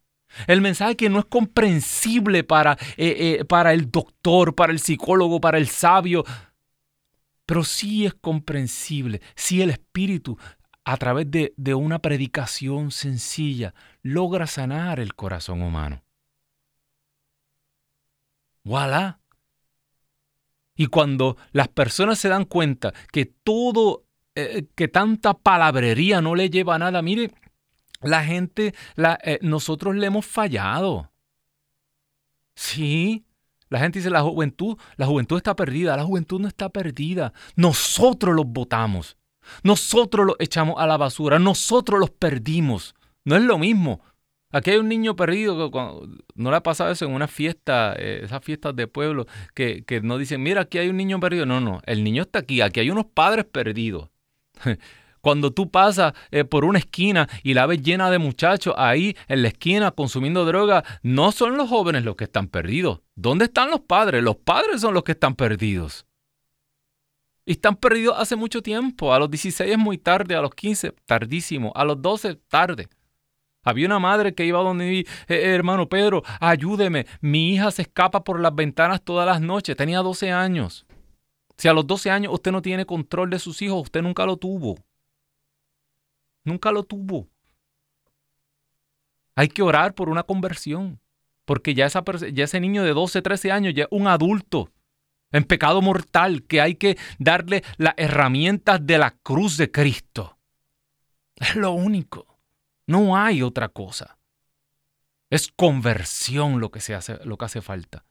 El 0.47 0.59
mensaje 0.59 0.97
que 0.97 1.09
no 1.09 1.19
es 1.19 1.25
comprensible 1.25 2.43
para, 2.43 2.73
eh, 2.97 3.37
eh, 3.39 3.45
para 3.45 3.71
el 3.71 3.89
doctor, 3.89 4.53
para 4.53 4.73
el 4.73 4.79
psicólogo, 4.79 5.39
para 5.39 5.57
el 5.57 5.69
sabio, 5.69 6.25
pero 7.45 7.63
sí 7.63 8.05
es 8.05 8.15
comprensible. 8.15 9.21
Si 9.33 9.61
el 9.61 9.69
Espíritu, 9.69 10.37
a 10.83 10.97
través 10.97 11.31
de, 11.31 11.53
de 11.55 11.73
una 11.73 11.99
predicación 11.99 12.91
sencilla, 12.91 13.73
logra 14.01 14.45
sanar 14.45 14.99
el 14.99 15.15
corazón 15.15 15.61
humano. 15.61 16.03
Voilà. 18.67 19.21
Y 20.75 20.87
cuando 20.87 21.37
las 21.53 21.69
personas 21.69 22.19
se 22.19 22.27
dan 22.27 22.43
cuenta 22.43 22.93
que 23.13 23.25
todo, 23.25 24.03
eh, 24.35 24.67
que 24.75 24.89
tanta 24.89 25.33
palabrería 25.33 26.21
no 26.21 26.35
le 26.35 26.49
lleva 26.49 26.75
a 26.75 26.79
nada, 26.79 27.01
mire, 27.01 27.31
la 28.01 28.25
gente, 28.25 28.75
eh, 29.23 29.39
nosotros 29.41 29.95
le 29.95 30.07
hemos 30.07 30.25
fallado. 30.25 31.09
Sí, 32.55 33.25
la 33.69 33.79
gente 33.79 33.99
dice 33.99 34.09
la 34.09 34.21
juventud, 34.21 34.77
la 34.97 35.05
juventud 35.05 35.37
está 35.37 35.55
perdida, 35.55 35.95
la 35.95 36.03
juventud 36.03 36.41
no 36.41 36.49
está 36.49 36.67
perdida. 36.69 37.31
Nosotros 37.55 38.35
los 38.35 38.45
votamos, 38.47 39.17
nosotros 39.63 40.25
los 40.25 40.35
echamos 40.39 40.75
a 40.77 40.85
la 40.87 40.97
basura, 40.97 41.39
nosotros 41.39 42.01
los 42.01 42.09
perdimos. 42.09 42.95
No 43.23 43.37
es 43.37 43.43
lo 43.43 43.57
mismo 43.57 44.01
Aquí 44.57 44.71
hay 44.71 44.77
un 44.77 44.89
niño 44.89 45.15
perdido, 45.15 45.69
no 46.33 46.49
le 46.49 46.57
ha 46.57 46.63
pasado 46.63 46.89
eso 46.89 47.05
en 47.05 47.11
una 47.11 47.27
fiesta, 47.27 47.93
eh, 47.95 48.21
esas 48.23 48.43
fiestas 48.43 48.75
de 48.75 48.87
pueblo, 48.87 49.27
que, 49.53 49.83
que 49.85 50.01
no 50.01 50.17
dicen, 50.17 50.41
mira, 50.41 50.61
aquí 50.61 50.79
hay 50.79 50.89
un 50.89 50.97
niño 50.97 51.19
perdido. 51.19 51.45
No, 51.45 51.61
no, 51.61 51.79
el 51.85 52.03
niño 52.03 52.23
está 52.23 52.39
aquí, 52.39 52.61
aquí 52.61 52.79
hay 52.79 52.89
unos 52.89 53.05
padres 53.05 53.45
perdidos. 53.45 54.09
Cuando 55.21 55.51
tú 55.51 55.69
pasas 55.69 56.13
eh, 56.31 56.43
por 56.43 56.65
una 56.65 56.79
esquina 56.79 57.29
y 57.43 57.53
la 57.53 57.67
ves 57.67 57.83
llena 57.83 58.09
de 58.09 58.17
muchachos 58.17 58.73
ahí 58.77 59.15
en 59.27 59.43
la 59.43 59.49
esquina 59.49 59.91
consumiendo 59.91 60.43
droga, 60.43 60.83
no 61.03 61.31
son 61.31 61.55
los 61.55 61.69
jóvenes 61.69 62.03
los 62.03 62.15
que 62.15 62.23
están 62.23 62.47
perdidos. 62.47 63.01
¿Dónde 63.13 63.45
están 63.45 63.69
los 63.69 63.81
padres? 63.81 64.23
Los 64.23 64.37
padres 64.37 64.81
son 64.81 64.95
los 64.95 65.03
que 65.03 65.11
están 65.11 65.35
perdidos. 65.35 66.07
Y 67.45 67.51
están 67.51 67.75
perdidos 67.75 68.15
hace 68.17 68.35
mucho 68.35 68.63
tiempo. 68.63 69.13
A 69.13 69.19
los 69.19 69.29
16 69.29 69.69
es 69.69 69.77
muy 69.77 69.99
tarde, 69.99 70.35
a 70.35 70.41
los 70.41 70.55
15 70.55 70.95
tardísimo, 71.05 71.71
a 71.75 71.85
los 71.85 72.01
12 72.01 72.35
tarde. 72.47 72.87
Había 73.67 73.87
una 73.87 73.99
madre 73.99 74.33
que 74.33 74.45
iba 74.45 74.59
donde 74.59 74.85
mi 74.85 74.99
eh, 74.99 75.05
hermano 75.27 75.89
Pedro, 75.89 76.23
ayúdeme, 76.39 77.05
mi 77.19 77.53
hija 77.53 77.69
se 77.69 77.81
escapa 77.81 78.23
por 78.23 78.39
las 78.39 78.55
ventanas 78.55 79.01
todas 79.01 79.25
las 79.27 79.41
noches, 79.41 79.75
tenía 79.75 79.99
12 79.99 80.31
años. 80.31 80.85
Si 81.57 81.67
a 81.67 81.73
los 81.73 81.85
12 81.85 82.09
años 82.09 82.33
usted 82.33 82.53
no 82.53 82.61
tiene 82.61 82.85
control 82.85 83.29
de 83.29 83.39
sus 83.39 83.61
hijos, 83.61 83.81
usted 83.81 84.01
nunca 84.01 84.25
lo 84.25 84.37
tuvo. 84.37 84.77
Nunca 86.45 86.71
lo 86.71 86.83
tuvo. 86.83 87.27
Hay 89.35 89.49
que 89.49 89.63
orar 89.63 89.95
por 89.95 90.07
una 90.07 90.23
conversión, 90.23 91.01
porque 91.43 91.73
ya, 91.73 91.87
esa, 91.87 92.05
ya 92.31 92.45
ese 92.45 92.61
niño 92.61 92.83
de 92.83 92.93
12, 92.93 93.21
13 93.21 93.51
años 93.51 93.73
ya 93.75 93.83
es 93.83 93.89
un 93.91 94.07
adulto 94.07 94.71
en 95.33 95.43
pecado 95.43 95.81
mortal, 95.81 96.43
que 96.43 96.61
hay 96.61 96.75
que 96.75 96.97
darle 97.19 97.65
las 97.75 97.95
herramientas 97.97 98.79
de 98.87 98.97
la 98.97 99.11
cruz 99.11 99.57
de 99.57 99.69
Cristo. 99.69 100.37
Es 101.35 101.57
lo 101.57 101.73
único. 101.73 102.26
No 102.87 103.17
hay 103.17 103.43
otra 103.43 103.69
cosa. 103.69 104.17
Es 105.29 105.51
conversión 105.55 106.59
lo 106.59 106.71
que, 106.71 106.79
se 106.79 106.95
hace, 106.95 107.19
lo 107.25 107.37
que 107.37 107.45
hace 107.45 107.61
falta. 107.61 108.05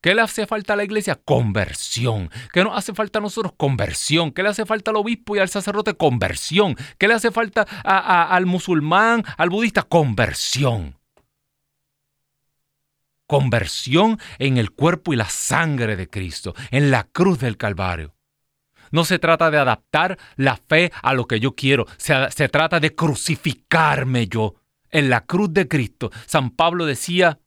¿Qué 0.00 0.14
le 0.14 0.22
hace 0.22 0.46
falta 0.46 0.72
a 0.72 0.76
la 0.76 0.84
iglesia? 0.84 1.14
Conversión. 1.14 2.28
¿Qué 2.52 2.64
nos 2.64 2.76
hace 2.76 2.92
falta 2.92 3.20
a 3.20 3.22
nosotros? 3.22 3.52
Conversión. 3.56 4.32
¿Qué 4.32 4.42
le 4.42 4.48
hace 4.48 4.66
falta 4.66 4.90
al 4.90 4.96
obispo 4.96 5.36
y 5.36 5.38
al 5.38 5.48
sacerdote? 5.48 5.94
Conversión. 5.94 6.76
¿Qué 6.98 7.06
le 7.06 7.14
hace 7.14 7.30
falta 7.30 7.62
al 7.62 8.46
musulmán, 8.46 9.24
al 9.36 9.50
budista? 9.50 9.82
Conversión. 9.82 10.98
Conversión 13.28 14.18
en 14.38 14.58
el 14.58 14.72
cuerpo 14.72 15.12
y 15.12 15.16
la 15.16 15.28
sangre 15.28 15.94
de 15.96 16.10
Cristo, 16.10 16.54
en 16.70 16.90
la 16.90 17.04
cruz 17.04 17.38
del 17.38 17.56
Calvario. 17.56 18.14
No 18.92 19.04
se 19.04 19.18
trata 19.18 19.50
de 19.50 19.58
adaptar 19.58 20.18
la 20.36 20.56
fe 20.56 20.92
a 21.02 21.14
lo 21.14 21.26
que 21.26 21.40
yo 21.40 21.56
quiero, 21.56 21.86
se, 21.96 22.48
trata 22.48 22.78
de 22.78 22.94
crucificarme 22.94 24.28
yo. 24.28 24.54
En 24.90 25.08
la 25.08 25.24
cruz 25.24 25.52
de 25.54 25.66
Cristo, 25.66 26.10
San 26.26 26.50
Pablo 26.50 26.84
decía, 26.84 27.40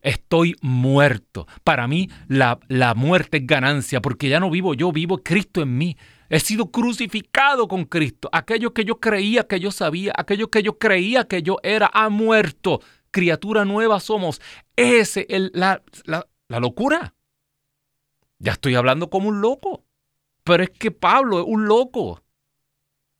estoy 0.00 0.54
muerto. 0.62 1.48
Para 1.64 1.88
mí 1.88 2.08
la, 2.28 2.60
la, 2.68 2.94
muerte 2.94 3.38
es 3.38 3.46
ganancia, 3.46 4.00
porque 4.00 4.28
ya 4.28 4.38
no 4.38 4.48
vivo 4.48 4.74
yo, 4.74 4.92
vivo 4.92 5.18
Cristo 5.24 5.60
en 5.60 5.76
mí. 5.76 5.96
He 6.28 6.38
sido 6.38 6.70
crucificado 6.70 7.66
con 7.66 7.84
Cristo. 7.84 8.28
Aquello 8.32 8.72
que 8.72 8.84
yo 8.84 9.00
creía 9.00 9.48
que 9.48 9.58
yo 9.58 9.72
sabía, 9.72 10.12
aquello 10.16 10.50
que 10.50 10.62
yo 10.62 10.78
creía 10.78 11.24
que 11.26 11.42
yo 11.42 11.56
era, 11.64 11.90
ha 11.92 12.08
muerto. 12.08 12.80
Criatura 13.10 13.64
nueva 13.64 13.98
somos. 13.98 14.40
Ese 14.76 15.26
es 15.28 15.50
la, 15.52 15.82
la 16.06 16.60
locura. 16.60 17.14
Ya 18.38 18.52
estoy 18.52 18.76
hablando 18.76 19.10
como 19.10 19.28
un 19.28 19.40
loco. 19.40 19.84
Pero 20.44 20.62
es 20.64 20.70
que 20.70 20.90
Pablo 20.90 21.40
es 21.40 21.46
un 21.46 21.66
loco. 21.66 22.20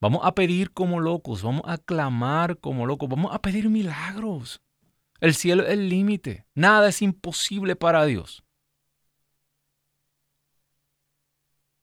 Vamos 0.00 0.22
a 0.24 0.34
pedir 0.34 0.72
como 0.72 1.00
locos, 1.00 1.42
vamos 1.42 1.62
a 1.64 1.78
clamar 1.78 2.58
como 2.58 2.84
locos, 2.84 3.08
vamos 3.08 3.34
a 3.34 3.40
pedir 3.40 3.70
milagros. 3.70 4.60
El 5.20 5.34
cielo 5.34 5.64
es 5.64 5.70
el 5.70 5.88
límite. 5.88 6.44
Nada 6.54 6.90
es 6.90 7.00
imposible 7.00 7.76
para 7.76 8.04
Dios. 8.04 8.44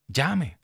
Llame. 0.08 0.60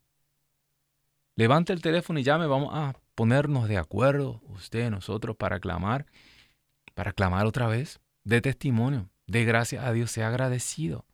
Levante 1.36 1.74
el 1.74 1.82
teléfono 1.82 2.20
y 2.20 2.24
llame. 2.24 2.46
Vamos 2.46 2.70
a 2.72 2.94
ponernos 3.20 3.68
de 3.68 3.78
acuerdo, 3.78 4.42
usted, 4.48 4.90
nosotros, 4.90 5.36
para 5.36 5.60
clamar, 5.60 6.06
para 6.94 7.12
clamar 7.12 7.48
otra 7.48 7.68
vez, 7.68 8.00
de 8.24 8.40
testimonio, 8.40 9.10
de 9.28 9.44
gracias 9.44 9.84
a 9.84 9.92
Dios, 9.92 10.10
sea 10.10 10.30
agradecido. 10.30 11.06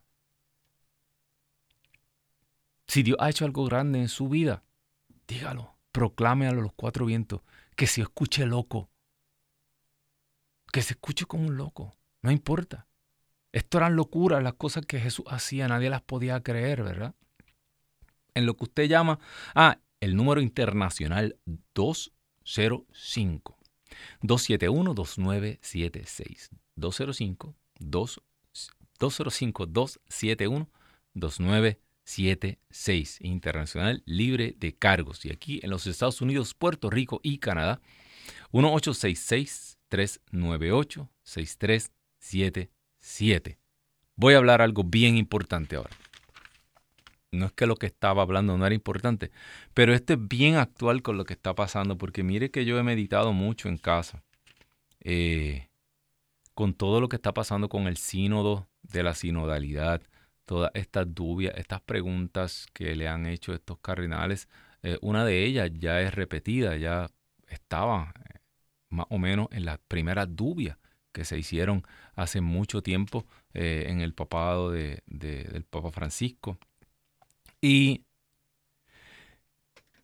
Si 2.85 3.01
Dios 3.01 3.17
ha 3.19 3.31
hecho 3.31 3.43
algo 3.43 3.65
grande 3.65 3.97
en 3.97 4.07
su 4.07 4.29
vida, 4.29 4.63
dígalo, 5.27 5.79
proclame 5.91 6.45
a 6.45 6.51
los 6.51 6.73
cuatro 6.73 7.07
vientos, 7.07 7.41
que 7.75 7.87
se 7.87 8.01
escuche 8.01 8.45
loco, 8.45 8.91
que 10.71 10.83
se 10.83 10.93
escuche 10.93 11.25
como 11.25 11.47
un 11.47 11.57
loco, 11.57 11.97
no 12.21 12.29
importa. 12.29 12.85
Esto 13.51 13.79
eran 13.79 13.95
locuras, 13.95 14.43
las 14.43 14.53
cosas 14.53 14.85
que 14.85 14.99
Jesús 14.99 15.25
hacía, 15.27 15.67
nadie 15.67 15.89
las 15.89 16.03
podía 16.03 16.39
creer, 16.43 16.83
¿verdad? 16.83 17.15
En 18.35 18.45
lo 18.45 18.55
que 18.55 18.65
usted 18.65 18.83
llama, 18.83 19.17
ah, 19.55 19.79
el 20.05 20.15
número 20.15 20.39
internacional 20.39 21.37
205 21.73 23.57
271 24.21 24.93
2976 24.93 26.51
205 26.75 27.55
205 27.79 29.65
271 29.65 30.69
2976 31.15 33.17
internacional 33.21 34.03
libre 34.05 34.55
de 34.59 34.75
cargos. 34.75 35.25
Y 35.25 35.31
aquí 35.31 35.59
en 35.63 35.71
los 35.71 35.87
Estados 35.87 36.21
Unidos, 36.21 36.53
Puerto 36.53 36.91
Rico 36.91 37.19
y 37.23 37.39
Canadá 37.39 37.81
1866 38.51 39.79
398 39.89 41.09
6377 41.23 43.57
Voy 44.17 44.35
a 44.35 44.37
hablar 44.37 44.61
algo 44.61 44.83
bien 44.83 45.17
importante 45.17 45.75
ahora. 45.75 45.89
No 47.35 47.45
es 47.47 47.51
que 47.53 47.67
lo 47.67 47.75
que 47.75 47.85
estaba 47.87 48.21
hablando 48.23 48.57
no 48.57 48.65
era 48.65 48.75
importante, 48.75 49.31
pero 49.73 49.93
esto 49.93 50.13
es 50.13 50.27
bien 50.27 50.55
actual 50.55 51.01
con 51.01 51.17
lo 51.17 51.25
que 51.25 51.33
está 51.33 51.53
pasando, 51.55 51.97
porque 51.97 52.23
mire 52.23 52.51
que 52.51 52.65
yo 52.65 52.79
he 52.79 52.83
meditado 52.83 53.33
mucho 53.33 53.69
en 53.69 53.77
casa 53.77 54.23
eh, 55.07 55.69
con 56.55 56.73
todo 56.73 56.99
lo 56.99 57.09
que 57.09 57.17
está 57.17 57.33
pasando 57.33 57.69
con 57.69 57.87
el 57.87 57.97
sínodo 57.97 58.67
de 58.81 59.03
la 59.03 59.13
sinodalidad, 59.13 60.01
todas 60.45 60.71
estas 60.73 61.13
dudas, 61.13 61.53
estas 61.57 61.81
preguntas 61.81 62.67
que 62.73 62.95
le 62.95 63.07
han 63.07 63.27
hecho 63.27 63.53
estos 63.53 63.77
cardenales, 63.79 64.49
eh, 64.83 64.97
una 65.01 65.25
de 65.25 65.45
ellas 65.45 65.71
ya 65.75 66.01
es 66.01 66.15
repetida, 66.15 66.75
ya 66.77 67.07
estaba 67.49 68.13
eh, 68.29 68.39
más 68.89 69.05
o 69.09 69.19
menos 69.19 69.47
en 69.51 69.65
las 69.65 69.77
primeras 69.87 70.35
dudas 70.35 70.77
que 71.11 71.23
se 71.25 71.37
hicieron 71.37 71.83
hace 72.15 72.41
mucho 72.41 72.81
tiempo 72.81 73.25
en 73.53 74.01
el 74.01 74.13
papado 74.13 74.69
de, 74.71 75.01
del 75.05 75.63
Papa 75.63 75.89
Francisco. 75.91 76.57
Y, 77.65 78.03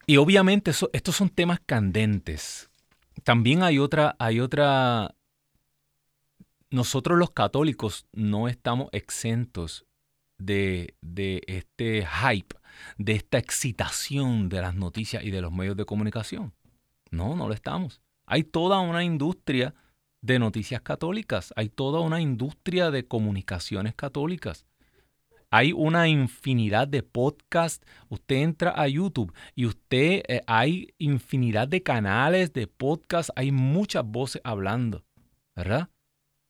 y 0.04 0.16
obviamente 0.16 0.72
estos 0.92 1.14
son 1.14 1.28
temas 1.28 1.60
candentes. 1.64 2.68
También 3.22 3.62
hay 3.62 3.78
otra, 3.78 4.16
hay 4.18 4.40
otra 4.40 5.14
nosotros 6.70 7.16
los 7.18 7.30
católicos 7.30 8.06
no 8.12 8.48
estamos 8.48 8.88
exentos 8.90 9.86
de, 10.38 10.96
este 11.46 12.04
hype, 12.04 12.56
de 12.98 13.12
esta 13.12 13.38
excitación 13.38 14.48
de 14.48 14.60
las 14.60 14.74
noticias 14.74 15.22
y 15.22 15.30
de 15.30 15.40
los 15.40 15.52
medios 15.52 15.76
de 15.76 15.84
comunicación. 15.84 16.52
No, 17.12 17.36
no 17.36 17.46
lo 17.46 17.54
estamos. 17.54 18.00
Hay 18.26 18.42
toda 18.42 18.80
una 18.80 19.04
industria 19.04 19.72
de 20.20 20.40
noticias 20.40 20.82
católicas, 20.82 21.52
hay 21.54 21.68
toda 21.68 22.00
una 22.00 22.20
industria 22.20 22.90
de 22.90 23.06
comunicaciones 23.06 23.94
católicas. 23.94 24.66
Hay 25.52 25.72
una 25.72 26.08
infinidad 26.08 26.88
de 26.88 27.02
podcasts. 27.02 27.86
Usted 28.08 28.36
entra 28.36 28.72
a 28.74 28.88
YouTube 28.88 29.34
y 29.54 29.66
usted 29.66 30.22
eh, 30.26 30.40
hay 30.46 30.94
infinidad 30.96 31.68
de 31.68 31.82
canales 31.82 32.54
de 32.54 32.66
podcasts. 32.66 33.30
Hay 33.36 33.52
muchas 33.52 34.02
voces 34.02 34.40
hablando, 34.44 35.04
¿verdad? 35.54 35.90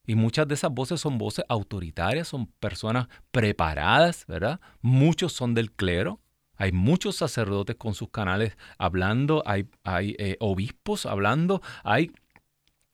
Y 0.06 0.14
muchas 0.14 0.46
de 0.46 0.54
esas 0.54 0.70
voces 0.70 1.00
son 1.00 1.18
voces 1.18 1.44
autoritarias, 1.48 2.28
son 2.28 2.46
personas 2.46 3.08
preparadas, 3.32 4.24
¿verdad? 4.26 4.60
Muchos 4.82 5.32
son 5.32 5.52
del 5.54 5.72
clero. 5.72 6.20
Hay 6.54 6.70
muchos 6.70 7.16
sacerdotes 7.16 7.74
con 7.74 7.94
sus 7.94 8.10
canales 8.10 8.56
hablando, 8.78 9.42
hay, 9.44 9.66
eh, 9.84 10.36
obispos 10.38 11.06
hablando. 11.06 11.60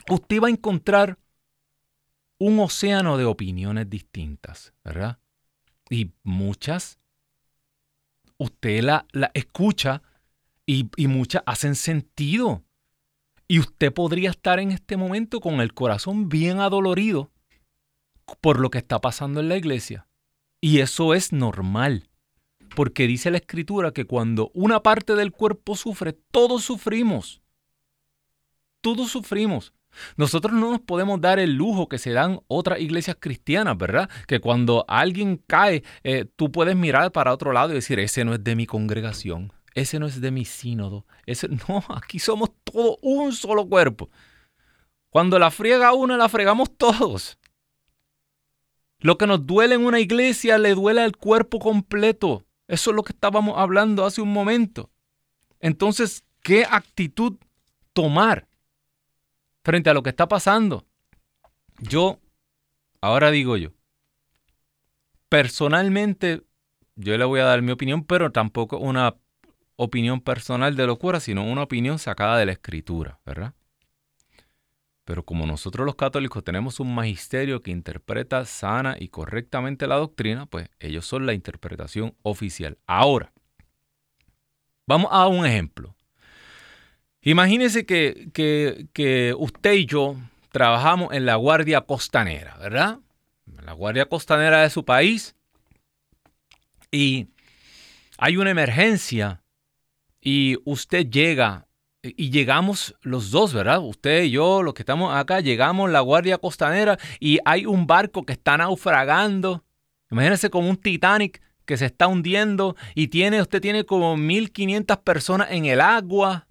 Usted 0.09 0.40
va 0.40 0.47
a 0.47 0.51
encontrar 0.51 1.18
un 2.38 2.61
océano 2.61 3.18
de 3.18 3.27
opiniones 3.27 3.90
distintas, 3.90 4.73
¿verdad? 4.83 5.18
Y 5.90 6.12
muchas, 6.22 6.98
usted 8.37 8.83
la, 8.83 9.07
la 9.12 9.31
escucha 9.35 10.03
y, 10.66 10.90
y 10.96 11.07
muchas 11.07 11.42
hacen 11.46 11.74
sentido. 11.74 12.64
Y 13.46 13.61
usted 13.61 13.92
podría 13.92 14.31
estar 14.31 14.61
en 14.61 14.72
este 14.72 14.96
momento 14.96 15.40
con 15.40 15.61
el 15.61 15.72
corazón 15.72 16.29
bien 16.29 16.61
adolorido 16.61 17.31
por 18.40 18.61
lo 18.61 18.70
que 18.70 18.79
está 18.79 19.01
pasando 19.01 19.40
en 19.40 19.48
la 19.48 19.57
iglesia. 19.57 20.07
Y 20.61 20.81
eso 20.81 21.14
es 21.14 21.33
normal, 21.33 22.11
porque 22.74 23.07
dice 23.07 23.31
la 23.31 23.38
escritura 23.38 23.92
que 23.92 24.05
cuando 24.05 24.51
una 24.55 24.83
parte 24.83 25.14
del 25.14 25.33
cuerpo 25.33 25.77
sufre, 25.77 26.12
todos 26.12 26.64
sufrimos. 26.64 27.40
Todos 28.81 29.11
sufrimos. 29.11 29.72
Nosotros 30.17 30.53
no 30.53 30.71
nos 30.71 30.81
podemos 30.81 31.21
dar 31.21 31.39
el 31.39 31.55
lujo 31.55 31.89
que 31.89 31.99
se 31.99 32.13
dan 32.13 32.41
otras 32.47 32.81
iglesias 32.81 33.17
cristianas, 33.19 33.77
¿verdad? 33.77 34.09
Que 34.27 34.41
cuando 34.41 34.85
alguien 34.89 35.43
cae, 35.47 35.83
eh, 36.05 36.27
tú 36.37 36.51
puedes 36.53 36.77
mirar 36.77 37.13
para 37.13 37.33
otro 37.33 37.53
lado 37.53 37.73
y 37.73 37.77
decir, 37.77 37.99
ese 37.99 38.25
no 38.25 38.35
es 38.35 38.43
de 38.43 38.57
mi 38.57 38.67
congregación 38.67 39.53
ese 39.81 39.99
no 39.99 40.07
es 40.07 40.21
de 40.21 40.31
mi 40.31 40.45
sínodo. 40.45 41.07
Ese, 41.27 41.49
no, 41.69 41.85
aquí 41.89 42.19
somos 42.19 42.51
todos 42.65 42.97
un 43.03 43.33
solo 43.33 43.69
cuerpo. 43.69 44.11
Cuando 45.11 45.39
la 45.39 45.51
friega 45.51 45.93
una, 45.93 46.17
la 46.17 46.29
fregamos 46.29 46.77
todos. 46.77 47.39
Lo 49.01 49.17
que 49.17 49.27
nos 49.27 49.47
duele 49.47 49.77
en 49.77 49.85
una 49.85 50.01
iglesia 50.01 50.59
le 50.59 50.75
duele 50.75 51.03
al 51.03 51.17
cuerpo 51.17 51.59
completo. 51.59 52.45
Eso 52.67 52.91
es 52.91 52.97
lo 52.97 53.03
que 53.05 53.13
estábamos 53.13 53.57
hablando 53.57 54.05
hace 54.05 54.21
un 54.21 54.33
momento. 54.33 54.91
Entonces, 55.61 56.25
¿qué 56.43 56.67
actitud 56.69 57.37
tomar 57.93 58.48
frente 59.69 59.91
a 59.91 59.93
lo 59.93 60.03
que 60.03 60.09
está 60.09 60.27
pasando? 60.27 60.87
Yo, 61.79 62.23
ahora 63.03 63.31
digo 63.31 63.59
yo, 63.59 63.73
personalmente, 65.29 66.43
yo 66.97 67.19
le 67.19 67.27
voy 67.27 67.41
a 67.41 67.45
dar 67.45 67.61
mi 67.61 67.73
opinión, 67.73 68.03
pero 68.03 68.33
tampoco 68.33 68.79
una 68.79 69.17
opinión 69.77 70.23
personal 70.23 70.75
de 70.75 70.87
locura, 70.87 71.21
sino 71.21 71.45
una 71.45 71.65
opinión 71.65 71.99
sacada 71.99 72.39
de 72.39 72.47
la 72.47 72.53
escritura, 72.53 73.21
¿verdad? 73.27 73.53
Pero 75.05 75.23
como 75.27 75.45
nosotros 75.45 75.85
los 75.85 75.97
católicos 75.97 76.43
tenemos 76.43 76.81
un 76.81 76.95
magisterio 76.95 77.61
que 77.61 77.71
interpreta 77.71 78.47
sana 78.47 78.97
y 78.99 79.09
correctamente 79.09 79.87
la 79.87 79.97
doctrina, 79.97 80.47
pues 80.47 80.71
ellos 80.81 81.05
son 81.05 81.27
la 81.27 81.35
interpretación 81.35 82.17
oficial. 82.23 82.79
Ahora, 82.87 83.35
vamos 84.87 85.11
a 85.13 85.27
un 85.27 85.45
ejemplo. 85.45 85.95
Imagínese 87.23 87.85
que, 87.85 88.29
que, 88.33 89.35
usted 89.37 89.73
y 89.73 89.87
yo 89.87 90.17
trabajamos 90.53 91.13
en 91.13 91.27
la 91.27 91.37
Guardia 91.37 91.81
Costanera, 91.83 92.57
¿verdad? 92.59 92.99
La 93.65 93.73
Guardia 93.73 94.07
Costanera 94.07 94.63
de 94.63 94.71
su 94.71 94.85
país 94.85 95.35
y 96.91 97.29
hay 98.19 98.37
una 98.37 98.51
emergencia 98.51 99.43
y 100.21 100.57
usted 100.65 101.11
llega 101.11 101.67
y 102.03 102.31
llegamos 102.31 102.95
los 103.03 103.31
dos, 103.31 103.53
¿verdad? 103.53 103.81
Usted 103.81 104.25
y 104.25 104.31
yo, 104.31 104.63
los 104.63 104.75
que 104.75 104.83
estamos 104.83 105.15
acá, 105.15 105.41
llegamos 105.41 105.91
la 105.91 106.01
Guardia 106.01 106.39
Costanera 106.39 106.99
y 107.21 107.39
hay 107.45 107.67
un 107.67 107.87
barco 107.87 108.25
que 108.25 108.33
está 108.33 108.57
naufragando. 108.57 109.65
Imagínese 110.11 110.51
como 110.51 110.71
un 110.71 110.77
Titanic 110.77 111.43
que 111.67 111.77
se 111.77 111.87
está 111.87 112.07
hundiendo 112.07 112.77
y 112.95 113.09
tiene, 113.09 113.43
usted 113.43 113.61
tiene 113.61 113.85
como 113.85 114.17
1500 114.17 114.99
personas 114.99 115.49
en 115.51 115.67
el 115.67 115.81
agua, 115.81 116.48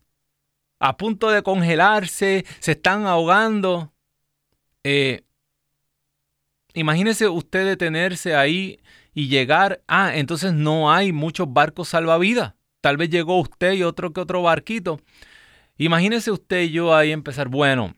a 0.80 0.98
punto 0.98 1.30
de 1.30 1.44
congelarse, 1.44 2.46
se 2.60 2.72
están 2.72 3.06
ahogando. 3.06 3.94
Eh, 4.84 5.24
imagínese 6.74 7.28
usted 7.28 7.66
detenerse 7.66 8.36
ahí 8.36 8.80
y 9.14 9.28
llegar, 9.28 9.82
ah, 9.88 10.16
entonces 10.16 10.54
no 10.54 10.92
hay 10.92 11.12
muchos 11.12 11.52
barcos 11.52 11.90
salvavidas. 11.90 12.54
Tal 12.82 12.98
vez 12.98 13.10
llegó 13.10 13.40
usted 13.40 13.74
y 13.74 13.84
otro 13.84 14.14
que 14.14 14.22
otro 14.22 14.44
barquito. 14.44 15.02
Imagínese 15.78 16.32
usted 16.32 16.62
y 16.62 16.72
yo 16.72 16.96
ahí 16.96 17.12
empezar, 17.12 17.50
bueno, 17.50 17.96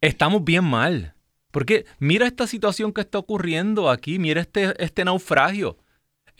estamos 0.00 0.44
bien 0.44 0.64
mal. 0.64 1.14
Porque 1.50 1.84
mira 1.98 2.26
esta 2.26 2.46
situación 2.46 2.92
que 2.92 3.02
está 3.02 3.18
ocurriendo 3.18 3.90
aquí, 3.90 4.18
mira 4.18 4.40
este, 4.40 4.74
este 4.82 5.04
naufragio. 5.04 5.78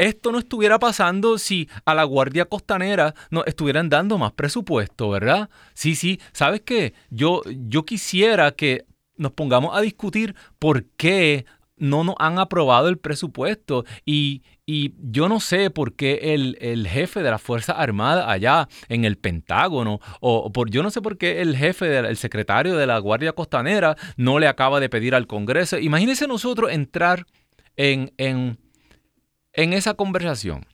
Esto 0.02 0.32
no 0.32 0.40
estuviera 0.40 0.80
pasando 0.80 1.38
si 1.38 1.68
a 1.84 1.94
la 1.94 2.02
Guardia 2.02 2.46
Costanera 2.46 3.14
nos 3.30 3.46
estuvieran 3.46 3.88
dando 3.88 4.18
más 4.18 4.32
presupuesto, 4.32 5.10
¿verdad? 5.10 5.48
Sí, 5.74 5.94
sí, 5.94 6.18
¿sabes 6.32 6.62
qué? 6.62 6.92
Yo, 7.10 7.42
yo 7.46 7.84
quisiera 7.84 8.50
que 8.50 8.84
nos 9.16 9.30
pongamos 9.30 9.76
a 9.76 9.80
discutir 9.80 10.34
por 10.58 10.86
qué 10.96 11.46
no 11.76 12.02
nos 12.02 12.16
han 12.18 12.40
aprobado 12.40 12.88
el 12.88 12.98
presupuesto 12.98 13.84
y, 14.04 14.42
y 14.66 14.94
yo 14.98 15.28
no 15.28 15.38
sé 15.38 15.70
por 15.70 15.94
qué 15.94 16.34
el, 16.34 16.88
jefe 16.88 17.22
de 17.22 17.30
la 17.30 17.38
Fuerza 17.38 17.70
Armada 17.70 18.28
allá 18.28 18.68
en 18.88 19.04
el 19.04 19.18
Pentágono, 19.18 20.00
o 20.20 20.50
por, 20.50 20.68
yo 20.68 20.82
no 20.82 20.90
sé 20.90 21.00
por 21.00 21.16
qué 21.16 21.40
el 21.42 21.56
jefe, 21.56 21.86
del, 21.86 22.16
secretario 22.16 22.76
de 22.76 22.88
la 22.88 22.98
Guardia 22.98 23.34
Costanera 23.34 23.96
no 24.16 24.40
le 24.40 24.48
acaba 24.48 24.80
de 24.80 24.88
pedir 24.88 25.14
al 25.14 25.28
Congreso. 25.28 25.78
Imagínense 25.78 26.26
nosotros 26.26 26.72
entrar 26.72 27.24
en, 27.76 28.12
en, 28.18 28.58
en 29.52 29.72
esa 29.72 29.94
conversación. 29.94 30.66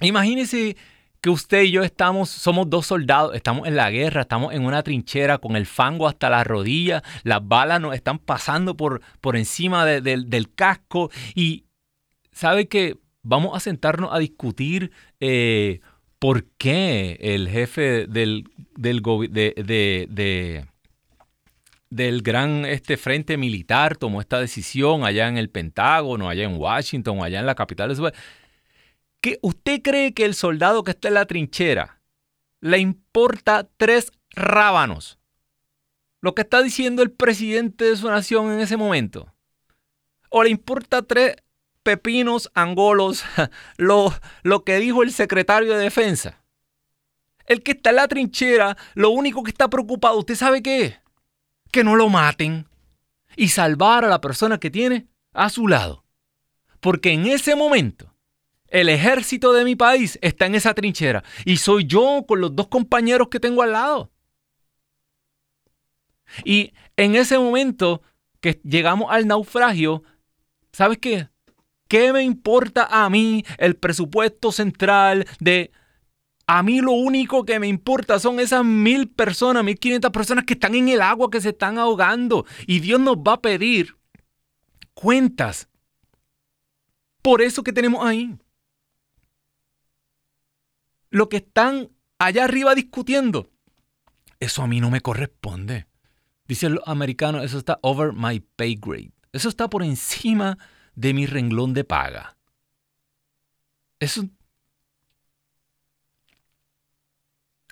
Imagínense 0.00 0.76
que 1.20 1.30
usted 1.30 1.62
y 1.62 1.70
yo 1.70 1.82
estamos, 1.82 2.28
somos 2.28 2.68
dos 2.68 2.86
soldados, 2.86 3.34
estamos 3.34 3.66
en 3.66 3.76
la 3.76 3.90
guerra, 3.90 4.22
estamos 4.22 4.52
en 4.52 4.66
una 4.66 4.82
trinchera 4.82 5.38
con 5.38 5.56
el 5.56 5.64
fango 5.64 6.06
hasta 6.06 6.28
la 6.28 6.44
rodilla, 6.44 7.02
las 7.22 7.46
balas 7.46 7.80
nos 7.80 7.94
están 7.94 8.18
pasando 8.18 8.76
por, 8.76 9.00
por 9.22 9.36
encima 9.36 9.86
del 9.86 10.54
casco 10.54 11.10
y 11.34 11.64
sabe 12.30 12.68
que 12.68 12.98
vamos 13.22 13.56
a 13.56 13.60
sentarnos 13.60 14.12
a 14.12 14.18
discutir 14.18 14.92
eh, 15.18 15.80
por 16.18 16.44
qué 16.58 17.18
el 17.20 17.48
jefe 17.48 18.06
del, 18.06 18.44
del, 18.76 19.02
de, 19.30 20.66
del 21.94 22.22
gran 22.22 22.64
este 22.64 22.96
frente 22.96 23.36
militar 23.36 23.96
tomó 23.96 24.20
esta 24.20 24.40
decisión 24.40 25.04
allá 25.04 25.28
en 25.28 25.38
el 25.38 25.48
Pentágono, 25.48 26.28
allá 26.28 26.42
en 26.42 26.56
Washington, 26.56 27.22
allá 27.22 27.38
en 27.38 27.46
la 27.46 27.54
capital 27.54 27.94
de 27.94 28.12
que 29.20 29.38
¿Usted 29.42 29.80
cree 29.80 30.12
que 30.12 30.24
el 30.24 30.34
soldado 30.34 30.82
que 30.82 30.90
está 30.90 31.06
en 31.06 31.14
la 31.14 31.24
trinchera 31.24 32.00
le 32.60 32.78
importa 32.78 33.68
tres 33.76 34.10
rábanos? 34.30 35.20
Lo 36.20 36.34
que 36.34 36.42
está 36.42 36.62
diciendo 36.62 37.02
el 37.02 37.12
presidente 37.12 37.84
de 37.84 37.96
su 37.96 38.08
nación 38.10 38.50
en 38.50 38.60
ese 38.60 38.76
momento. 38.76 39.32
¿O 40.30 40.42
le 40.42 40.50
importa 40.50 41.02
tres 41.02 41.36
pepinos 41.84 42.50
angolos 42.54 43.24
lo, 43.76 44.12
lo 44.42 44.64
que 44.64 44.80
dijo 44.80 45.04
el 45.04 45.12
secretario 45.12 45.74
de 45.74 45.84
defensa? 45.84 46.42
El 47.46 47.62
que 47.62 47.70
está 47.72 47.90
en 47.90 47.96
la 47.96 48.08
trinchera, 48.08 48.76
lo 48.94 49.10
único 49.10 49.44
que 49.44 49.50
está 49.50 49.68
preocupado, 49.68 50.18
¿usted 50.18 50.34
sabe 50.34 50.60
qué 50.60 50.84
es? 50.86 51.03
Que 51.74 51.82
no 51.82 51.96
lo 51.96 52.08
maten 52.08 52.68
y 53.34 53.48
salvar 53.48 54.04
a 54.04 54.08
la 54.08 54.20
persona 54.20 54.60
que 54.60 54.70
tiene 54.70 55.08
a 55.32 55.50
su 55.50 55.66
lado. 55.66 56.04
Porque 56.78 57.10
en 57.10 57.26
ese 57.26 57.56
momento, 57.56 58.14
el 58.68 58.88
ejército 58.88 59.52
de 59.52 59.64
mi 59.64 59.74
país 59.74 60.16
está 60.22 60.46
en 60.46 60.54
esa 60.54 60.72
trinchera 60.72 61.24
y 61.44 61.56
soy 61.56 61.84
yo 61.84 62.24
con 62.28 62.40
los 62.40 62.54
dos 62.54 62.68
compañeros 62.68 63.26
que 63.28 63.40
tengo 63.40 63.60
al 63.60 63.72
lado. 63.72 64.12
Y 66.44 66.72
en 66.96 67.16
ese 67.16 67.40
momento 67.40 68.02
que 68.40 68.60
llegamos 68.62 69.10
al 69.10 69.26
naufragio, 69.26 70.04
¿sabes 70.70 70.98
qué? 70.98 71.28
¿Qué 71.88 72.12
me 72.12 72.22
importa 72.22 72.86
a 72.88 73.10
mí 73.10 73.44
el 73.58 73.74
presupuesto 73.74 74.52
central 74.52 75.26
de... 75.40 75.72
A 76.46 76.62
mí 76.62 76.80
lo 76.80 76.92
único 76.92 77.44
que 77.44 77.58
me 77.58 77.68
importa 77.68 78.18
son 78.18 78.38
esas 78.38 78.64
mil 78.64 79.08
personas, 79.08 79.64
mil 79.64 79.78
quinientas 79.78 80.10
personas 80.10 80.44
que 80.44 80.54
están 80.54 80.74
en 80.74 80.88
el 80.88 81.00
agua, 81.00 81.30
que 81.30 81.40
se 81.40 81.50
están 81.50 81.78
ahogando. 81.78 82.44
Y 82.66 82.80
Dios 82.80 83.00
nos 83.00 83.16
va 83.16 83.34
a 83.34 83.40
pedir 83.40 83.96
cuentas 84.92 85.68
por 87.22 87.40
eso 87.40 87.62
que 87.62 87.72
tenemos 87.72 88.04
ahí. 88.04 88.36
Lo 91.08 91.28
que 91.28 91.38
están 91.38 91.90
allá 92.18 92.44
arriba 92.44 92.74
discutiendo, 92.74 93.48
eso 94.40 94.62
a 94.62 94.66
mí 94.66 94.80
no 94.80 94.90
me 94.90 95.00
corresponde. 95.00 95.86
Dicen 96.46 96.74
los 96.74 96.86
americanos, 96.86 97.42
eso 97.44 97.56
está 97.56 97.78
over 97.82 98.12
my 98.12 98.40
pay 98.40 98.74
grade. 98.74 99.12
Eso 99.32 99.48
está 99.48 99.70
por 99.70 99.82
encima 99.82 100.58
de 100.94 101.14
mi 101.14 101.24
renglón 101.24 101.72
de 101.72 101.84
paga. 101.84 102.36
Eso. 103.98 104.28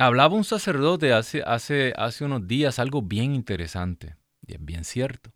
Hablaba 0.04 0.34
un 0.34 0.42
sacerdote 0.42 1.12
hace, 1.12 1.44
hace, 1.44 1.92
hace 1.96 2.24
unos 2.24 2.48
días 2.48 2.80
algo 2.80 3.02
bien 3.02 3.36
interesante, 3.36 4.16
y 4.44 4.54
es 4.54 4.64
bien 4.64 4.84
cierto. 4.84 5.32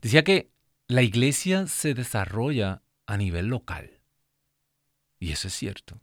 Decía 0.00 0.22
que 0.22 0.52
la 0.86 1.02
iglesia 1.02 1.66
se 1.66 1.94
desarrolla 1.94 2.84
a 3.06 3.16
nivel 3.16 3.46
local. 3.46 4.00
Y 5.18 5.32
eso 5.32 5.48
es 5.48 5.54
cierto. 5.54 6.00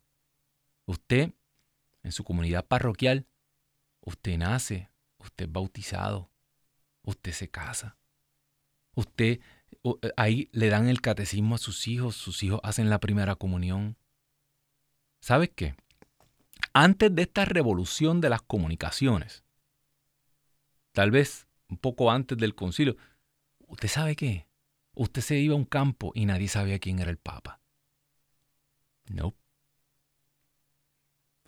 Usted, 0.86 1.31
en 2.03 2.12
su 2.12 2.25
comunidad 2.25 2.65
parroquial, 2.65 3.27
usted 4.01 4.39
nace, 4.39 4.89
usted 5.17 5.45
es 5.45 5.51
bautizado, 5.53 6.29
usted 7.01 7.31
se 7.31 7.49
casa. 7.49 7.95
Usted, 8.95 9.39
eh, 9.71 10.12
ahí 10.17 10.49
le 10.51 10.67
dan 10.67 10.89
el 10.89 10.99
catecismo 10.99 11.55
a 11.55 11.60
sus 11.60 11.88
hijos, 11.88 12.17
sus 12.17 12.43
hijos 12.43 12.60
hacen 12.62 12.89
la 12.89 12.99
primera 12.99 13.36
comunión. 13.36 13.95
¿Sabes 15.21 15.49
qué? 15.55 15.75
Antes 16.77 17.15
de 17.15 17.21
esta 17.21 17.45
revolución 17.45 18.19
de 18.19 18.29
las 18.29 18.41
comunicaciones, 18.41 19.45
tal 20.91 21.09
vez 21.09 21.47
un 21.69 21.77
poco 21.77 22.11
antes 22.11 22.38
del 22.38 22.53
concilio, 22.53 22.97
¿usted 23.59 23.88
sabe 23.88 24.17
qué? 24.17 24.49
Usted 24.93 25.21
se 25.21 25.38
iba 25.38 25.53
a 25.53 25.57
un 25.57 25.63
campo 25.63 26.11
y 26.13 26.25
nadie 26.25 26.49
sabía 26.49 26.79
quién 26.79 26.99
era 26.99 27.11
el 27.11 27.17
Papa. 27.17 27.61
No. 29.05 29.38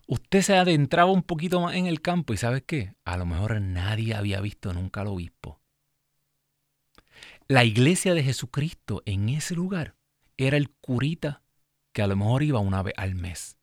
Usted 0.06 0.40
se 0.40 0.56
adentraba 0.56 1.12
un 1.12 1.22
poquito 1.22 1.60
más 1.60 1.74
en 1.74 1.84
el 1.84 2.00
campo 2.00 2.32
y 2.32 2.38
¿sabes 2.38 2.62
qué? 2.66 2.94
A 3.04 3.18
lo 3.18 3.26
mejor 3.26 3.60
nadie 3.60 4.14
había 4.14 4.40
visto 4.40 4.72
nunca 4.72 5.02
al 5.02 5.08
obispo. 5.08 5.60
La 7.48 7.64
iglesia 7.64 8.14
de 8.14 8.22
Jesucristo 8.22 9.02
en 9.04 9.28
ese 9.28 9.54
lugar 9.54 9.94
era 10.38 10.56
el 10.56 10.70
curita 10.70 11.42
que 11.92 12.00
a 12.00 12.06
lo 12.06 12.16
mejor 12.16 12.42
iba 12.42 12.60
una 12.60 12.82
vez 12.82 12.94
al 12.96 13.14
mes. 13.14 13.57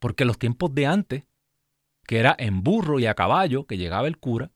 Porque 0.00 0.24
los 0.24 0.38
tiempos 0.38 0.74
de 0.74 0.86
antes, 0.86 1.24
que 2.04 2.18
era 2.18 2.34
en 2.36 2.64
burro 2.64 2.98
y 2.98 3.06
a 3.06 3.14
caballo 3.14 3.66
que 3.66 3.76
llegaba 3.76 4.08
el 4.08 4.18
cura, 4.18 4.50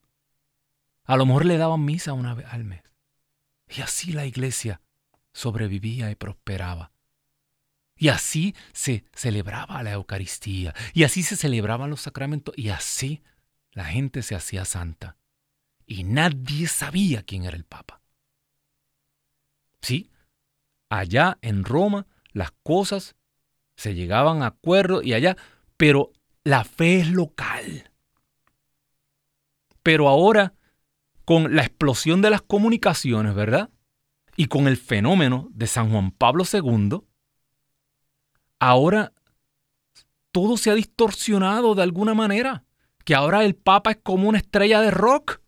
a 1.05 1.17
lo 1.17 1.27
mejor 1.27 1.45
le 1.45 1.59
daban 1.59 1.85
misa 1.85 2.15
una 2.15 2.35
vez 2.35 2.47
al 2.51 2.65
mes. 2.65 2.83
Y 3.69 3.83
así 3.83 4.13
la 4.13 4.27
iglesia 4.27 4.81
sobrevivía 5.33 6.11
y 6.11 6.15
prosperaba. 6.15 6.93
Y 7.97 8.09
así 8.09 8.57
se 8.73 9.05
celebraba 9.13 9.83
la 9.83 9.93
Eucaristía, 9.93 10.75
y 10.95 11.05
así 11.05 11.23
se 11.23 11.37
celebraban 11.37 11.91
los 11.91 12.01
sacramentos, 12.01 12.55
y 12.59 12.71
así 12.71 13.23
la 13.71 13.85
gente 13.85 14.23
se 14.23 14.35
hacía 14.35 14.65
santa. 14.65 15.17
Y 15.87 16.05
nadie 16.05 16.67
sabía 16.67 17.23
quién 17.23 17.45
era 17.45 17.57
el 17.57 17.65
Papa. 17.65 18.01
Sí, 19.81 20.11
allá 20.89 21.39
en 21.43 21.65
Roma 21.65 22.07
las 22.33 22.51
cosas 22.63 23.15
se 23.77 23.95
llegaban 23.95 24.43
a 24.43 24.47
acuerdo 24.47 25.03
y 25.03 25.15
allá, 25.15 25.37
pero 25.77 26.13
la 26.45 26.65
fe 26.65 27.01
es 27.01 27.09
local. 27.11 27.91
Pero 29.83 30.09
ahora 30.09 30.55
con 31.25 31.55
la 31.57 31.63
explosión 31.63 32.23
de 32.23 32.31
las 32.31 32.43
comunicaciones, 32.43 33.35
¿verdad? 33.35 33.71
Y 34.37 34.47
con 34.47 34.69
el 34.69 34.77
fenómeno 34.77 35.49
de 35.53 35.67
San 35.67 35.91
Juan 35.91 36.11
Pablo 36.11 36.45
II, 36.51 37.01
ahora 38.59 39.13
todo 40.33 40.57
se 40.57 40.71
ha 40.71 40.75
distorsionado 40.75 41.75
de 41.75 41.83
alguna 41.83 42.15
manera, 42.15 42.65
que 43.05 43.15
ahora 43.15 43.45
el 43.45 43.55
Papa 43.55 43.93
es 43.93 43.99
como 44.03 44.29
una 44.29 44.39
estrella 44.39 44.81
de 44.81 44.91
rock. 44.91 45.41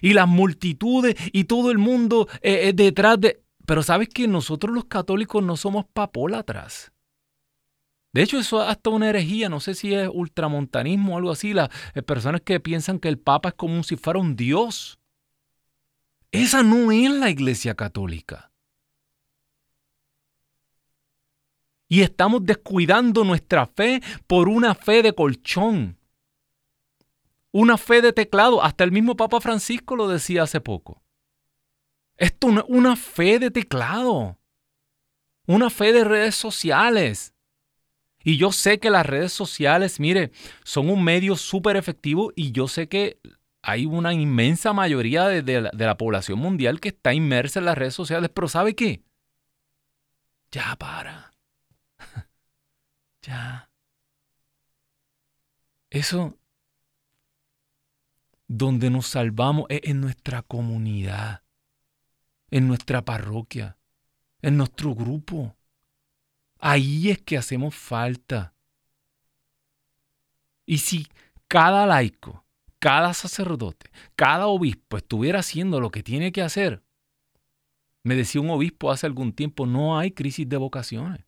Y 0.00 0.14
las 0.14 0.26
multitudes 0.26 1.14
y 1.32 1.44
todo 1.44 1.70
el 1.70 1.78
mundo 1.78 2.26
eh, 2.40 2.68
eh, 2.68 2.72
detrás 2.72 3.20
de... 3.20 3.41
Pero 3.66 3.82
sabes 3.82 4.08
que 4.08 4.26
nosotros 4.28 4.74
los 4.74 4.86
católicos 4.86 5.42
no 5.42 5.56
somos 5.56 5.86
papólatras. 5.92 6.92
De 8.12 8.22
hecho, 8.22 8.38
eso 8.38 8.62
es 8.62 8.68
hasta 8.68 8.90
una 8.90 9.08
herejía, 9.08 9.48
no 9.48 9.60
sé 9.60 9.74
si 9.74 9.94
es 9.94 10.08
ultramontanismo 10.12 11.14
o 11.14 11.18
algo 11.18 11.30
así, 11.30 11.54
las 11.54 11.70
eh, 11.94 12.02
personas 12.02 12.42
que 12.42 12.60
piensan 12.60 12.98
que 12.98 13.08
el 13.08 13.18
Papa 13.18 13.50
es 13.50 13.54
como 13.54 13.82
si 13.82 13.96
fuera 13.96 14.18
un 14.18 14.36
Dios. 14.36 14.98
Esa 16.30 16.62
no 16.62 16.92
es 16.92 17.10
la 17.10 17.30
Iglesia 17.30 17.74
Católica. 17.74 18.52
Y 21.88 22.00
estamos 22.00 22.44
descuidando 22.44 23.22
nuestra 23.22 23.66
fe 23.66 24.02
por 24.26 24.48
una 24.48 24.74
fe 24.74 25.02
de 25.02 25.14
colchón. 25.14 25.98
Una 27.50 27.76
fe 27.76 28.00
de 28.00 28.14
teclado. 28.14 28.62
Hasta 28.62 28.84
el 28.84 28.92
mismo 28.92 29.14
Papa 29.14 29.42
Francisco 29.42 29.94
lo 29.94 30.08
decía 30.08 30.44
hace 30.44 30.62
poco. 30.62 31.02
Esto 32.22 32.50
es 32.50 32.64
una 32.68 32.94
fe 32.94 33.40
de 33.40 33.50
teclado. 33.50 34.38
Una 35.44 35.70
fe 35.70 35.92
de 35.92 36.04
redes 36.04 36.36
sociales. 36.36 37.34
Y 38.22 38.36
yo 38.36 38.52
sé 38.52 38.78
que 38.78 38.90
las 38.90 39.04
redes 39.04 39.32
sociales, 39.32 39.98
mire, 39.98 40.30
son 40.62 40.88
un 40.88 41.02
medio 41.02 41.34
súper 41.34 41.76
efectivo 41.76 42.32
y 42.36 42.52
yo 42.52 42.68
sé 42.68 42.88
que 42.88 43.18
hay 43.60 43.86
una 43.86 44.14
inmensa 44.14 44.72
mayoría 44.72 45.26
de, 45.26 45.60
la, 45.72 45.96
población 45.96 46.38
mundial 46.38 46.78
que 46.78 46.90
está 46.90 47.12
inmersa 47.12 47.58
en 47.58 47.64
las 47.64 47.76
redes 47.76 47.94
sociales, 47.94 48.30
pero 48.32 48.46
¿sabe 48.46 48.76
qué? 48.76 49.02
Ya 50.52 50.76
para. 50.76 51.32
ya. 53.22 53.68
Eso 55.90 56.38
donde 58.46 58.90
nos 58.90 59.08
salvamos 59.08 59.66
es 59.70 59.80
en 59.82 60.00
nuestra 60.00 60.42
comunidad, 60.42 61.41
en 62.52 62.68
nuestra 62.68 63.02
parroquia, 63.02 63.78
en 64.42 64.58
nuestro 64.58 64.94
grupo. 64.94 65.56
Ahí 66.58 67.10
es 67.10 67.20
que 67.22 67.38
hacemos 67.38 67.74
falta. 67.74 68.54
Y 70.66 70.78
si 70.78 71.08
cada 71.48 71.86
laico, 71.86 72.44
cada 72.78 73.14
sacerdote, 73.14 73.90
cada 74.14 74.46
obispo 74.46 74.98
estuviera 74.98 75.40
haciendo 75.40 75.80
lo 75.80 75.90
que 75.90 76.02
tiene 76.02 76.30
que 76.30 76.42
hacer, 76.42 76.84
me 78.02 78.14
decía 78.14 78.42
un 78.42 78.50
obispo 78.50 78.90
hace 78.90 79.06
algún 79.06 79.32
tiempo, 79.32 79.66
no 79.66 79.98
hay 79.98 80.10
crisis 80.12 80.46
de 80.46 80.56
vocaciones. 80.58 81.24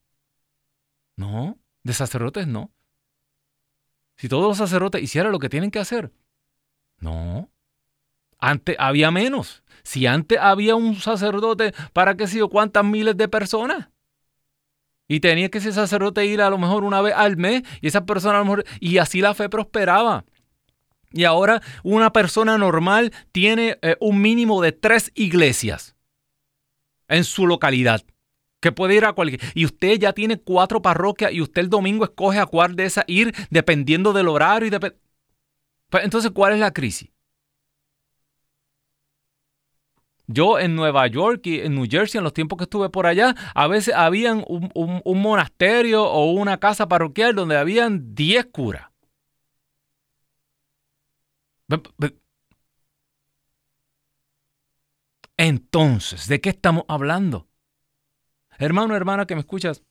No, 1.17 1.59
de 1.85 1.95
sacerdotes 1.95 2.47
no. 2.47 2.71
Si 4.17 4.29
todos 4.29 4.47
los 4.47 4.59
sacerdotes 4.59 5.03
hicieran 5.03 5.33
lo 5.33 5.39
que 5.39 5.49
tienen 5.49 5.71
que 5.71 5.79
hacer, 5.79 6.13
no. 6.99 7.51
Antes 8.39 8.77
había 8.79 9.11
menos. 9.11 9.64
Si 9.85 10.07
antes 10.07 10.39
había 10.41 10.75
un 10.75 10.97
sacerdote 10.97 11.73
para 11.93 12.17
qué 12.17 12.27
sé 12.27 12.39
yo 12.39 12.49
cuántas 12.49 12.85
miles 12.85 13.17
de 13.17 13.29
personas. 13.29 13.89
Y 15.07 15.21
tenía 15.21 15.51
que 15.51 15.59
ese 15.59 15.73
sacerdote 15.73 16.25
ir 16.25 16.41
a 16.41 16.51
lo 16.51 16.59
mejor 16.59 16.83
una 16.83 17.03
vez 17.03 17.15
al 17.15 17.37
mes 17.37 17.63
y 17.83 17.89
esa 17.89 18.07
persona 18.07 18.37
a 18.37 18.39
lo 18.39 18.45
mejor, 18.47 18.65
y 18.81 18.97
así 18.99 19.21
la 19.21 19.35
fe 19.35 19.49
prosperaba. 19.51 20.25
Y 21.13 21.25
ahora 21.25 21.63
una 21.83 22.13
persona 22.13 22.59
normal 22.59 23.13
tiene 23.31 23.79
eh, 23.83 23.97
un 24.01 24.21
mínimo 24.21 24.61
de 24.63 24.73
tres 24.73 25.13
iglesias 25.15 25.95
en 27.09 27.25
su 27.25 27.47
localidad. 27.47 28.03
Que 28.61 28.73
puede 28.73 28.95
ir 28.95 29.05
a 29.05 29.13
cualquier. 29.13 29.43
Y 29.55 29.67
usted 29.67 29.99
ya 29.99 30.15
tiene 30.15 30.39
cuatro 30.39 30.81
parroquias 30.81 31.33
y 31.33 31.43
usted 31.43 31.61
el 31.61 31.69
domingo 31.69 32.05
escoge 32.05 32.39
a 32.39 32.47
cuál 32.47 32.75
de 32.75 32.87
esas 32.87 33.05
ir 33.07 33.35
dependiendo 33.51 34.15
del 34.15 34.27
horario. 34.27 34.69
Y 34.69 34.79
pues, 34.79 34.95
entonces, 36.03 36.31
¿cuál 36.31 36.55
es 36.55 36.61
la 36.61 36.73
crisis? 36.73 37.11
Yo 40.27 40.59
en 40.59 40.75
Nueva 40.75 41.07
York 41.07 41.47
y 41.47 41.61
en 41.61 41.75
New 41.75 41.87
Jersey, 41.89 42.19
en 42.19 42.25
los 42.25 42.33
tiempos 42.33 42.57
que 42.57 42.65
estuve 42.65 42.89
por 42.89 43.07
allá, 43.07 43.35
a 43.55 43.67
veces 43.67 43.95
habían 43.95 44.45
un, 44.47 45.21
monasterio 45.21 46.05
o 46.05 46.33
una 46.33 46.59
casa 46.59 46.89
parroquial 46.89 47.35
donde 47.35 47.57
habían 47.57 48.15
10 48.15 48.47
curas. 48.47 48.89
Entonces, 55.37 56.29
¿de 56.29 56.41
qué 56.41 56.51
estamos 56.51 56.85
hablando? 56.89 57.49
Hermano, 58.59 58.95
hermana 58.95 59.27
que 59.27 59.35
me 59.35 59.41
escuchas, 59.41 59.83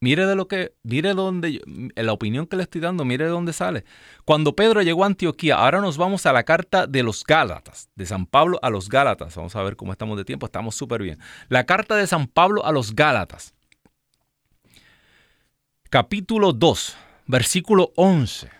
mire 0.00 0.26
de 0.26 0.34
lo 0.34 0.48
que, 0.48 0.74
mire 0.82 1.14
dónde, 1.14 1.60
la 1.94 2.12
opinión 2.12 2.46
que 2.46 2.56
le 2.56 2.62
estoy 2.62 2.80
dando, 2.80 3.04
mire 3.04 3.24
de 3.24 3.30
dónde 3.30 3.52
sale. 3.52 3.84
Cuando 4.24 4.56
Pedro 4.56 4.82
llegó 4.82 5.04
a 5.04 5.06
Antioquía, 5.06 5.56
ahora 5.56 5.80
nos 5.80 5.98
vamos 5.98 6.26
a 6.26 6.32
la 6.32 6.44
carta 6.44 6.86
de 6.86 7.02
los 7.02 7.24
Gálatas, 7.24 7.90
de 7.94 8.06
San 8.06 8.26
Pablo 8.26 8.58
a 8.62 8.70
los 8.70 8.88
Gálatas. 8.88 9.36
Vamos 9.36 9.54
a 9.54 9.62
ver 9.62 9.76
cómo 9.76 9.92
estamos 9.92 10.16
de 10.16 10.24
tiempo, 10.24 10.46
estamos 10.46 10.74
súper 10.74 11.02
bien. 11.02 11.18
La 11.48 11.64
carta 11.66 11.96
de 11.96 12.06
San 12.06 12.26
Pablo 12.26 12.64
a 12.64 12.72
los 12.72 12.94
Gálatas. 12.94 13.54
Capítulo 15.90 16.52
2, 16.52 16.96
versículo 17.26 17.92
11. 17.96 18.50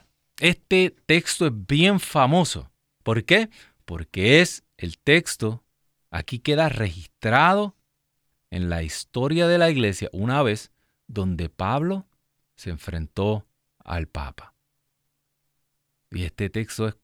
Este 0.40 0.94
texto 1.06 1.46
es 1.46 1.52
bien 1.66 2.00
famoso. 2.00 2.70
¿Por 3.02 3.24
qué? 3.24 3.50
Porque 3.84 4.40
es 4.40 4.64
el 4.76 4.98
texto, 4.98 5.62
aquí 6.10 6.38
queda 6.38 6.68
registrado 6.68 7.76
en 8.50 8.68
la 8.68 8.82
historia 8.82 9.46
de 9.46 9.58
la 9.58 9.70
iglesia 9.70 10.08
una 10.12 10.42
vez 10.42 10.72
donde 11.10 11.48
Pablo 11.48 12.06
se 12.54 12.70
enfrentó 12.70 13.46
al 13.78 14.06
Papa. 14.06 14.54
Y 16.12 16.22
este 16.22 16.50
texto 16.50 16.86
es 16.86 16.96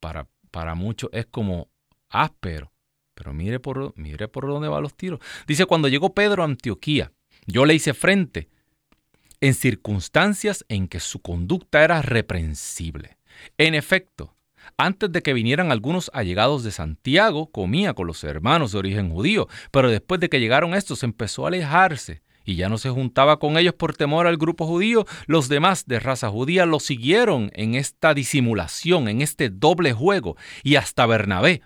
para, 0.00 0.28
para 0.50 0.74
muchos 0.74 1.08
es 1.12 1.26
como 1.26 1.68
áspero, 2.08 2.72
pero 3.14 3.32
mire 3.32 3.60
por, 3.60 3.96
mire 3.96 4.26
por 4.26 4.46
dónde 4.46 4.68
van 4.68 4.82
los 4.82 4.96
tiros. 4.96 5.20
Dice, 5.46 5.66
cuando 5.66 5.88
llegó 5.88 6.12
Pedro 6.12 6.42
a 6.42 6.46
Antioquía, 6.46 7.12
yo 7.46 7.64
le 7.66 7.74
hice 7.74 7.94
frente 7.94 8.48
en 9.40 9.54
circunstancias 9.54 10.64
en 10.68 10.88
que 10.88 10.98
su 10.98 11.20
conducta 11.20 11.84
era 11.84 12.02
reprensible. 12.02 13.18
En 13.58 13.74
efecto, 13.76 14.34
antes 14.76 15.12
de 15.12 15.22
que 15.22 15.34
vinieran 15.34 15.70
algunos 15.70 16.10
allegados 16.14 16.64
de 16.64 16.72
Santiago, 16.72 17.50
comía 17.52 17.94
con 17.94 18.08
los 18.08 18.24
hermanos 18.24 18.72
de 18.72 18.78
origen 18.78 19.10
judío, 19.10 19.48
pero 19.70 19.88
después 19.88 20.20
de 20.20 20.28
que 20.28 20.40
llegaron 20.40 20.74
estos 20.74 21.04
empezó 21.04 21.44
a 21.44 21.48
alejarse 21.48 22.22
y 22.48 22.56
ya 22.56 22.70
no 22.70 22.78
se 22.78 22.88
juntaba 22.88 23.38
con 23.38 23.58
ellos 23.58 23.74
por 23.74 23.94
temor 23.94 24.26
al 24.26 24.38
grupo 24.38 24.66
judío, 24.66 25.04
los 25.26 25.50
demás 25.50 25.84
de 25.86 26.00
raza 26.00 26.30
judía 26.30 26.64
lo 26.64 26.80
siguieron 26.80 27.50
en 27.52 27.74
esta 27.74 28.14
disimulación, 28.14 29.06
en 29.08 29.20
este 29.20 29.50
doble 29.50 29.92
juego, 29.92 30.34
y 30.62 30.76
hasta 30.76 31.04
Bernabé, 31.04 31.60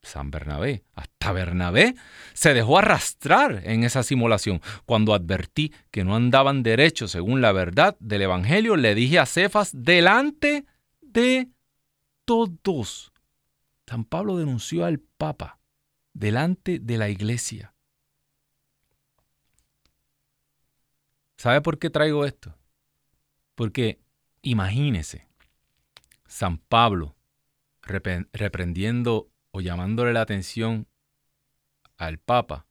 San 0.00 0.30
Bernabé, 0.30 0.84
hasta 0.94 1.32
Bernabé, 1.32 1.96
se 2.32 2.54
dejó 2.54 2.78
arrastrar 2.78 3.62
en 3.64 3.82
esa 3.82 4.04
simulación. 4.04 4.60
Cuando 4.86 5.14
advertí 5.14 5.72
que 5.90 6.04
no 6.04 6.14
andaban 6.14 6.62
derechos 6.62 7.10
según 7.10 7.40
la 7.40 7.50
verdad 7.50 7.96
del 7.98 8.22
Evangelio, 8.22 8.76
le 8.76 8.94
dije 8.94 9.18
a 9.18 9.26
Cefas 9.26 9.72
delante 9.74 10.64
de 11.00 11.48
todos. 12.24 13.12
San 13.88 14.04
Pablo 14.04 14.36
denunció 14.36 14.84
al 14.84 15.00
Papa 15.00 15.58
delante 16.14 16.78
de 16.78 16.98
la 16.98 17.08
iglesia. 17.08 17.74
¿Sabe 21.38 21.60
por 21.60 21.78
qué 21.78 21.88
traigo 21.88 22.24
esto? 22.24 22.54
Porque 23.54 24.00
imagínese, 24.42 25.26
San 26.26 26.58
Pablo 26.58 27.14
reprendiendo 27.80 29.30
o 29.52 29.60
llamándole 29.62 30.12
la 30.12 30.20
atención 30.20 30.86
al 31.96 32.18
Papa 32.18 32.66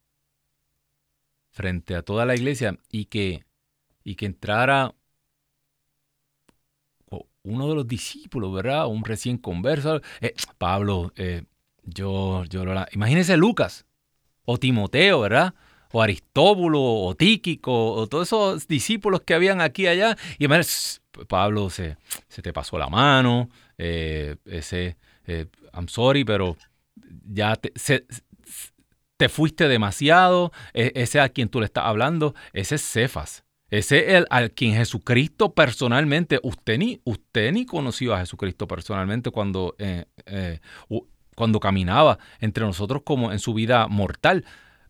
frente 1.50 1.96
a 1.96 2.02
toda 2.02 2.24
la 2.24 2.36
iglesia 2.36 2.78
y 2.88 3.06
que, 3.06 3.44
y 4.04 4.14
que 4.14 4.26
entrara 4.26 4.94
uno 7.42 7.68
de 7.68 7.74
los 7.74 7.88
discípulos, 7.88 8.52
¿verdad? 8.52 8.86
Un 8.86 9.04
recién 9.04 9.38
converso. 9.38 10.02
Eh, 10.20 10.34
Pablo, 10.58 11.12
eh, 11.16 11.44
yo, 11.82 12.44
yo 12.44 12.64
lo... 12.66 12.84
Imagínese 12.92 13.38
Lucas 13.38 13.86
o 14.44 14.58
Timoteo, 14.58 15.20
¿verdad? 15.20 15.54
O 15.92 16.02
Aristóbulo, 16.02 16.80
o 16.80 17.14
Tíquico, 17.14 17.92
o 17.92 18.06
todos 18.06 18.28
esos 18.28 18.68
discípulos 18.68 19.22
que 19.22 19.34
habían 19.34 19.60
aquí 19.60 19.84
y 19.84 19.88
allá. 19.88 20.16
Y 20.38 20.46
Pablo, 21.28 21.70
se, 21.70 21.96
se 22.28 22.42
te 22.42 22.52
pasó 22.52 22.78
la 22.78 22.88
mano, 22.88 23.48
eh, 23.76 24.36
ese, 24.44 24.96
I'm 25.74 25.88
sorry, 25.88 26.24
pero 26.24 26.56
ya 27.24 27.56
te, 27.56 27.72
te 29.16 29.28
fuiste 29.28 29.68
demasiado, 29.68 30.52
e, 30.72 30.92
ese 30.94 31.20
a 31.20 31.28
quien 31.28 31.48
tú 31.48 31.60
le 31.60 31.66
estás 31.66 31.84
hablando, 31.84 32.34
ese 32.52 32.76
es 32.76 32.82
Cefas. 32.82 33.44
Ese 33.70 33.98
es 33.98 34.14
el 34.14 34.26
al 34.30 34.52
quien 34.52 34.74
Jesucristo 34.74 35.52
personalmente, 35.52 36.40
usted 36.42 36.78
ni, 36.78 37.00
usted 37.04 37.52
ni 37.52 37.66
conoció 37.66 38.14
a 38.14 38.20
Jesucristo 38.20 38.66
personalmente 38.66 39.30
cuando, 39.30 39.74
eh, 39.78 40.06
eh, 40.24 40.60
cuando 41.34 41.60
caminaba 41.60 42.18
entre 42.40 42.64
nosotros 42.64 43.02
como 43.04 43.30
en 43.30 43.38
su 43.38 43.52
vida 43.52 43.86
mortal. 43.88 44.46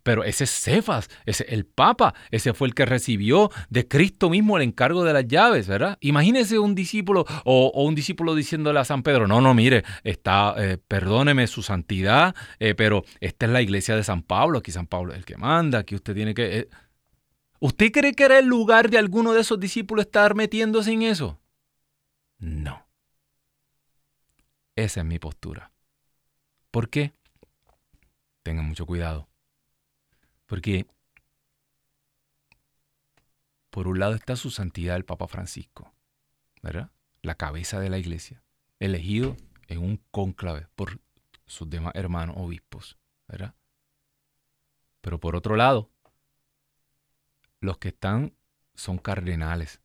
Pero 0.09 0.25
ese 0.25 0.45
es 0.45 0.51
Cefas, 0.51 1.11
ese 1.27 1.45
el 1.51 1.67
Papa, 1.67 2.15
ese 2.31 2.55
fue 2.55 2.67
el 2.67 2.75
que 2.75 2.87
recibió 2.87 3.51
de 3.69 3.87
Cristo 3.87 4.31
mismo 4.31 4.57
el 4.57 4.63
encargo 4.63 5.05
de 5.05 5.13
las 5.13 5.29
llaves, 5.29 5.69
¿verdad? 5.69 5.99
Imagínese 6.01 6.59
un 6.59 6.75
discípulo 6.75 7.27
o, 7.45 7.71
un 7.85 7.95
discípulo 7.95 8.35
diciéndole 8.35 8.81
a 8.81 8.87
San 8.87 9.03
Pedro, 9.03 9.27
no, 9.27 9.43
no, 9.43 9.53
mire, 9.53 9.85
está, 10.05 10.55
eh, 10.57 10.79
perdóneme 10.79 11.47
su 11.47 11.63
santidad, 11.63 12.35
eh, 12.59 12.75
pero 12.75 13.05
esta 13.21 13.45
es 13.45 13.53
la 13.53 13.61
iglesia 13.61 13.97
de 13.97 14.03
San 14.03 14.23
Pablo, 14.23 14.61
aquí 14.61 14.73
San 14.73 14.87
Pablo 14.87 15.13
es 15.13 15.19
el 15.19 15.27
que 15.27 15.37
manda, 15.37 15.81
aquí 15.81 15.95
usted 15.95 16.15
tiene 16.15 16.33
que... 16.33 16.61
Eh". 16.61 16.69
¿Usted 17.61 17.93
cree 17.93 18.15
que 18.15 18.25
era 18.25 18.39
el 18.39 18.47
lugar 18.47 18.89
de 18.89 18.97
alguno 18.97 19.35
de 19.35 19.43
esos 19.43 19.61
discípulos 19.61 20.07
estar 20.07 20.35
metiéndose 20.35 20.91
en 20.91 21.03
eso? 21.03 21.39
No. 22.39 22.89
Esa 24.75 25.01
es 25.01 25.07
mi 25.07 25.19
postura. 25.19 25.71
¿Por 26.71 26.89
qué? 26.89 27.13
Tengan 28.43 28.65
mucho 28.65 28.87
cuidado. 28.87 29.29
Porque 30.49 30.86
por 33.70 33.86
un 33.86 34.01
lado 34.01 34.14
está 34.14 34.34
su 34.34 34.51
santidad 34.51 34.96
el 34.96 35.05
Papa 35.05 35.28
Francisco, 35.28 35.94
¿verdad? 36.62 36.90
La 37.22 37.36
cabeza 37.36 37.78
de 37.78 37.90
la 37.90 37.99
iglesia, 37.99 38.42
elegido 38.80 39.36
en 39.68 39.78
un 39.78 40.03
cónclave 40.11 40.66
por 40.74 41.01
sus 41.46 41.68
demás 41.68 41.92
hermanos 41.94 42.36
obispos, 42.38 42.99
¿verdad? 43.28 43.55
Pero 45.03 45.20
por 45.20 45.36
otro 45.36 45.55
lado, 45.55 45.90
los 47.61 47.76
que 47.76 47.88
están 47.88 48.34
son 48.74 48.96
cardenales. 48.96 49.82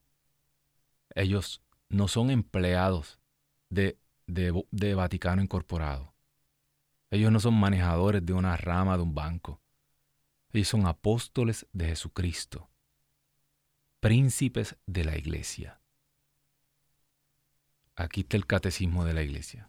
Ellos 1.14 1.62
no 1.90 2.08
son 2.08 2.32
empleados 2.32 3.20
de, 3.70 4.00
de, 4.28 4.66
de 4.72 4.96
Vaticano 4.96 5.42
Incorporado. 5.42 6.14
Ellos 7.12 7.32
no 7.34 7.42
son 7.42 7.56
manejadores 7.56 8.26
de 8.26 8.32
una 8.32 8.56
rama 8.56 8.96
de 8.96 9.04
un 9.04 9.14
banco. 9.14 9.63
Ellos 10.54 10.68
son 10.68 10.86
apóstoles 10.86 11.66
de 11.74 11.88
Jesucristo, 11.88 12.70
príncipes 14.00 14.78
de 14.86 15.04
la 15.04 15.18
iglesia. 15.18 15.82
Aquí 17.96 18.22
está 18.22 18.38
el 18.38 18.46
catecismo 18.46 19.04
de 19.04 19.14
la 19.14 19.24
iglesia. 19.24 19.68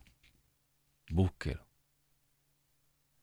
Búsquelo. 1.09 1.67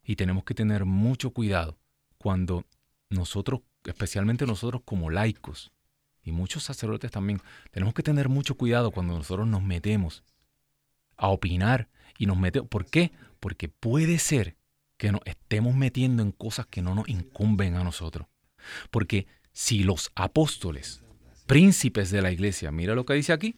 Y 0.03 0.15
tenemos 0.15 0.43
que 0.43 0.55
tener 0.55 0.85
mucho 0.85 1.31
cuidado 1.31 1.79
cuando 2.17 2.65
nosotros, 3.09 3.61
especialmente 3.85 4.47
nosotros 4.47 4.81
como 4.83 5.11
laicos, 5.11 5.71
y 6.23 6.31
muchos 6.31 6.63
sacerdotes 6.63 7.11
también, 7.11 7.41
tenemos 7.69 7.93
que 7.93 8.03
tener 8.03 8.27
mucho 8.27 8.55
cuidado 8.55 8.91
cuando 8.91 9.15
nosotros 9.15 9.47
nos 9.47 9.63
metemos 9.63 10.23
a 11.15 11.27
opinar 11.27 11.89
y 12.17 12.25
nos 12.25 12.37
metemos. 12.37 12.69
¿Por 12.69 12.85
qué? 12.85 13.11
Porque 13.39 13.69
puede 13.69 14.17
ser 14.17 14.57
que 15.01 15.11
nos 15.11 15.21
estemos 15.25 15.73
metiendo 15.73 16.21
en 16.21 16.31
cosas 16.31 16.67
que 16.67 16.83
no 16.83 16.93
nos 16.93 17.09
incumben 17.09 17.73
a 17.73 17.83
nosotros. 17.83 18.27
Porque 18.91 19.25
si 19.51 19.81
los 19.81 20.11
apóstoles, 20.13 21.01
príncipes 21.47 22.11
de 22.11 22.21
la 22.21 22.31
iglesia, 22.31 22.69
mira 22.69 22.93
lo 22.93 23.03
que 23.03 23.15
dice 23.15 23.33
aquí, 23.33 23.55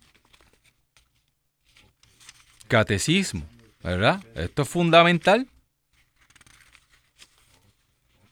catecismo, 2.69 3.45
¿verdad? 3.83 4.23
Esto 4.35 4.61
es 4.61 4.69
fundamental. 4.69 5.49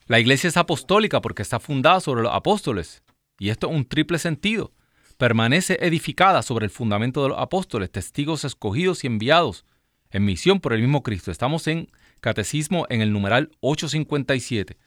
La 0.08 0.22
iglesia 0.22 0.48
es 0.48 0.56
apostólica 0.56 1.20
porque 1.20 1.42
está 1.42 1.60
fundada 1.60 2.00
sobre 2.00 2.22
los 2.22 2.34
apóstoles. 2.34 3.04
Y 3.38 3.50
esto 3.50 3.70
es 3.70 3.76
un 3.76 3.84
triple 3.84 4.20
sentido. 4.20 4.72
Permanece 5.18 5.78
edificada 5.82 6.44
sobre 6.44 6.64
el 6.64 6.72
fundamento 6.72 7.24
de 7.24 7.30
los 7.30 7.40
apóstoles, 7.40 7.92
testigos 7.92 8.46
escogidos 8.46 9.04
y 9.04 9.08
enviados 9.08 9.66
en 10.12 10.24
misión 10.24 10.62
por 10.62 10.72
el 10.72 10.80
mismo 10.80 11.04
Cristo. 11.04 11.30
Estamos 11.30 11.68
en 11.68 11.90
Catecismo 12.22 12.86
en 12.90 13.02
el 13.02 13.12
numeral 13.12 13.52
857. 13.62 14.78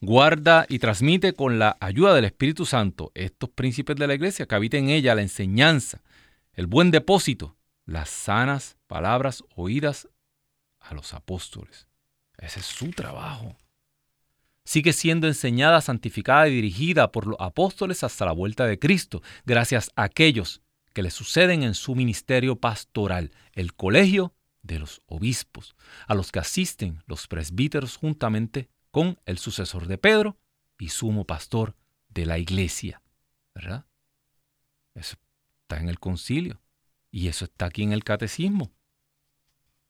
Guarda 0.00 0.64
y 0.68 0.78
transmite 0.78 1.34
con 1.34 1.58
la 1.58 1.76
ayuda 1.80 2.14
del 2.14 2.24
Espíritu 2.24 2.64
Santo 2.64 3.12
estos 3.14 3.50
príncipes 3.50 3.96
de 3.96 4.06
la 4.06 4.14
iglesia 4.14 4.46
que 4.46 4.54
habiten 4.54 4.84
en 4.84 4.90
ella 4.90 5.14
la 5.14 5.22
enseñanza, 5.22 6.02
el 6.54 6.66
buen 6.66 6.90
depósito, 6.90 7.56
las 7.84 8.08
sanas 8.08 8.78
palabras 8.86 9.44
oídas 9.54 10.08
a 10.80 10.94
los 10.94 11.12
apóstoles. 11.12 11.88
Ese 12.38 12.60
es 12.60 12.66
su 12.66 12.90
trabajo. 12.90 13.54
Sigue 14.64 14.94
siendo 14.94 15.26
enseñada, 15.26 15.82
santificada 15.82 16.48
y 16.48 16.54
dirigida 16.54 17.12
por 17.12 17.26
los 17.26 17.36
apóstoles 17.38 18.02
hasta 18.02 18.24
la 18.24 18.32
vuelta 18.32 18.66
de 18.66 18.78
Cristo, 18.78 19.22
gracias 19.44 19.90
a 19.94 20.04
aquellos 20.04 20.62
que 20.94 21.02
le 21.02 21.10
suceden 21.10 21.62
en 21.64 21.74
su 21.74 21.94
ministerio 21.94 22.56
pastoral, 22.56 23.32
el 23.52 23.74
colegio 23.74 24.34
de 24.62 24.78
los 24.78 25.02
obispos, 25.06 25.74
a 26.06 26.14
los 26.14 26.32
que 26.32 26.38
asisten 26.38 27.02
los 27.06 27.26
presbíteros 27.26 27.96
juntamente 27.96 28.68
con 28.90 29.18
el 29.26 29.38
sucesor 29.38 29.86
de 29.86 29.98
Pedro 29.98 30.38
y 30.78 30.88
sumo 30.88 31.24
pastor 31.24 31.76
de 32.08 32.26
la 32.26 32.38
iglesia. 32.38 33.02
¿Verdad? 33.54 33.86
Eso 34.94 35.16
está 35.62 35.78
en 35.78 35.88
el 35.88 35.98
concilio 35.98 36.60
y 37.10 37.28
eso 37.28 37.44
está 37.44 37.66
aquí 37.66 37.82
en 37.82 37.92
el 37.92 38.04
catecismo. 38.04 38.72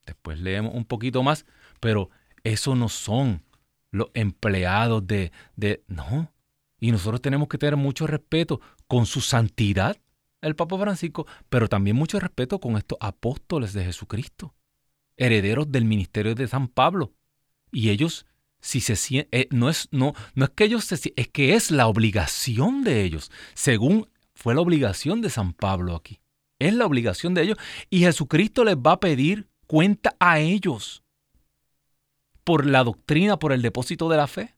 Después 0.07 0.41
leemos 0.41 0.75
un 0.75 0.85
poquito 0.85 1.23
más, 1.23 1.45
pero 1.81 2.11
eso 2.45 2.75
no 2.75 2.89
son 2.89 3.45
los 3.91 4.09
empleados 4.15 5.07
de, 5.07 5.33
de... 5.57 5.85
No. 5.87 6.33
Y 6.81 6.93
nosotros 6.93 7.21
tenemos 7.21 7.49
que 7.49 7.59
tener 7.59 7.77
mucho 7.77 8.07
respeto 8.07 8.61
con 8.87 9.05
su 9.07 9.21
santidad, 9.21 9.97
el 10.41 10.55
Papa 10.55 10.79
Francisco, 10.79 11.27
pero 11.49 11.69
también 11.69 11.97
mucho 11.97 12.21
respeto 12.21 12.61
con 12.61 12.77
estos 12.77 12.99
apóstoles 13.01 13.73
de 13.73 13.85
Jesucristo, 13.85 14.55
herederos 15.19 15.71
del 15.71 15.85
ministerio 15.85 16.35
de 16.35 16.49
San 16.49 16.69
Pablo. 16.69 17.13
Y 17.71 17.91
ellos, 17.91 18.25
si 18.61 18.81
se 18.81 19.29
eh, 19.31 19.49
no, 19.51 19.69
es, 19.69 19.89
no, 19.91 20.15
no 20.35 20.45
es 20.47 20.51
que 20.51 20.65
ellos 20.65 20.85
se 20.85 21.13
es 21.15 21.29
que 21.29 21.55
es 21.55 21.71
la 21.71 21.87
obligación 21.87 22.83
de 22.83 23.03
ellos, 23.03 23.31
según 23.53 24.09
fue 24.35 24.55
la 24.55 24.63
obligación 24.63 25.21
de 25.21 25.31
San 25.31 25.53
Pablo 25.53 25.95
aquí. 25.95 26.21
Es 26.59 26.73
la 26.73 26.87
obligación 26.87 27.35
de 27.35 27.43
ellos. 27.43 27.59
Y 27.91 28.01
Jesucristo 28.01 28.65
les 28.65 28.77
va 28.77 28.93
a 28.93 29.01
pedir 29.01 29.49
cuenta 29.67 30.17
a 30.19 30.41
ellos 30.41 31.03
por 32.45 32.65
la 32.65 32.83
doctrina, 32.83 33.39
por 33.39 33.53
el 33.53 33.63
depósito 33.63 34.09
de 34.09 34.17
la 34.17 34.27
fe. 34.27 34.55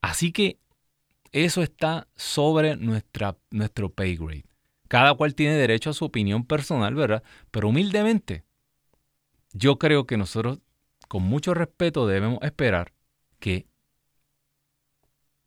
Así 0.00 0.32
que 0.32 0.58
eso 1.32 1.62
está 1.62 2.08
sobre 2.14 2.76
nuestra, 2.76 3.36
nuestro 3.50 3.88
pay 3.88 4.16
grade. 4.16 4.51
Cada 4.92 5.14
cual 5.14 5.34
tiene 5.34 5.54
derecho 5.54 5.88
a 5.88 5.94
su 5.94 6.04
opinión 6.04 6.44
personal, 6.44 6.94
¿verdad? 6.94 7.22
Pero 7.50 7.70
humildemente, 7.70 8.44
yo 9.54 9.78
creo 9.78 10.06
que 10.06 10.18
nosotros, 10.18 10.60
con 11.08 11.22
mucho 11.22 11.54
respeto, 11.54 12.06
debemos 12.06 12.40
esperar 12.42 12.92
que 13.38 13.66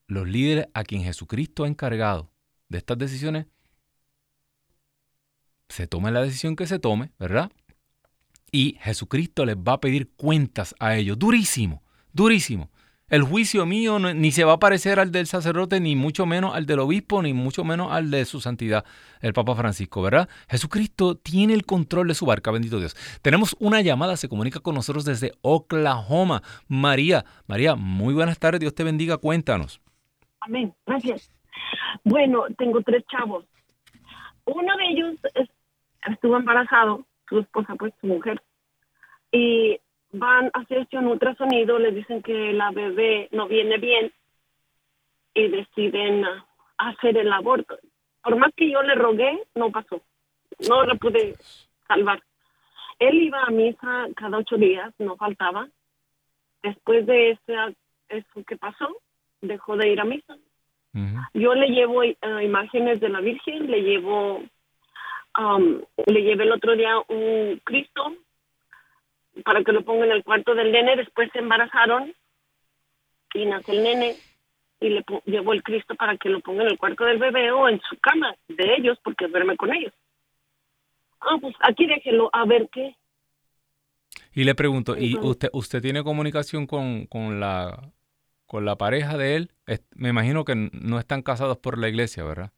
los 0.08 0.28
líderes 0.28 0.66
a 0.74 0.84
quien 0.84 1.04
Jesucristo 1.04 1.64
ha 1.64 1.68
encargado 1.68 2.32
de 2.70 2.80
estas 2.80 2.98
decisiones, 2.98 3.46
se 5.70 5.86
tome 5.86 6.10
la 6.10 6.24
decisión 6.24 6.56
que 6.56 6.66
se 6.66 6.80
tome, 6.80 7.12
¿verdad? 7.20 7.52
y 8.52 8.80
Jesucristo 8.82 9.46
les 9.46 9.58
va 9.58 9.74
a 9.74 9.80
pedir 9.80 10.10
cuentas 10.16 10.74
a 10.80 10.96
ellos. 10.96 11.20
Durísimo, 11.20 11.84
durísimo. 12.14 12.72
El 13.08 13.22
juicio 13.22 13.68
mío 13.68 14.00
ni 14.00 14.32
se 14.32 14.44
va 14.46 14.54
a 14.54 14.60
parecer 14.60 15.00
al 15.00 15.12
del 15.12 15.28
sacerdote, 15.28 15.80
ni 15.80 15.96
mucho 15.96 16.26
menos 16.26 16.56
al 16.56 16.66
del 16.66 16.80
obispo, 16.80 17.22
ni 17.22 17.34
mucho 17.34 17.64
menos 17.64 17.92
al 17.92 18.10
de 18.10 18.26
su 18.26 18.42
santidad, 18.42 18.84
el 19.22 19.32
Papa 19.32 19.54
Francisco, 19.54 20.02
¿verdad? 20.02 20.28
Jesucristo 20.50 21.16
tiene 21.16 21.54
el 21.54 21.68
control 21.68 22.08
de 22.08 22.16
su 22.16 22.26
barca, 22.26 22.50
bendito 22.50 22.80
Dios. 22.80 22.96
Tenemos 23.22 23.56
una 23.60 23.82
llamada, 23.82 24.18
se 24.18 24.28
comunica 24.28 24.60
con 24.60 24.74
nosotros 24.74 25.06
desde 25.06 25.34
Oklahoma. 25.42 26.42
María, 26.68 27.26
María, 27.46 27.76
muy 27.76 28.16
buenas 28.16 28.40
tardes, 28.40 28.60
Dios 28.60 28.74
te 28.74 28.84
bendiga, 28.84 29.18
cuéntanos. 29.18 29.82
Amén, 30.40 30.74
gracias. 30.88 31.30
Bueno, 32.04 32.46
tengo 32.58 32.82
tres 32.82 33.04
chavos. 33.06 33.46
Uno 34.46 34.78
de 34.78 34.84
ellos 34.90 35.16
estuvo 36.08 36.38
embarazado 36.38 37.06
su 37.30 37.38
esposa, 37.38 37.76
pues 37.76 37.94
su 38.02 38.08
mujer, 38.08 38.42
y 39.32 39.80
van 40.18 40.52
a 40.54 40.60
hacerse 40.60 40.98
un 40.98 41.08
ultrasonido, 41.08 41.80
le 41.80 41.92
dicen 41.92 42.22
que 42.22 42.54
la 42.54 42.72
bebé 42.72 43.30
no 43.32 43.48
viene 43.48 43.78
bien 43.78 44.12
y 45.34 45.48
deciden 45.48 46.24
hacer 46.78 47.18
el 47.18 47.32
aborto. 47.32 47.78
Por 48.24 48.36
más 48.38 48.52
que 48.56 48.70
yo 48.72 48.82
le 48.82 48.96
rogué, 48.96 49.40
no 49.56 49.72
pasó. 49.72 50.02
No 50.68 50.84
la 50.84 50.96
pude 50.96 51.36
salvar. 51.88 52.22
Él 53.00 53.22
iba 53.22 53.44
a 53.44 53.52
misa 53.52 54.08
cada 54.16 54.38
ocho 54.38 54.58
días, 54.58 54.94
no 55.00 55.16
faltaba. 55.18 55.68
Después 56.64 57.06
de 57.06 57.32
ese, 57.32 57.76
eso 58.10 58.44
que 58.48 58.58
pasó, 58.58 58.88
dejó 59.42 59.78
de 59.78 59.90
ir 59.90 60.00
a 60.00 60.06
misa. 60.06 60.38
Yo 61.34 61.54
le 61.54 61.68
llevo 61.68 62.04
eh, 62.04 62.16
imágenes 62.42 63.02
de 63.02 63.10
la 63.10 63.20
Virgen, 63.20 63.70
le 63.70 63.82
llevo 63.82 64.42
Um, 65.38 65.82
le 66.06 66.22
llevé 66.22 66.46
el 66.46 66.54
otro 66.54 66.76
día 66.78 66.98
un 67.10 67.60
Cristo 67.66 68.16
para 69.44 69.64
que 69.64 69.72
lo 69.72 69.84
ponga 69.84 70.06
en 70.06 70.12
el 70.12 70.24
cuarto 70.24 70.56
del 70.56 70.72
nene. 70.72 70.96
Después 70.96 71.30
se 71.34 71.40
embarazaron 71.40 72.14
y 73.34 73.46
nace 73.46 73.72
el 73.72 73.84
nene 73.84 74.16
y 74.80 74.90
le 74.90 75.06
llevo 75.26 75.54
el 75.54 75.64
Cristo 75.64 75.96
para 75.96 76.18
que 76.18 76.30
lo 76.30 76.40
ponga 76.40 76.64
en 76.64 76.70
el 76.70 76.78
cuarto 76.78 77.06
del 77.06 77.18
bebé 77.18 77.52
o 77.52 77.68
en 77.68 77.82
su 77.82 77.98
cama 78.00 78.36
de 78.48 78.76
ellos 78.76 78.98
porque 79.04 79.28
duerme 79.28 79.58
con 79.58 79.74
ellos. 79.74 79.94
Ah, 81.22 81.38
pues 81.42 81.56
aquí 81.62 81.88
déjelo 81.88 82.30
a 82.34 82.46
ver 82.46 82.70
qué. 82.72 82.96
Y 84.34 84.44
le 84.44 84.56
pregunto, 84.56 84.96
¿y 84.98 85.18
usted 85.18 85.50
usted 85.54 85.82
tiene 85.82 86.04
comunicación 86.04 86.68
con, 86.68 87.08
con 87.08 87.40
la 87.40 87.92
con 88.46 88.66
la 88.66 88.78
pareja 88.78 89.18
de 89.18 89.36
él? 89.36 89.52
Me 89.96 90.10
imagino 90.10 90.46
que 90.46 90.70
no 90.72 91.00
están 91.00 91.22
casados 91.22 91.58
por 91.58 91.78
la 91.78 91.90
iglesia, 91.90 92.24
¿verdad? 92.24 92.52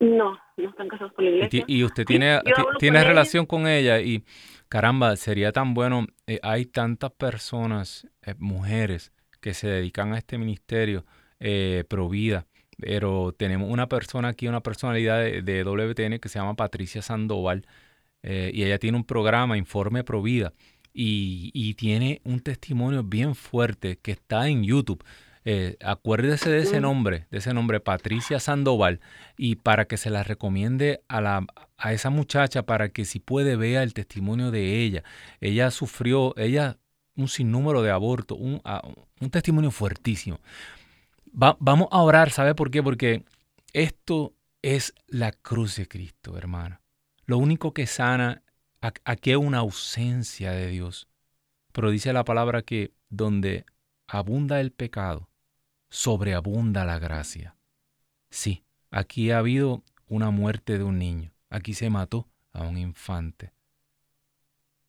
No, 0.00 0.38
no 0.56 0.70
están 0.70 0.88
casados 0.88 1.12
con 1.12 1.24
la 1.24 1.30
iglesia. 1.30 1.64
Y, 1.66 1.84
usted 1.84 2.04
tiene, 2.04 2.40
tiene 2.78 3.04
relación 3.04 3.46
con 3.46 3.68
ella 3.68 4.00
y 4.00 4.24
caramba, 4.72 5.14
sería 5.16 5.52
tan 5.52 5.74
bueno. 5.74 6.06
Eh, 6.26 6.40
hay 6.42 6.64
tantas 6.64 7.12
personas, 7.12 8.06
eh, 8.22 8.34
mujeres, 8.38 9.12
que 9.42 9.52
se 9.52 9.68
dedican 9.68 10.14
a 10.14 10.18
este 10.18 10.38
ministerio 10.38 11.04
eh, 11.40 11.84
pro 11.90 12.08
vida. 12.08 12.46
Pero 12.78 13.32
tenemos 13.32 13.70
una 13.70 13.86
persona 13.86 14.28
aquí, 14.28 14.48
una 14.48 14.62
personalidad 14.62 15.20
de, 15.20 15.64
WTN 15.64 16.18
que 16.20 16.28
se 16.30 16.38
llama 16.38 16.56
Patricia 16.56 17.02
Sandoval. 17.02 17.66
y 18.22 18.62
ella 18.64 18.78
tiene 18.78 18.96
un 18.96 19.04
programa, 19.04 19.58
Informe 19.58 20.04
Pro 20.04 20.22
Vida. 20.22 20.54
Y, 20.94 21.50
y 21.52 21.74
tiene 21.74 22.22
un 22.24 22.40
testimonio 22.40 23.02
bien 23.04 23.34
fuerte 23.34 23.98
que 23.98 24.12
está 24.12 24.48
en 24.48 24.64
YouTube. 24.64 25.04
Eh, 25.44 25.76
acuérdese 25.84 26.50
de 26.50 26.60
ese 26.60 26.80
nombre, 26.80 27.26
de 27.30 27.38
ese 27.38 27.52
nombre, 27.52 27.80
Patricia 27.80 28.38
Sandoval, 28.38 29.00
y 29.36 29.56
para 29.56 29.86
que 29.86 29.96
se 29.96 30.10
la 30.10 30.22
recomiende 30.22 31.02
a, 31.08 31.20
la, 31.20 31.46
a 31.76 31.92
esa 31.92 32.10
muchacha 32.10 32.62
para 32.62 32.90
que 32.90 33.04
si 33.04 33.18
puede 33.18 33.56
vea 33.56 33.82
el 33.82 33.92
testimonio 33.92 34.50
de 34.50 34.80
ella. 34.82 35.02
Ella 35.40 35.70
sufrió, 35.70 36.34
ella 36.36 36.78
un 37.16 37.28
sinnúmero 37.28 37.82
de 37.82 37.90
abortos, 37.90 38.38
un, 38.40 38.62
un, 39.20 39.30
testimonio 39.30 39.70
fuertísimo. 39.70 40.38
vamos 41.32 41.88
a 41.90 42.00
orar, 42.02 42.30
¿sabe 42.30 42.54
por 42.54 42.70
qué? 42.70 42.82
Porque 42.82 43.24
esto 43.72 44.34
es 44.62 44.94
la 45.08 45.32
cruz 45.32 45.76
de 45.76 45.88
Cristo, 45.88 46.38
hermano. 46.38 46.80
Lo 47.26 47.38
único 47.38 47.74
que 47.74 47.86
sana, 47.86 48.42
aquí 48.80 49.32
es 49.32 49.36
una 49.36 49.58
ausencia 49.58 50.52
de 50.52 50.68
Dios. 50.68 51.08
Pero 51.72 51.90
dice 51.90 52.12
la 52.12 52.24
palabra 52.24 52.62
que 52.62 52.92
donde 53.08 53.64
abunda 54.06 54.60
el 54.60 54.72
pecado, 54.72 55.28
sobreabunda 55.92 56.86
la 56.86 56.98
gracia. 56.98 57.54
Sí, 58.30 58.64
aquí 58.90 59.30
ha 59.30 59.38
habido 59.38 59.84
una 60.08 60.30
muerte 60.30 60.78
de 60.78 60.84
un 60.84 60.98
niño, 60.98 61.34
aquí 61.50 61.74
se 61.74 61.90
mató 61.90 62.30
a 62.52 62.62
un 62.62 62.78
infante. 62.78 63.52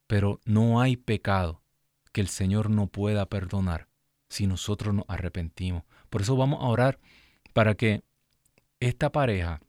Pero 0.06 0.40
no 0.46 0.80
hay 0.80 0.96
pecado 0.96 1.62
que 2.10 2.22
el 2.22 2.28
Señor 2.28 2.70
no 2.70 2.86
pueda 2.86 3.26
perdonar 3.26 3.86
si 4.30 4.46
nosotros 4.46 4.94
nos 4.94 5.04
arrepentimos. 5.06 5.84
Por 6.08 6.22
eso 6.22 6.36
vamos 6.36 6.62
a 6.62 6.68
orar 6.68 6.98
para 7.52 7.74
que 7.74 8.02
esta 8.80 9.12
pareja 9.12 9.60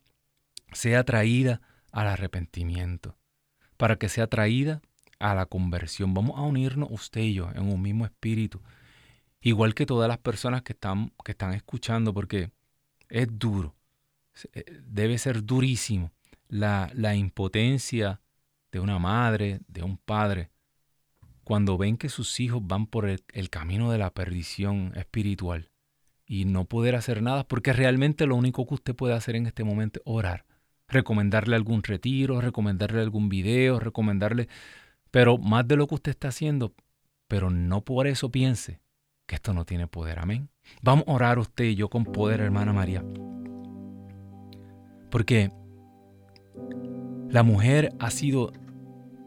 sea 0.72 1.04
traída 1.04 1.60
al 1.92 2.06
arrepentimiento, 2.06 3.18
para 3.76 3.96
que 3.96 4.08
sea 4.08 4.26
traída 4.26 4.80
a 5.18 5.34
la 5.34 5.44
conversión. 5.44 6.14
Vamos 6.14 6.38
a 6.38 6.42
unirnos 6.42 6.88
usted 6.90 7.20
y 7.20 7.34
yo 7.34 7.50
en 7.50 7.70
un 7.70 7.82
mismo 7.82 8.06
espíritu 8.06 8.62
igual 9.48 9.74
que 9.74 9.86
todas 9.86 10.08
las 10.08 10.18
personas 10.18 10.62
que 10.62 10.72
están, 10.72 11.12
que 11.24 11.30
están 11.30 11.52
escuchando, 11.54 12.12
porque 12.12 12.50
es 13.08 13.28
duro, 13.30 13.76
eh, 14.52 14.64
debe 14.84 15.18
ser 15.18 15.44
durísimo 15.44 16.10
la, 16.48 16.90
la 16.94 17.14
impotencia 17.14 18.20
de 18.72 18.80
una 18.80 18.98
madre, 18.98 19.60
de 19.68 19.84
un 19.84 19.98
padre, 19.98 20.50
cuando 21.44 21.78
ven 21.78 21.96
que 21.96 22.08
sus 22.08 22.40
hijos 22.40 22.60
van 22.66 22.88
por 22.88 23.08
el, 23.08 23.22
el, 23.32 23.48
camino 23.48 23.92
de 23.92 23.98
la 23.98 24.12
perdición 24.12 24.92
espiritual 24.96 25.70
y 26.26 26.44
no 26.44 26.64
poder 26.64 26.96
hacer 26.96 27.22
nada, 27.22 27.46
porque 27.46 27.72
realmente 27.72 28.26
lo 28.26 28.34
único 28.34 28.66
que 28.66 28.74
usted 28.74 28.96
puede 28.96 29.14
hacer 29.14 29.36
en 29.36 29.46
este 29.46 29.62
momento 29.62 30.00
es 30.00 30.02
orar, 30.06 30.44
recomendarle 30.88 31.54
algún 31.54 31.84
retiro, 31.84 32.40
recomendarle 32.40 33.00
algún 33.00 33.28
video, 33.28 33.78
recomendarle, 33.78 34.48
pero 35.12 35.38
más 35.38 35.68
de 35.68 35.76
lo 35.76 35.86
que 35.86 35.94
usted 35.94 36.10
está 36.10 36.28
haciendo, 36.28 36.74
pero 37.28 37.48
no 37.50 37.84
por 37.84 38.08
eso 38.08 38.32
piense 38.32 38.80
que 39.26 39.34
esto 39.34 39.52
no 39.52 39.64
tiene 39.64 39.86
poder. 39.86 40.18
Amén. 40.18 40.48
Vamos 40.82 41.04
a 41.08 41.12
orar 41.12 41.38
usted 41.38 41.64
y 41.64 41.74
yo 41.74 41.88
con 41.88 42.04
poder, 42.04 42.40
hermana 42.40 42.72
María. 42.72 43.04
Porque 45.10 45.50
la 47.30 47.42
mujer 47.42 47.92
ha 47.98 48.10
sido 48.10 48.52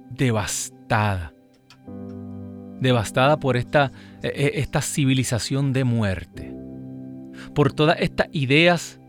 devastada. 0.10 1.34
Devastada 2.80 3.40
por 3.40 3.58
esta, 3.58 3.92
e, 4.24 4.28
e, 4.28 4.60
esta 4.60 4.82
civilización 4.82 5.74
de 5.74 5.84
muerte. 5.84 6.56
Por 7.54 7.74
todas 7.74 7.98
estas 8.00 8.28
ideas 8.32 9.00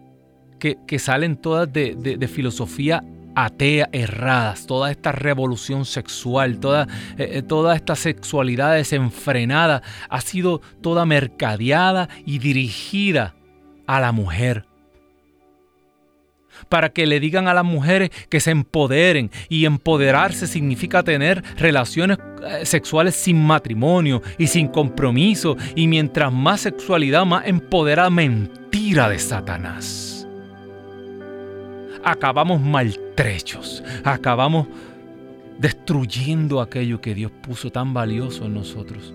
que, 0.59 0.76
salen 0.99 1.36
todas 1.36 1.72
de, 1.72 1.95
de 1.95 2.28
filosofía 2.28 3.03
atea 3.35 3.89
erradas, 3.93 4.66
toda 4.66 4.91
esta 4.91 5.12
revolución 5.12 5.85
sexual, 5.85 6.59
toda, 6.59 6.87
eh, 7.18 7.31
eh, 7.35 7.43
toda 7.43 7.74
esta 7.74 7.97
sexualidad 7.97 8.74
desenfrenada 8.74 9.83
ha 10.09 10.20
sido 10.20 10.61
toda 10.81 11.07
mercadeada 11.07 12.09
y 12.26 12.39
dirigida 12.39 13.35
a 13.87 14.01
la 14.01 14.12
mujer. 14.12 14.64
Para 16.68 16.91
que 16.91 17.07
le 17.07 17.20
digan 17.20 17.49
a 17.49 17.55
las 17.55 17.64
mujeres 17.64 18.11
que 18.28 18.41
se 18.41 18.51
empoderen 18.51 19.31
y 19.49 19.64
empoderarse 19.64 20.47
significa 20.47 21.03
tener 21.03 21.43
relaciones 21.57 22.18
eh, 22.47 22.66
sexuales 22.66 23.14
sin 23.14 23.43
matrimonio 23.43 24.20
y 24.37 24.47
sin 24.47 24.68
compromiso 24.68 25.57
y 25.74 25.87
mientras 25.87 26.33
más 26.33 26.61
sexualidad 26.61 27.24
más 27.24 27.47
empoderada 27.47 28.11
mentira 28.11 29.09
de 29.09 29.18
Satanás 29.18 30.20
acabamos 32.05 32.61
maltrechos, 33.20 33.82
acabamos 34.04 34.66
destruyendo 35.58 36.60
aquello 36.60 37.00
que 37.00 37.14
Dios 37.14 37.30
puso 37.30 37.70
tan 37.70 37.92
valioso 37.92 38.46
en 38.46 38.54
nosotros. 38.54 39.12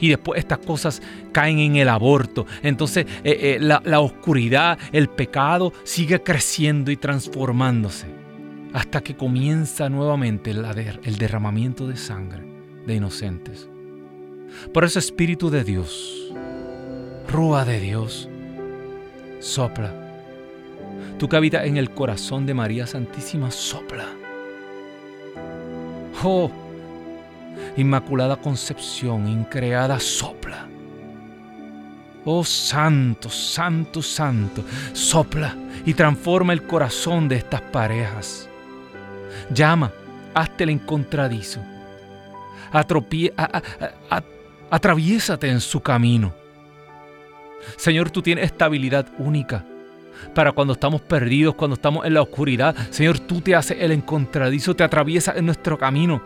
Y 0.00 0.08
después 0.08 0.40
estas 0.40 0.58
cosas 0.58 1.00
caen 1.32 1.58
en 1.58 1.76
el 1.76 1.88
aborto. 1.88 2.46
Entonces 2.62 3.06
eh, 3.22 3.56
eh, 3.56 3.58
la, 3.60 4.00
oscuridad, 4.00 4.78
el 4.90 5.08
pecado 5.08 5.72
sigue 5.84 6.22
creciendo 6.22 6.90
y 6.90 6.96
transformándose. 6.96 8.06
Hasta 8.72 9.00
que 9.00 9.16
comienza 9.16 9.88
nuevamente 9.88 10.50
el 10.50 11.18
derramamiento 11.18 11.86
de 11.86 11.96
sangre 11.96 12.42
de 12.84 12.94
inocentes. 12.94 13.68
Por 14.72 14.84
eso 14.84 14.98
Espíritu 14.98 15.50
de 15.50 15.64
Dios, 15.64 16.34
Rúa 17.28 17.64
de 17.64 17.80
Dios, 17.80 18.28
sopla 19.40 20.05
Tú 21.18 21.28
que 21.28 21.36
habitas 21.36 21.64
en 21.64 21.78
el 21.78 21.90
corazón 21.90 22.44
de 22.44 22.52
María 22.52 22.86
Santísima, 22.86 23.50
sopla. 23.50 24.06
Oh, 26.22 26.50
Inmaculada 27.76 28.36
Concepción, 28.36 29.26
increada, 29.26 29.98
sopla. 29.98 30.66
Oh 32.24 32.44
Santo, 32.44 33.30
Santo, 33.30 34.02
Santo, 34.02 34.62
sopla 34.92 35.56
y 35.86 35.94
transforma 35.94 36.52
el 36.52 36.64
corazón 36.64 37.28
de 37.28 37.36
estas 37.36 37.62
parejas. 37.62 38.48
Llama, 39.50 39.92
hazte 40.34 40.64
el 40.64 40.70
encontradizo. 40.70 41.60
atraviésate 44.70 45.48
en 45.48 45.60
su 45.60 45.80
camino. 45.80 46.34
Señor, 47.76 48.10
tú 48.10 48.20
tienes 48.20 48.44
estabilidad 48.46 49.06
única 49.18 49.64
para 50.34 50.52
cuando 50.52 50.74
estamos 50.74 51.00
perdidos, 51.00 51.54
cuando 51.54 51.74
estamos 51.74 52.04
en 52.06 52.14
la 52.14 52.22
oscuridad. 52.22 52.74
Señor, 52.90 53.18
tú 53.20 53.40
te 53.40 53.54
haces 53.54 53.78
el 53.80 53.92
encontradizo, 53.92 54.74
te 54.74 54.84
atraviesas 54.84 55.36
en 55.36 55.46
nuestro 55.46 55.78
camino 55.78 56.22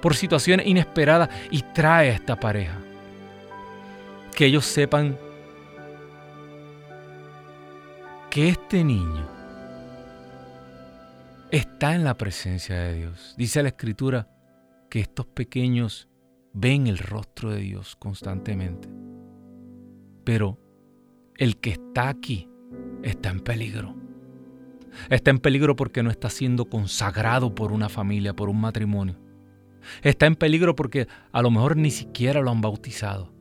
por 0.00 0.16
situaciones 0.16 0.66
inesperadas 0.66 1.30
y 1.50 1.62
trae 1.62 2.10
a 2.10 2.14
esta 2.14 2.38
pareja. 2.38 2.78
Que 4.34 4.46
ellos 4.46 4.64
sepan 4.64 5.16
que 8.30 8.48
este 8.48 8.82
niño 8.82 9.28
está 11.50 11.94
en 11.94 12.02
la 12.02 12.16
presencia 12.16 12.76
de 12.76 12.94
Dios. 12.94 13.34
Dice 13.36 13.62
la 13.62 13.68
escritura 13.68 14.28
que 14.88 15.00
estos 15.00 15.26
pequeños 15.26 16.08
ven 16.52 16.86
el 16.86 16.98
rostro 16.98 17.50
de 17.50 17.60
Dios 17.60 17.94
constantemente. 17.96 18.88
Pero 20.24 20.58
el 21.36 21.58
que 21.58 21.70
está 21.70 22.08
aquí 22.08 22.48
está 23.02 23.30
en 23.30 23.40
peligro. 23.40 23.94
Está 25.08 25.30
en 25.30 25.38
peligro 25.38 25.76
porque 25.76 26.02
no 26.02 26.10
está 26.10 26.30
siendo 26.30 26.66
consagrado 26.66 27.54
por 27.54 27.72
una 27.72 27.88
familia, 27.88 28.34
por 28.34 28.48
un 28.48 28.60
matrimonio. 28.60 29.18
Está 30.02 30.26
en 30.26 30.36
peligro 30.36 30.76
porque 30.76 31.08
a 31.32 31.42
lo 31.42 31.50
mejor 31.50 31.76
ni 31.76 31.90
siquiera 31.90 32.40
lo 32.40 32.50
han 32.50 32.60
bautizado. 32.60 33.32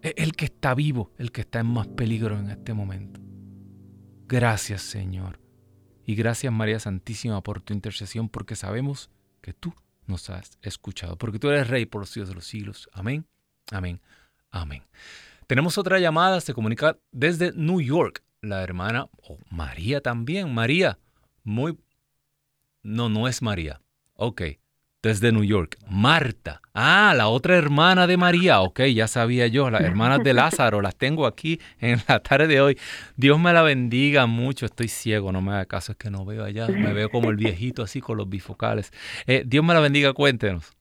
Es 0.00 0.14
el 0.16 0.32
que 0.32 0.46
está 0.46 0.74
vivo, 0.74 1.12
el 1.18 1.30
que 1.30 1.42
está 1.42 1.60
en 1.60 1.66
más 1.66 1.86
peligro 1.86 2.38
en 2.38 2.50
este 2.50 2.74
momento. 2.74 3.20
Gracias 4.26 4.82
Señor. 4.82 5.38
Y 6.04 6.16
gracias 6.16 6.52
María 6.52 6.80
Santísima 6.80 7.42
por 7.42 7.60
tu 7.60 7.72
intercesión 7.72 8.28
porque 8.28 8.56
sabemos 8.56 9.10
que 9.40 9.52
tú 9.52 9.72
nos 10.06 10.28
has 10.30 10.58
escuchado. 10.62 11.16
Porque 11.16 11.38
tú 11.38 11.50
eres 11.50 11.68
Rey 11.68 11.86
por 11.86 12.00
los 12.00 12.10
siglos 12.10 12.28
de 12.30 12.34
los 12.34 12.46
siglos. 12.46 12.88
Amén, 12.92 13.26
amén, 13.70 14.00
amén. 14.50 14.82
Tenemos 15.46 15.78
otra 15.78 16.00
llamada, 16.00 16.40
se 16.40 16.54
comunica 16.54 16.98
desde 17.12 17.52
New 17.52 17.80
York 17.80 18.24
la 18.42 18.62
hermana, 18.62 19.06
o 19.22 19.38
María 19.50 20.00
también, 20.00 20.52
María, 20.52 20.98
muy... 21.44 21.78
No, 22.82 23.08
no 23.08 23.28
es 23.28 23.40
María. 23.40 23.80
Ok, 24.14 24.42
desde 25.00 25.30
New 25.30 25.44
York. 25.44 25.78
Marta. 25.88 26.60
Ah, 26.74 27.14
la 27.16 27.28
otra 27.28 27.56
hermana 27.56 28.08
de 28.08 28.16
María. 28.16 28.60
Ok, 28.60 28.80
ya 28.92 29.06
sabía 29.06 29.46
yo. 29.46 29.70
Las 29.70 29.82
hermanas 29.82 30.24
de 30.24 30.34
Lázaro 30.34 30.82
las 30.82 30.96
tengo 30.96 31.26
aquí 31.26 31.60
en 31.78 32.00
la 32.08 32.20
tarde 32.20 32.48
de 32.48 32.60
hoy. 32.60 32.78
Dios 33.16 33.38
me 33.38 33.52
la 33.52 33.62
bendiga 33.62 34.26
mucho. 34.26 34.66
Estoy 34.66 34.88
ciego, 34.88 35.30
no 35.30 35.40
me 35.40 35.52
haga 35.52 35.66
caso, 35.66 35.92
es 35.92 35.98
que 35.98 36.10
no 36.10 36.24
veo 36.24 36.44
allá. 36.44 36.66
Me 36.66 36.92
veo 36.92 37.08
como 37.08 37.30
el 37.30 37.36
viejito 37.36 37.84
así 37.84 38.00
con 38.00 38.16
los 38.16 38.28
bifocales. 38.28 38.92
Eh, 39.26 39.44
Dios 39.46 39.64
me 39.64 39.74
la 39.74 39.80
bendiga, 39.80 40.12
cuéntenos. 40.12 40.72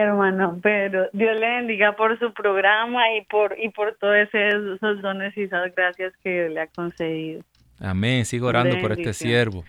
Hermano 0.00 0.58
pero 0.62 1.08
Dios 1.12 1.38
le 1.38 1.48
bendiga 1.56 1.96
por 1.96 2.18
su 2.18 2.32
programa 2.32 3.12
y 3.16 3.24
por 3.26 3.56
y 3.58 3.68
por 3.70 3.96
todos 3.96 4.28
esos 4.32 5.02
dones 5.02 5.36
y 5.36 5.42
esas 5.42 5.74
gracias 5.74 6.12
que 6.22 6.48
le 6.48 6.60
ha 6.60 6.66
concedido. 6.68 7.42
Amén. 7.80 8.24
Sigo 8.24 8.48
orando 8.48 8.78
por 8.80 8.92
este 8.92 9.12
siervo. 9.12 9.64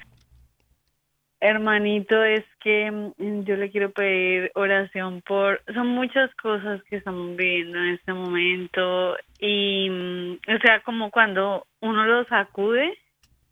Hermanito, 1.42 2.24
es 2.24 2.46
que 2.60 2.92
mm, 2.92 3.44
yo 3.46 3.56
le 3.56 3.72
quiero 3.72 3.92
pedir 3.92 4.52
oración 4.54 5.24
por... 5.26 5.64
Son 5.74 5.88
muchas 5.88 6.34
cosas 6.36 6.84
que 6.84 6.98
estamos 6.98 7.36
viviendo 7.36 7.80
en 7.80 7.96
este 7.96 8.14
momento 8.14 9.18
y, 9.40 9.90
mm, 9.90 10.34
o 10.56 10.60
sea, 10.62 10.82
como 10.84 11.10
cuando 11.10 11.66
uno 11.80 12.06
lo 12.06 12.26
sacude, 12.26 12.96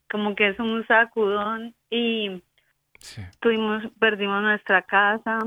como 0.10 0.36
que 0.36 0.50
es 0.50 0.60
un 0.60 0.86
sacudón 0.86 1.74
y 1.90 2.44
tuvimos, 3.40 3.84
perdimos 4.00 4.44
nuestra 4.44 4.84
casa, 4.84 5.40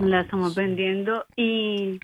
la 0.00 0.20
estamos 0.20 0.54
vendiendo 0.54 1.24
y 1.36 2.00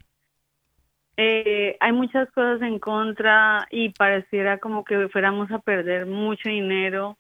eh, 1.17 1.77
hay 1.81 1.93
muchas 1.93 2.31
cosas 2.33 2.63
en 2.63 2.79
contra 2.79 3.67
y 3.71 3.91
pareciera 3.91 4.59
como 4.59 4.85
que 4.85 5.09
fuéramos 5.09 5.51
a 5.51 5.59
perder 5.59 6.07
mucho 6.07 6.49
dinero. 6.49 7.19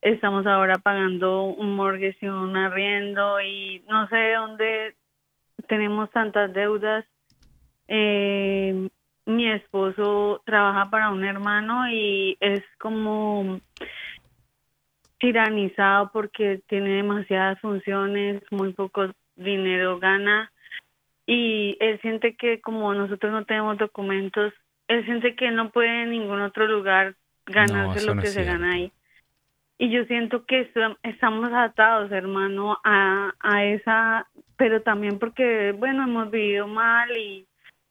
Estamos 0.00 0.46
ahora 0.46 0.78
pagando 0.78 1.44
un 1.44 1.74
mortgage 1.74 2.18
y 2.20 2.26
un 2.28 2.56
arriendo 2.56 3.40
y 3.40 3.84
no 3.88 4.08
sé 4.08 4.16
de 4.16 4.34
dónde 4.34 4.96
tenemos 5.68 6.10
tantas 6.10 6.52
deudas. 6.52 7.04
Eh, 7.86 8.88
mi 9.26 9.50
esposo 9.50 10.42
trabaja 10.44 10.90
para 10.90 11.10
un 11.10 11.24
hermano 11.24 11.88
y 11.90 12.36
es 12.40 12.62
como 12.78 13.60
tiranizado 15.18 16.10
porque 16.12 16.62
tiene 16.68 16.90
demasiadas 16.90 17.60
funciones, 17.60 18.42
muy 18.50 18.72
pocos 18.72 19.12
dinero 19.38 19.98
gana 19.98 20.52
y 21.26 21.76
él 21.80 22.00
siente 22.00 22.36
que 22.36 22.60
como 22.60 22.94
nosotros 22.94 23.32
no 23.32 23.44
tenemos 23.44 23.76
documentos, 23.78 24.52
él 24.88 25.04
siente 25.04 25.36
que 25.36 25.50
no 25.50 25.70
puede 25.70 26.04
en 26.04 26.10
ningún 26.10 26.40
otro 26.40 26.66
lugar 26.66 27.14
ganarse 27.46 28.06
lo 28.06 28.16
que 28.16 28.28
se 28.28 28.44
gana 28.44 28.72
ahí. 28.72 28.92
Y 29.78 29.90
yo 29.90 30.04
siento 30.06 30.44
que 30.44 30.70
estamos 31.02 31.50
atados, 31.52 32.10
hermano, 32.10 32.78
a, 32.82 33.32
a 33.38 33.64
esa, 33.64 34.26
pero 34.56 34.82
también 34.82 35.18
porque, 35.18 35.72
bueno, 35.72 36.02
hemos 36.02 36.30
vivido 36.30 36.66
mal 36.66 37.16
y 37.16 37.46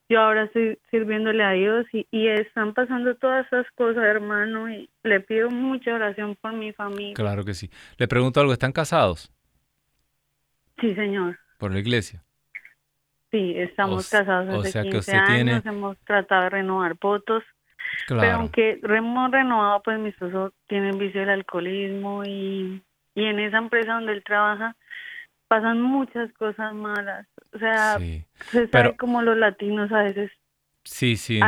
yo 0.10 0.20
ahora 0.20 0.46
estoy 0.46 0.80
sirviéndole 0.90 1.44
a 1.44 1.52
Dios 1.52 1.86
y, 1.94 2.08
y 2.12 2.28
están 2.28 2.74
pasando 2.74 3.16
todas 3.16 3.46
esas 3.48 3.70
cosas, 3.76 4.04
hermano, 4.04 4.70
y 4.70 4.90
le 5.04 5.20
pido 5.22 5.50
mucha 5.50 5.94
oración 5.94 6.36
por 6.42 6.54
mi 6.54 6.74
familia. 6.74 7.14
Claro 7.14 7.46
que 7.46 7.54
sí. 7.54 7.70
Le 7.98 8.08
pregunto 8.08 8.42
algo, 8.42 8.52
¿están 8.52 8.72
casados? 8.72 9.32
Sí, 10.80 10.94
señor. 10.96 11.40
¿Por 11.58 11.74
la 11.74 11.80
iglesia? 11.80 12.24
Sí, 13.32 13.54
estamos 13.58 14.10
casados 14.10 14.66
hace 14.66 14.84
15 14.84 15.12
años, 15.12 15.66
hemos 15.66 15.98
tratado 16.00 16.44
de 16.44 16.50
renovar 16.50 16.96
votos, 17.00 17.44
pero 18.08 18.38
aunque 18.38 18.80
hemos 18.82 19.32
renovado, 19.32 19.82
pues 19.84 20.00
mi 20.00 20.10
esposo 20.10 20.54
tiene 20.68 20.92
el 20.92 20.98
vicio 20.98 21.22
del 21.22 21.32
alcoholismo 21.32 22.24
y, 22.24 22.82
y 23.16 23.26
en 23.26 23.40
esa 23.40 23.58
empresa 23.58 23.94
donde 23.94 24.14
él 24.14 24.24
trabaja 24.24 24.76
pasan 25.50 25.82
muchas 25.82 26.32
cosas 26.34 26.74
malas. 26.74 27.28
O 27.54 27.60
sea, 27.60 27.98
se 28.00 28.68
sabe 28.70 28.96
como 28.96 29.22
los 29.22 29.38
latinos 29.38 29.92
a 29.92 30.04
veces 30.04 30.32
sí, 30.84 31.18
sí, 31.18 31.40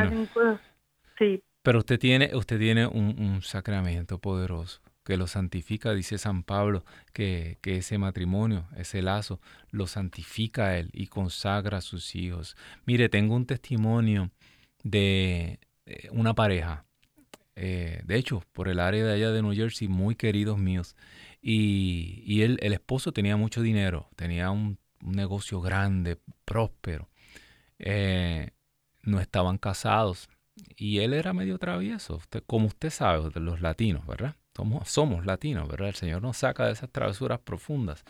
sí. 1.18 1.44
Pero 1.64 1.80
usted 1.80 2.00
tiene, 2.00 2.32
usted 2.34 2.60
tiene 2.60 2.88
un, 2.88 3.16
un 3.20 3.42
sacramento 3.42 4.20
poderoso 4.20 4.82
que 5.10 5.18
lo 5.18 5.26
santifica, 5.26 5.92
dice 5.96 6.20
San 6.20 6.44
Pablo, 6.44 6.86
que, 7.14 7.58
ese 7.64 7.98
matrimonio, 7.98 8.68
ese 8.78 9.02
lazo, 9.02 9.42
lo 9.72 9.88
santifica 9.88 10.78
él 10.78 10.92
y 10.94 11.08
consagra 11.08 11.80
a 11.80 11.82
sus 11.82 12.16
hijos. 12.16 12.56
Mire, 12.86 13.10
tengo 13.10 13.36
un 13.36 13.48
testimonio 13.48 14.30
de 14.84 15.60
una 16.12 16.36
pareja. 16.36 16.86
eh, 17.56 18.04
de 18.06 18.18
hecho, 18.18 18.44
por 18.54 18.70
el 18.70 18.80
área 18.80 19.04
de 19.04 19.14
allá 19.14 19.32
de 19.32 19.42
New 19.42 19.56
Jersey, 19.56 19.88
muy 19.88 20.14
queridos 20.14 20.60
míos. 20.60 20.96
Y, 21.42 22.22
y 22.24 22.44
él, 22.44 22.60
el 22.62 22.74
esposo 22.74 23.12
tenía 23.12 23.36
mucho 23.36 23.64
dinero, 23.64 24.10
tenía 24.16 24.52
un, 24.52 24.78
negocio 25.02 25.60
grande, 25.60 26.20
próspero. 26.46 27.10
Eh, 27.80 28.52
no 29.02 29.20
estaban 29.20 29.58
casados 29.58 30.30
y 30.78 31.00
él 31.00 31.14
era 31.14 31.34
medio 31.34 31.58
travieso, 31.58 32.22
como 32.46 32.68
usted 32.68 32.92
sabe, 32.92 33.32
de 33.32 33.40
los 33.40 33.60
latinos, 33.62 34.06
¿verdad? 34.06 34.36
Somos, 34.86 35.26
latinos, 35.26 35.68
¿verdad? 35.68 35.90
El 35.90 35.96
Señor 35.96 36.22
nos 36.22 36.38
saca 36.38 36.66
de 36.66 36.74
esas 36.74 36.90
travesuras 36.90 37.40
profundas. 37.40 38.04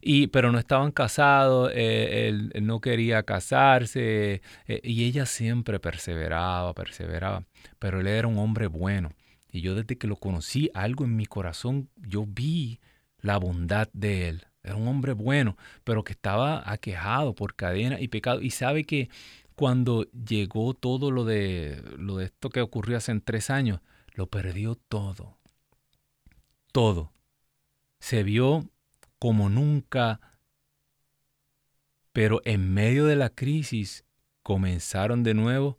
Y, 0.00 0.26
pero 0.28 0.50
no 0.50 0.58
estaban 0.58 0.90
casados, 0.90 1.70
eh, 1.74 2.28
él, 2.28 2.52
no 2.62 2.80
quería 2.80 3.22
casarse 3.22 4.42
eh, 4.66 4.80
y 4.82 5.04
ella 5.04 5.26
siempre 5.26 5.78
perseveraba, 5.78 6.74
perseveraba, 6.74 7.44
pero 7.78 8.00
él 8.00 8.08
era 8.08 8.26
un 8.26 8.38
hombre 8.38 8.66
bueno. 8.66 9.12
Y 9.52 9.60
yo 9.60 9.74
desde 9.74 9.98
que 9.98 10.06
lo 10.06 10.16
conocí, 10.16 10.70
algo 10.74 11.04
en 11.04 11.14
mi 11.14 11.26
corazón, 11.26 11.88
yo 11.96 12.24
vi 12.26 12.80
la 13.20 13.36
bondad 13.36 13.88
de 13.92 14.28
él. 14.28 14.46
Era 14.64 14.76
un 14.76 14.88
hombre 14.88 15.12
bueno, 15.12 15.56
pero 15.84 16.04
que 16.04 16.12
estaba 16.12 16.62
aquejado 16.70 17.34
por 17.34 17.54
cadena 17.54 18.00
y 18.00 18.08
pecado. 18.08 18.40
Y 18.40 18.50
sabe 18.50 18.84
que 18.84 19.08
cuando 19.54 20.04
llegó 20.12 20.74
todo 20.74 21.10
lo 21.10 21.24
de, 21.24 21.82
lo 21.98 22.16
de 22.16 22.26
esto 22.26 22.50
que 22.50 22.60
ocurrió 22.60 22.96
hace 22.96 23.18
tres 23.20 23.50
años, 23.50 23.80
lo 24.14 24.26
perdió 24.28 24.74
todo. 24.74 25.38
Todo. 26.72 27.12
Se 28.00 28.22
vio 28.22 28.68
como 29.18 29.48
nunca, 29.48 30.20
pero 32.12 32.40
en 32.44 32.74
medio 32.74 33.06
de 33.06 33.16
la 33.16 33.30
crisis 33.30 34.04
comenzaron 34.42 35.22
de 35.22 35.34
nuevo 35.34 35.78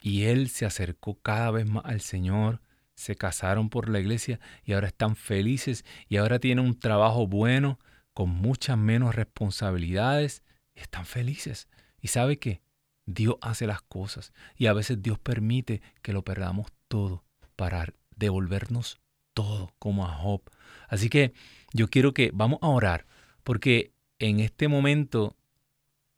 y 0.00 0.24
él 0.24 0.48
se 0.48 0.66
acercó 0.66 1.20
cada 1.20 1.50
vez 1.50 1.66
más 1.66 1.84
al 1.84 2.00
Señor 2.00 2.60
se 2.96 3.14
casaron 3.14 3.68
por 3.68 3.88
la 3.88 4.00
iglesia 4.00 4.40
y 4.64 4.72
ahora 4.72 4.88
están 4.88 5.14
felices 5.16 5.84
y 6.08 6.16
ahora 6.16 6.38
tienen 6.38 6.64
un 6.64 6.78
trabajo 6.78 7.26
bueno, 7.26 7.78
con 8.14 8.30
muchas 8.30 8.78
menos 8.78 9.14
responsabilidades, 9.14 10.42
y 10.74 10.80
están 10.80 11.04
felices. 11.04 11.68
¿Y 12.00 12.08
sabe 12.08 12.38
qué? 12.38 12.62
Dios 13.04 13.36
hace 13.40 13.66
las 13.66 13.82
cosas 13.82 14.32
y 14.56 14.66
a 14.66 14.72
veces 14.72 15.02
Dios 15.02 15.18
permite 15.18 15.82
que 16.02 16.12
lo 16.12 16.24
perdamos 16.24 16.72
todo 16.88 17.24
para 17.54 17.86
devolvernos 18.16 18.98
todo, 19.36 19.70
como 19.78 20.06
a 20.06 20.14
Job. 20.14 20.40
Así 20.88 21.10
que 21.10 21.34
yo 21.74 21.88
quiero 21.88 22.14
que 22.14 22.30
vamos 22.32 22.58
a 22.62 22.68
orar, 22.68 23.04
porque 23.44 23.92
en 24.18 24.40
este 24.40 24.66
momento, 24.66 25.36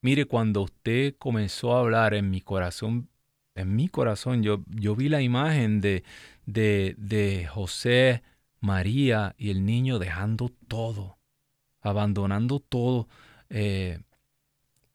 mire, 0.03 0.25
cuando 0.27 0.63
usted 0.63 1.17
comenzó 1.19 1.77
a 1.77 1.81
hablar 1.81 2.15
en 2.15 2.31
mi 2.31 2.41
corazón, 2.41 3.09
en 3.57 3.75
mi 3.75 3.89
corazón, 3.89 4.45
yo, 4.45 4.63
yo 4.69 4.95
vi 4.95 5.09
la 5.09 5.21
imagen 5.21 5.81
de, 5.81 6.05
de, 6.47 7.49
José, 7.53 8.23
María 8.61 9.35
y 9.37 9.51
el 9.51 9.65
niño 9.67 9.99
dejando 9.99 10.51
todo, 10.69 11.19
abandonando 11.81 12.61
todo. 12.61 13.09
Eh, 13.51 13.99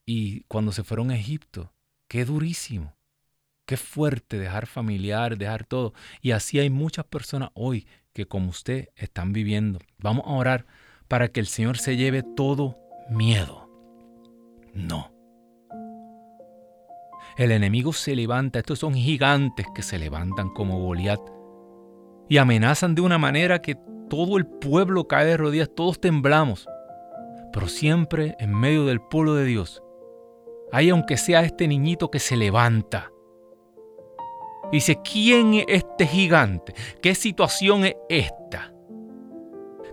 y 0.06 0.44
cuando 0.44 0.72
se 0.72 0.82
fueron 0.82 1.10
a 1.10 1.16
Egipto, 1.16 1.74
qué 2.08 2.24
durísimo, 2.24 2.96
qué 3.66 3.76
fuerte 3.76 4.38
dejar 4.38 4.66
familiar, 4.66 5.36
dejar 5.36 5.66
todo. 5.66 5.92
Y 6.22 6.30
así 6.30 6.58
hay 6.58 6.70
muchas 6.70 7.04
personas 7.04 7.50
hoy 7.52 7.86
que 8.14 8.26
como 8.26 8.50
usted 8.50 8.88
están 8.96 9.32
viviendo. 9.32 9.80
Vamos 9.98 10.24
a 10.26 10.30
orar 10.30 10.66
para 11.08 11.28
que 11.28 11.40
el 11.40 11.46
Señor 11.46 11.76
se 11.76 11.96
lleve 11.96 12.22
todo 12.22 12.78
miedo. 13.10 13.68
No. 14.72 15.12
El 17.36 17.50
enemigo 17.50 17.92
se 17.92 18.14
levanta, 18.14 18.60
estos 18.60 18.78
son 18.78 18.94
gigantes 18.94 19.66
que 19.74 19.82
se 19.82 19.98
levantan 19.98 20.50
como 20.50 20.80
Goliat 20.80 21.20
y 22.28 22.38
amenazan 22.38 22.94
de 22.94 23.02
una 23.02 23.18
manera 23.18 23.60
que 23.60 23.76
todo 24.08 24.38
el 24.38 24.46
pueblo 24.46 25.08
cae 25.08 25.26
de 25.26 25.36
rodillas, 25.36 25.70
todos 25.74 26.00
temblamos. 26.00 26.68
Pero 27.52 27.68
siempre 27.68 28.36
en 28.38 28.54
medio 28.54 28.86
del 28.86 29.00
pueblo 29.00 29.34
de 29.34 29.44
Dios 29.44 29.82
hay 30.72 30.90
aunque 30.90 31.16
sea 31.16 31.44
este 31.44 31.68
niñito 31.68 32.10
que 32.10 32.18
se 32.18 32.36
levanta. 32.36 33.10
Dice, 34.72 34.98
¿quién 35.02 35.54
es 35.54 35.64
este 35.68 36.06
gigante? 36.06 36.74
¿Qué 37.00 37.14
situación 37.14 37.84
es 37.84 37.94
esta? 38.08 38.72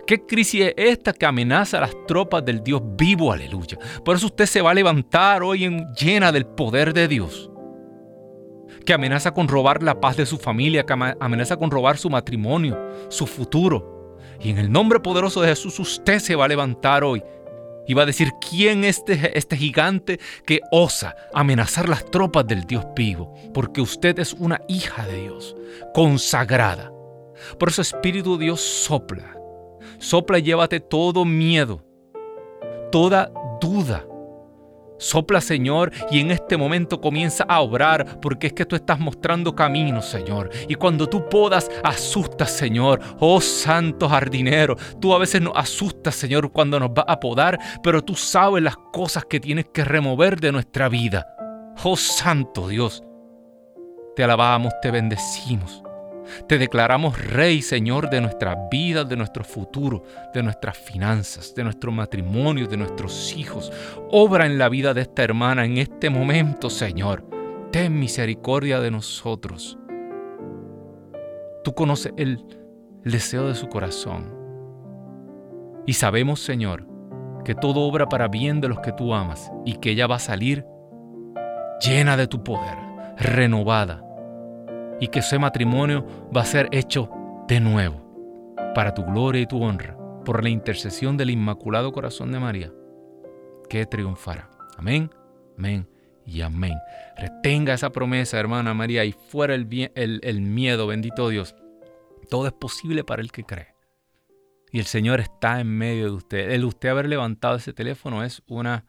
¿Qué 0.06 0.26
crisis 0.26 0.62
es 0.62 0.74
esta 0.76 1.12
que 1.12 1.26
amenaza 1.26 1.78
a 1.78 1.82
las 1.82 1.94
tropas 2.06 2.44
del 2.44 2.62
Dios 2.62 2.82
vivo? 2.96 3.32
Aleluya. 3.32 3.78
Por 4.04 4.16
eso 4.16 4.26
usted 4.26 4.46
se 4.46 4.60
va 4.60 4.72
a 4.72 4.74
levantar 4.74 5.42
hoy 5.42 5.64
en, 5.64 5.86
llena 5.94 6.32
del 6.32 6.46
poder 6.46 6.92
de 6.92 7.08
Dios 7.08 7.48
que 8.84 8.92
amenaza 8.92 9.32
con 9.32 9.48
robar 9.48 9.82
la 9.82 10.00
paz 10.00 10.16
de 10.16 10.26
su 10.26 10.38
familia, 10.38 10.84
que 10.84 10.92
amenaza 10.92 11.56
con 11.56 11.70
robar 11.70 11.98
su 11.98 12.10
matrimonio, 12.10 12.76
su 13.08 13.26
futuro. 13.26 14.18
Y 14.40 14.50
en 14.50 14.58
el 14.58 14.72
nombre 14.72 14.98
poderoso 14.98 15.40
de 15.40 15.48
Jesús 15.48 15.78
usted 15.78 16.18
se 16.18 16.34
va 16.34 16.46
a 16.46 16.48
levantar 16.48 17.04
hoy 17.04 17.22
y 17.86 17.94
va 17.94 18.02
a 18.02 18.06
decir 18.06 18.32
quién 18.40 18.84
es 18.84 18.98
este, 18.98 19.36
este 19.38 19.56
gigante 19.56 20.20
que 20.46 20.60
osa 20.70 21.16
amenazar 21.34 21.88
las 21.88 22.04
tropas 22.04 22.46
del 22.46 22.64
Dios 22.64 22.84
vivo, 22.94 23.34
porque 23.52 23.80
usted 23.80 24.18
es 24.18 24.32
una 24.34 24.60
hija 24.68 25.06
de 25.06 25.22
Dios, 25.22 25.56
consagrada. 25.94 26.92
Por 27.58 27.70
eso 27.70 27.82
Espíritu 27.82 28.38
Dios 28.38 28.60
sopla, 28.60 29.36
sopla 29.98 30.38
y 30.38 30.42
llévate 30.42 30.80
todo 30.80 31.24
miedo, 31.24 31.84
toda 32.90 33.32
duda, 33.60 34.06
Sopla, 35.02 35.40
Señor, 35.40 35.92
y 36.10 36.20
en 36.20 36.30
este 36.30 36.56
momento 36.56 37.00
comienza 37.00 37.44
a 37.44 37.60
obrar, 37.60 38.20
porque 38.20 38.46
es 38.46 38.52
que 38.52 38.64
tú 38.64 38.76
estás 38.76 39.00
mostrando 39.00 39.54
camino, 39.54 40.00
Señor. 40.00 40.50
Y 40.68 40.76
cuando 40.76 41.08
tú 41.08 41.28
podas, 41.28 41.68
asustas, 41.82 42.52
Señor. 42.52 43.00
Oh 43.18 43.40
santo 43.40 44.08
jardinero, 44.08 44.76
tú 45.00 45.12
a 45.12 45.18
veces 45.18 45.42
nos 45.42 45.56
asustas, 45.56 46.14
Señor, 46.14 46.52
cuando 46.52 46.78
nos 46.78 46.90
va 46.90 47.04
a 47.06 47.18
podar, 47.18 47.58
pero 47.82 48.02
tú 48.02 48.14
sabes 48.14 48.62
las 48.62 48.76
cosas 48.92 49.24
que 49.24 49.40
tienes 49.40 49.66
que 49.74 49.84
remover 49.84 50.38
de 50.38 50.52
nuestra 50.52 50.88
vida. 50.88 51.26
Oh 51.82 51.96
santo 51.96 52.68
Dios, 52.68 53.02
te 54.14 54.22
alabamos, 54.22 54.72
te 54.82 54.90
bendecimos. 54.90 55.81
Te 56.48 56.58
declaramos 56.58 57.22
Rey, 57.24 57.62
Señor, 57.62 58.10
de 58.10 58.20
nuestras 58.20 58.56
vidas, 58.70 59.08
de 59.08 59.16
nuestro 59.16 59.44
futuro, 59.44 60.04
de 60.34 60.42
nuestras 60.42 60.76
finanzas, 60.78 61.54
de 61.54 61.64
nuestro 61.64 61.92
matrimonio, 61.92 62.66
de 62.66 62.76
nuestros 62.76 63.36
hijos. 63.36 63.72
Obra 64.10 64.46
en 64.46 64.58
la 64.58 64.68
vida 64.68 64.94
de 64.94 65.02
esta 65.02 65.22
hermana 65.22 65.64
en 65.64 65.78
este 65.78 66.10
momento, 66.10 66.70
Señor. 66.70 67.24
Ten 67.70 67.98
misericordia 67.98 68.80
de 68.80 68.90
nosotros. 68.90 69.78
Tú 71.64 71.74
conoces 71.74 72.12
el, 72.16 72.44
deseo 73.04 73.48
de 73.48 73.54
su 73.54 73.68
corazón. 73.68 74.34
Y 75.86 75.94
sabemos, 75.94 76.40
Señor, 76.40 76.86
que 77.44 77.54
todo 77.54 77.80
obra 77.80 78.08
para 78.08 78.28
bien 78.28 78.60
de 78.60 78.68
los 78.68 78.80
que 78.80 78.92
tú 78.92 79.14
amas 79.14 79.50
y 79.64 79.74
que 79.74 79.90
ella 79.90 80.06
va 80.06 80.16
a 80.16 80.20
salir 80.20 80.64
llena 81.80 82.16
de 82.16 82.28
tu 82.28 82.44
poder, 82.44 82.78
renovada, 83.18 84.04
y 85.02 85.08
que 85.08 85.18
ese 85.18 85.36
matrimonio 85.36 86.06
va 86.34 86.42
a 86.42 86.46
ser 86.46 86.68
hecho 86.70 87.10
de 87.48 87.58
nuevo, 87.58 88.54
para 88.72 88.94
tu 88.94 89.02
gloria 89.02 89.42
y 89.42 89.46
tu 89.46 89.60
honra, 89.60 89.96
por 90.24 90.44
la 90.44 90.48
intercesión 90.48 91.16
del 91.16 91.30
Inmaculado 91.30 91.90
Corazón 91.90 92.30
de 92.30 92.38
María, 92.38 92.72
que 93.68 93.84
triunfará. 93.84 94.48
Amén, 94.78 95.10
amén 95.58 95.88
y 96.24 96.42
amén. 96.42 96.78
Retenga 97.16 97.74
esa 97.74 97.90
promesa, 97.90 98.38
hermana 98.38 98.74
María, 98.74 99.04
y 99.04 99.10
fuera 99.10 99.56
el, 99.56 99.90
el, 99.96 100.40
miedo, 100.40 100.86
bendito 100.86 101.28
Dios. 101.30 101.56
Todo 102.30 102.46
es 102.46 102.52
posible 102.52 103.02
para 103.02 103.22
el 103.22 103.32
que 103.32 103.42
cree. 103.42 103.74
Y 104.70 104.78
el 104.78 104.86
Señor 104.86 105.18
está 105.18 105.58
en 105.58 105.66
medio 105.66 106.04
de 106.04 106.12
usted. 106.12 106.50
El 106.52 106.64
usted 106.64 106.90
haber 106.90 107.08
levantado 107.08 107.56
ese 107.56 107.72
teléfono 107.72 108.22
es 108.22 108.44
una, 108.46 108.84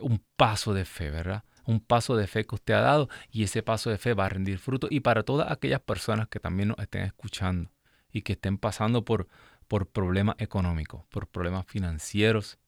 un 0.00 0.24
paso 0.36 0.74
de 0.74 0.84
fe, 0.84 1.10
¿verdad? 1.10 1.44
un 1.70 1.80
paso 1.80 2.16
de 2.16 2.26
fe 2.26 2.46
que 2.46 2.54
usted 2.54 2.74
ha 2.74 2.80
dado 2.80 3.08
y 3.30 3.44
ese 3.44 3.62
paso 3.62 3.90
de 3.90 3.98
fe 3.98 4.14
va 4.14 4.26
a 4.26 4.28
rendir 4.28 4.58
fruto. 4.58 4.88
Y 4.90 5.00
para 5.00 5.22
todas 5.22 5.50
aquellas 5.50 5.80
personas 5.80 6.28
que 6.28 6.40
también 6.40 6.68
nos 6.68 6.78
estén 6.78 7.02
escuchando 7.02 7.70
y 8.10 8.22
que 8.22 8.32
estén 8.34 8.58
pasando 8.58 9.04
por, 9.04 9.28
por 9.68 9.88
problemas 9.88 10.36
económicos, 10.38 11.04
por 11.10 11.28
problemas 11.28 11.66
financieros, 11.66 12.58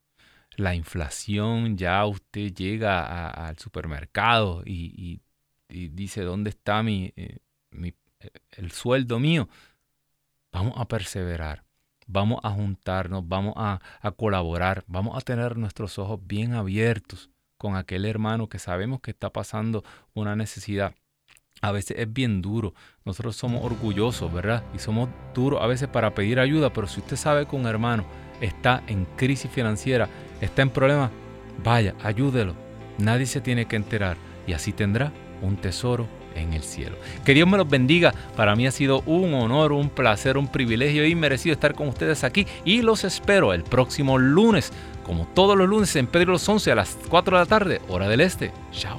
la 0.57 0.75
inflación, 0.75 1.77
ya 1.77 2.05
usted 2.07 2.53
llega 2.53 3.29
al 3.29 3.59
supermercado 3.59 4.63
y, 4.65 5.21
dice, 5.69 6.23
¿dónde 6.23 6.51
está 6.51 6.83
mi, 6.83 7.13
eh, 7.17 7.39
mi, 7.71 7.95
eh, 8.21 8.31
el 8.53 8.71
sueldo 8.71 9.19
mío? 9.19 9.49
Vamos 10.53 10.75
a 10.77 10.87
perseverar, 10.87 11.65
vamos 12.07 12.41
a 12.43 12.51
juntarnos, 12.51 13.27
vamos 13.27 13.55
a, 13.57 13.81
a 14.01 14.11
colaborar, 14.13 14.85
vamos 14.87 15.17
a 15.17 15.21
tener 15.21 15.57
nuestros 15.57 15.99
ojos 15.99 16.21
bien 16.23 16.55
abiertos 16.55 17.31
con 17.59 17.77
aquel 17.77 18.05
hermano 18.07 18.49
que 18.49 18.59
sabemos 18.59 19.01
que 19.01 19.13
está 19.13 19.31
pasando 19.31 19.85
una 20.15 20.35
necesidad. 20.35 20.95
A 21.61 21.71
veces 21.71 21.97
es 21.99 22.13
bien 22.13 22.43
duro. 22.43 22.75
Nosotros 23.05 23.37
somos 23.37 23.65
orgullosos, 23.65 24.33
¿verdad? 24.33 24.65
Y 24.75 24.81
somos 24.81 25.09
duros 25.33 25.63
a 25.63 25.67
veces 25.69 25.89
para 25.89 26.13
pedir 26.13 26.41
ayuda, 26.41 26.73
pero 26.73 26.89
si 26.89 26.99
usted 26.99 27.17
sabe 27.17 27.47
que 27.47 27.55
un 27.55 27.67
hermano 27.67 28.05
está 28.41 28.83
en 28.89 29.05
crisis 29.17 29.49
financiera, 29.49 30.09
está 30.41 30.63
en 30.63 30.71
problemas, 30.71 31.13
vaya, 31.63 31.95
ayúdelo. 32.03 32.57
Nadie 32.99 33.27
se 33.27 33.41
tiene 33.41 33.67
que 33.67 33.77
enterar 33.77 34.17
y 34.47 34.55
así 34.55 34.73
tendrá 34.73 35.13
un 35.41 35.57
tesoro 35.57 36.09
en 36.37 36.53
el 36.53 36.63
cielo. 36.63 36.97
Que 37.25 37.35
Dios 37.35 37.49
me 37.49 37.57
los 37.57 37.69
bendiga. 37.69 38.15
Para 38.37 38.57
mí 38.57 38.67
ha 38.67 38.71
sido 38.71 39.03
un 39.07 39.35
honor, 39.35 39.73
un 39.73 39.89
placer, 39.89 40.37
un 40.37 40.49
privilegio 40.49 41.07
y 41.07 41.15
merecido 41.15 41.53
estar 41.53 41.75
con 41.75 41.89
ustedes 41.89 42.25
aquí 42.25 42.47
y 42.65 42.83
los 42.83 43.05
espero 43.05 43.53
el 43.53 43.65
próximo 43.65 44.19
lunes, 44.19 44.73
como 45.05 45.27
todos 45.35 45.57
los 45.57 45.69
lunes 45.69 45.95
en 45.97 46.07
Pedro 46.07 46.33
los 46.33 46.49
11 46.49 46.73
a 46.73 46.75
las 46.75 46.97
4 47.09 47.37
de 47.37 47.43
la 47.43 47.47
tarde, 47.47 47.81
hora 47.89 48.09
del 48.09 48.21
este. 48.21 48.53
Chao. 48.73 48.99